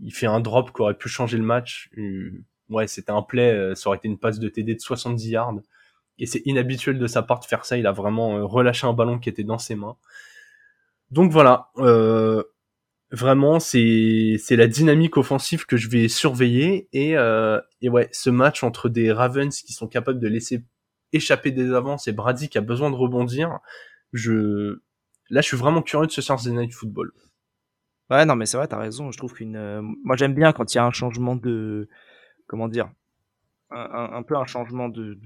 il 0.00 0.12
fait 0.12 0.26
un 0.26 0.38
drop 0.38 0.72
qui 0.72 0.82
aurait 0.82 0.96
pu 0.96 1.08
changer 1.08 1.36
le 1.36 1.44
match. 1.44 1.90
Euh, 1.98 2.44
ouais, 2.68 2.86
c'était 2.86 3.10
un 3.10 3.22
play, 3.22 3.50
euh, 3.50 3.74
ça 3.74 3.88
aurait 3.88 3.98
été 3.98 4.06
une 4.06 4.18
passe 4.18 4.38
de 4.38 4.48
TD 4.48 4.74
de 4.74 4.80
70 4.80 5.28
yards. 5.28 5.54
Et 6.18 6.26
c'est 6.26 6.42
inhabituel 6.44 6.98
de 6.98 7.06
sa 7.06 7.22
part 7.22 7.40
de 7.40 7.46
faire 7.46 7.64
ça. 7.64 7.76
Il 7.76 7.86
a 7.86 7.92
vraiment 7.92 8.46
relâché 8.46 8.86
un 8.86 8.92
ballon 8.92 9.18
qui 9.18 9.28
était 9.28 9.44
dans 9.44 9.58
ses 9.58 9.74
mains. 9.74 9.96
Donc 11.10 11.32
voilà, 11.32 11.70
Vraiment, 13.10 13.58
c'est 13.58 14.36
c'est 14.38 14.56
la 14.56 14.66
dynamique 14.66 15.16
offensive 15.16 15.64
que 15.64 15.78
je 15.78 15.88
vais 15.88 16.08
surveiller 16.08 16.88
et 16.92 17.16
euh, 17.16 17.58
et 17.80 17.88
ouais, 17.88 18.10
ce 18.12 18.28
match 18.28 18.62
entre 18.62 18.90
des 18.90 19.10
Ravens 19.12 19.62
qui 19.62 19.72
sont 19.72 19.86
capables 19.88 20.20
de 20.20 20.28
laisser 20.28 20.62
échapper 21.12 21.52
des 21.52 21.72
avances 21.72 22.08
et 22.08 22.12
Brady 22.12 22.48
qui 22.48 22.58
a 22.58 22.62
besoin 22.62 22.90
de 22.90 22.96
rebondir, 22.96 23.58
je 24.12 24.80
là 25.30 25.40
je 25.40 25.46
suis 25.46 25.56
vraiment 25.56 25.82
curieux 25.82 26.06
de 26.06 26.12
ce 26.12 26.20
Thursday 26.20 26.52
Night 26.52 26.72
Football. 26.72 27.12
Ouais, 28.10 28.24
non 28.24 28.36
mais 28.36 28.46
c'est 28.46 28.56
vrai, 28.56 28.68
t'as 28.68 28.78
raison. 28.78 29.10
Je 29.10 29.18
trouve 29.18 29.34
qu'une, 29.34 29.56
euh, 29.56 29.82
moi 29.82 30.16
j'aime 30.16 30.34
bien 30.34 30.52
quand 30.52 30.72
il 30.72 30.76
y 30.76 30.80
a 30.80 30.84
un 30.84 30.90
changement 30.90 31.36
de, 31.36 31.88
comment 32.46 32.68
dire, 32.68 32.90
un, 33.70 34.22
peu 34.22 34.36
un 34.36 34.46
changement 34.46 34.88
de, 34.88 35.18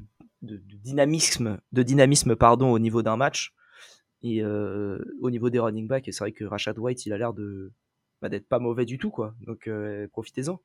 de, 0.42 0.56
dynamisme, 0.82 1.60
de 1.70 1.82
dynamisme 1.82 2.34
pardon 2.34 2.72
au 2.72 2.78
niveau 2.78 3.02
d'un 3.02 3.16
match. 3.16 3.54
Et 4.22 4.42
euh, 4.42 4.98
au 5.20 5.30
niveau 5.30 5.50
des 5.50 5.58
running 5.58 5.88
backs, 5.88 6.06
c'est 6.06 6.18
vrai 6.18 6.32
que 6.32 6.44
Rashad 6.44 6.78
White, 6.78 7.06
il 7.06 7.12
a 7.12 7.18
l'air 7.18 7.32
de 7.32 7.72
bah, 8.20 8.28
d'être 8.28 8.48
pas 8.48 8.60
mauvais 8.60 8.84
du 8.84 8.98
tout, 8.98 9.10
quoi. 9.10 9.34
Donc 9.40 9.66
euh, 9.66 10.06
profitez-en. 10.12 10.60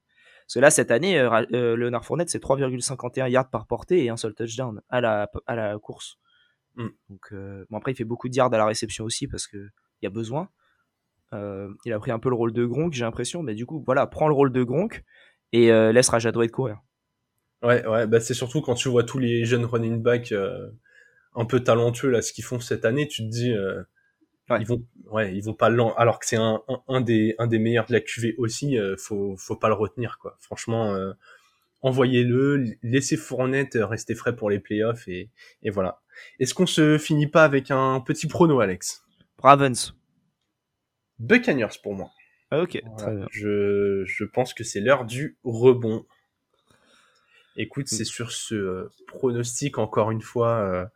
Parce 0.48 0.54
que 0.56 0.60
là, 0.60 0.72
cette 0.72 0.92
année, 0.92 1.20
euh, 1.20 1.76
Leonard 1.76 2.06
Fournette, 2.06 2.30
c'est 2.30 2.42
3,51 2.42 3.30
yards 3.30 3.50
par 3.50 3.68
portée 3.68 4.06
et 4.06 4.10
un 4.10 4.18
seul 4.18 4.34
touchdown 4.34 4.82
à 4.90 5.02
la, 5.02 5.30
à 5.46 5.56
la 5.56 5.78
course. 5.78 6.18
Mm. 6.76 6.88
Donc, 7.10 7.34
bon, 7.70 7.78
après, 7.78 7.92
il 7.92 7.96
fait 7.96 8.06
beaucoup 8.06 8.30
de 8.30 8.36
yards 8.36 8.54
à 8.54 8.58
la 8.58 8.66
réception 8.66 9.04
aussi 9.04 9.28
parce 9.28 9.46
qu'il 9.48 9.70
y 10.02 10.08
a 10.08 10.10
besoin. 10.10 10.50
il 11.34 11.94
a 11.94 12.00
pris 12.00 12.12
un 12.12 12.20
peu 12.20 12.30
le 12.30 12.36
rôle 12.36 12.54
de 12.54 12.66
Gronk, 12.66 12.94
j'ai 12.94 13.04
l'impression. 13.04 13.44
Mais 13.44 13.56
du 13.56 13.66
coup, 13.66 13.84
voilà, 13.86 14.08
prends 14.08 14.30
le 14.30 14.34
rôle 14.34 14.54
de 14.54 14.64
Gronk 14.64 15.04
et 15.52 15.68
laisse 15.68 16.10
Raja 16.10 16.32
de 16.32 16.48
courir. 16.48 16.80
Ouais, 17.64 17.86
ouais, 17.86 18.06
bah 18.08 18.20
c'est 18.20 18.36
surtout 18.36 18.62
quand 18.62 18.76
tu 18.76 18.88
vois 18.88 19.04
tous 19.04 19.18
les 19.18 19.44
jeunes 19.44 19.66
running 19.66 20.02
backs 20.02 20.34
un 21.36 21.46
peu 21.46 21.60
talentueux 21.60 22.10
là, 22.10 22.22
ce 22.22 22.32
qu'ils 22.32 22.44
font 22.44 22.60
cette 22.60 22.86
année, 22.86 23.08
tu 23.08 23.24
te 23.24 23.30
dis, 23.30 23.54
ils 24.50 24.66
vont, 24.66 24.84
ouais, 25.12 25.36
ils 25.36 25.44
vont 25.44 25.54
pas 25.54 25.70
lent, 25.70 25.94
alors 25.96 26.20
que 26.20 26.26
c'est 26.26 26.38
un, 26.38 26.62
un, 26.88 27.02
des, 27.02 27.36
un 27.38 27.48
des 27.48 27.60
meilleurs 27.60 27.86
de 27.86 27.94
la 27.94 28.00
QV 28.00 28.36
aussi, 28.38 28.78
euh, 28.78 28.96
faut, 28.98 29.36
faut 29.38 29.56
pas 29.56 29.68
le 29.68 29.74
retenir, 29.74 30.18
quoi. 30.20 30.38
Franchement, 30.40 30.94
euh, 30.96 31.14
envoyez-le, 31.82 32.64
laissez 32.82 33.18
Fournette 33.18 33.78
rester 33.80 34.16
frais 34.16 34.36
pour 34.36 34.50
les 34.50 34.60
playoffs 34.60 35.08
et, 35.08 35.30
et 35.64 35.70
voilà. 35.70 36.02
Est-ce 36.40 36.54
qu'on 36.54 36.66
se 36.66 36.98
finit 36.98 37.28
pas 37.28 37.44
avec 37.44 37.72
un 37.72 38.00
petit 38.00 38.28
prono, 38.28 38.60
Alex? 38.60 39.04
Ravens. 39.40 39.94
Buccaneers 41.20 41.80
pour 41.84 41.94
moi. 41.96 42.10
Ah, 42.50 42.62
ok. 42.62 42.82
Je, 43.32 44.04
je 44.06 44.24
pense 44.24 44.54
que 44.54 44.64
c'est 44.64 44.80
l'heure 44.80 45.06
du 45.06 45.38
rebond. 45.44 46.06
Écoute, 47.58 47.88
c'est 47.88 48.04
mm. 48.04 48.06
sur 48.06 48.32
ce 48.32 48.56
euh, 48.56 48.90
pronostic 49.08 49.78
encore 49.78 50.12
une 50.12 50.22
fois 50.22 50.90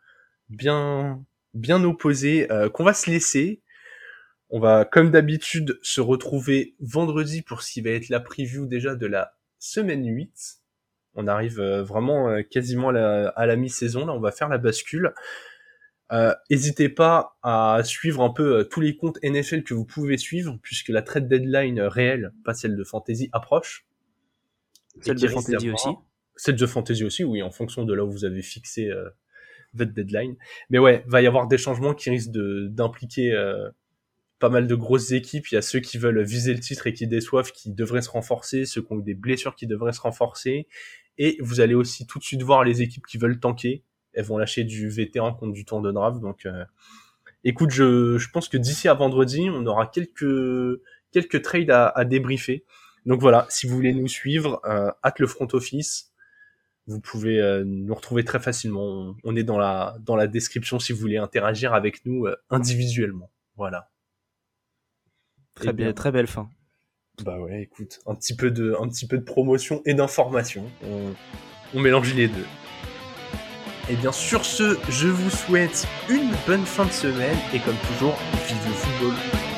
bien 0.52 1.24
bien 1.54 1.84
opposé 1.84 2.52
euh, 2.52 2.70
qu'on 2.70 2.84
va 2.84 2.94
se 2.94 3.10
laisser. 3.10 3.62
On 4.50 4.60
va, 4.60 4.86
comme 4.86 5.12
d'habitude, 5.12 5.80
se 5.82 6.02
retrouver 6.02 6.76
vendredi 6.80 7.42
pour 7.42 7.62
ce 7.62 7.72
qui 7.72 7.82
va 7.82 7.92
être 7.92 8.10
la 8.10 8.20
preview 8.20 8.66
déjà 8.66 8.96
de 8.96 9.08
la 9.08 9.34
semaine 9.60 10.06
8. 10.06 10.32
On 11.14 11.28
arrive 11.28 11.60
euh, 11.60 11.84
vraiment 11.84 12.30
euh, 12.30 12.42
quasiment 12.42 12.90
à 12.90 13.46
la, 13.46 13.56
mi-saison. 13.56 14.06
Là, 14.06 14.14
on 14.14 14.20
va 14.20 14.32
faire 14.32 14.50
la 14.50 14.58
bascule. 14.58 15.14
N'hésitez 16.50 16.90
pas 16.90 17.38
à 17.42 17.80
suivre 17.86 18.22
un 18.22 18.34
peu 18.34 18.68
tous 18.70 18.82
les 18.82 18.98
comptes 18.98 19.18
NFL 19.24 19.64
que 19.64 19.74
vous 19.74 19.86
pouvez 19.86 20.18
suivre, 20.18 20.60
puisque 20.62 20.90
la 20.90 21.02
trade 21.02 21.30
deadline 21.30 21.80
réelle, 21.80 22.34
pas 22.44 22.54
celle 22.54 22.76
de 22.76 22.84
Fantasy, 22.84 23.30
approche. 23.32 23.86
Celle 25.00 25.16
de 25.16 25.28
Fantasy 25.30 25.72
aussi. 25.72 25.90
Celle 26.36 26.58
de 26.58 26.66
Fantasy 26.66 27.06
aussi, 27.06 27.24
oui, 27.24 27.42
en 27.42 27.50
fonction 27.50 27.86
de 27.86 27.94
là 27.94 28.04
où 28.04 28.12
vous 28.12 28.26
avez 28.26 28.42
fixé 28.42 28.92
votre 29.74 29.94
deadline. 29.94 30.36
Mais 30.70 30.80
ouais, 30.80 31.04
va 31.08 31.22
y 31.22 31.28
avoir 31.28 31.48
des 31.48 31.58
changements 31.58 31.94
qui 31.94 32.10
risquent 32.10 32.32
d'impliquer 32.32 33.34
euh, 33.34 33.70
pas 34.40 34.50
mal 34.50 34.68
de 34.68 34.76
grosses 34.76 35.12
équipes. 35.12 35.48
Il 35.52 35.56
y 35.56 35.58
a 35.58 35.62
ceux 35.62 35.80
qui 35.80 35.98
veulent 35.98 36.22
viser 36.22 36.54
le 36.54 36.60
titre 36.60 36.88
et 36.88 36.94
qui 36.94 37.08
déçoivent, 37.08 37.52
qui 37.52 37.72
devraient 37.72 38.02
se 38.02 38.10
renforcer, 38.10 38.66
ceux 38.66 38.82
qui 38.82 38.94
ont 38.94 38.98
des 38.98 39.14
blessures 39.14 39.56
qui 39.56 39.68
devraient 39.68 39.94
se 39.94 40.02
renforcer. 40.02 40.68
Et 41.18 41.38
vous 41.42 41.60
allez 41.60 41.76
aussi 41.76 42.08
tout 42.08 42.20
de 42.20 42.24
suite 42.24 42.42
voir 42.42 42.64
les 42.64 42.82
équipes 42.82 43.06
qui 43.06 43.18
veulent 43.18 43.40
tanker. 43.40 43.84
Elles 44.14 44.26
vont 44.26 44.38
lâcher 44.38 44.64
du 44.64 44.90
vétéran 44.90 45.34
contre 45.34 45.54
du 45.54 45.66
tour 45.66 45.82
de 45.82 45.92
draft. 45.92 46.20
Donc, 46.20 46.46
euh, 46.46 46.66
écoute, 47.44 47.72
je, 47.72 48.18
je 48.18 48.30
pense 48.30 48.50
que 48.50 48.58
d'ici 48.58 48.88
à 48.88 48.94
vendredi, 48.94 49.50
on 49.50 49.66
aura 49.66 49.88
quelques 49.88 50.82
quelques 51.12 51.42
trades 51.42 51.70
à, 51.70 52.06
débriefer. 52.06 52.64
Donc 53.06 53.20
voilà, 53.20 53.46
si 53.50 53.68
vous 53.68 53.76
voulez 53.76 53.94
nous 53.94 54.08
suivre, 54.08 54.62
euh, 54.66 54.90
hâte 55.04 55.20
le 55.20 55.28
front 55.28 55.48
office 55.54 56.11
vous 56.92 57.00
pouvez 57.00 57.40
euh, 57.40 57.64
nous 57.66 57.94
retrouver 57.94 58.24
très 58.24 58.40
facilement. 58.40 59.16
On 59.24 59.36
est 59.36 59.44
dans 59.44 59.58
la 59.58 59.96
dans 60.02 60.16
la 60.16 60.28
description 60.28 60.80
si 60.80 60.94
vous 60.94 61.00
voulez 61.00 61.18
interagir 61.18 61.74
avec 61.74 62.06
nous 62.06 62.26
euh, 62.26 62.36
individuellement. 62.50 63.32
Voilà. 63.56 63.90
Très 65.56 65.74
bien, 65.74 65.94
très 65.94 66.12
belle 66.12 66.28
fin. 66.28 66.50
Bah 67.24 67.40
ouais, 67.40 67.64
écoute, 67.64 68.00
un 68.06 68.16
petit 68.16 68.36
peu 68.36 68.52
de 68.52 68.76
un 68.80 68.88
petit 68.88 69.08
peu 69.08 69.18
de 69.18 69.24
promotion 69.24 69.82
et 69.86 69.94
d'information. 69.94 70.66
On, 70.84 71.14
on 71.74 71.80
mélange 71.80 72.14
les 72.14 72.28
deux. 72.28 72.48
Et 73.90 73.96
bien 73.96 74.12
sur 74.12 74.46
ce, 74.46 74.78
je 74.90 75.08
vous 75.08 75.30
souhaite 75.30 75.88
une 76.10 76.32
bonne 76.48 76.66
fin 76.66 76.86
de 76.86 76.92
semaine 76.92 77.38
et 77.54 77.60
comme 77.60 77.76
toujours, 77.88 78.18
vive 78.48 78.68
le 78.68 78.74
football. 78.74 79.51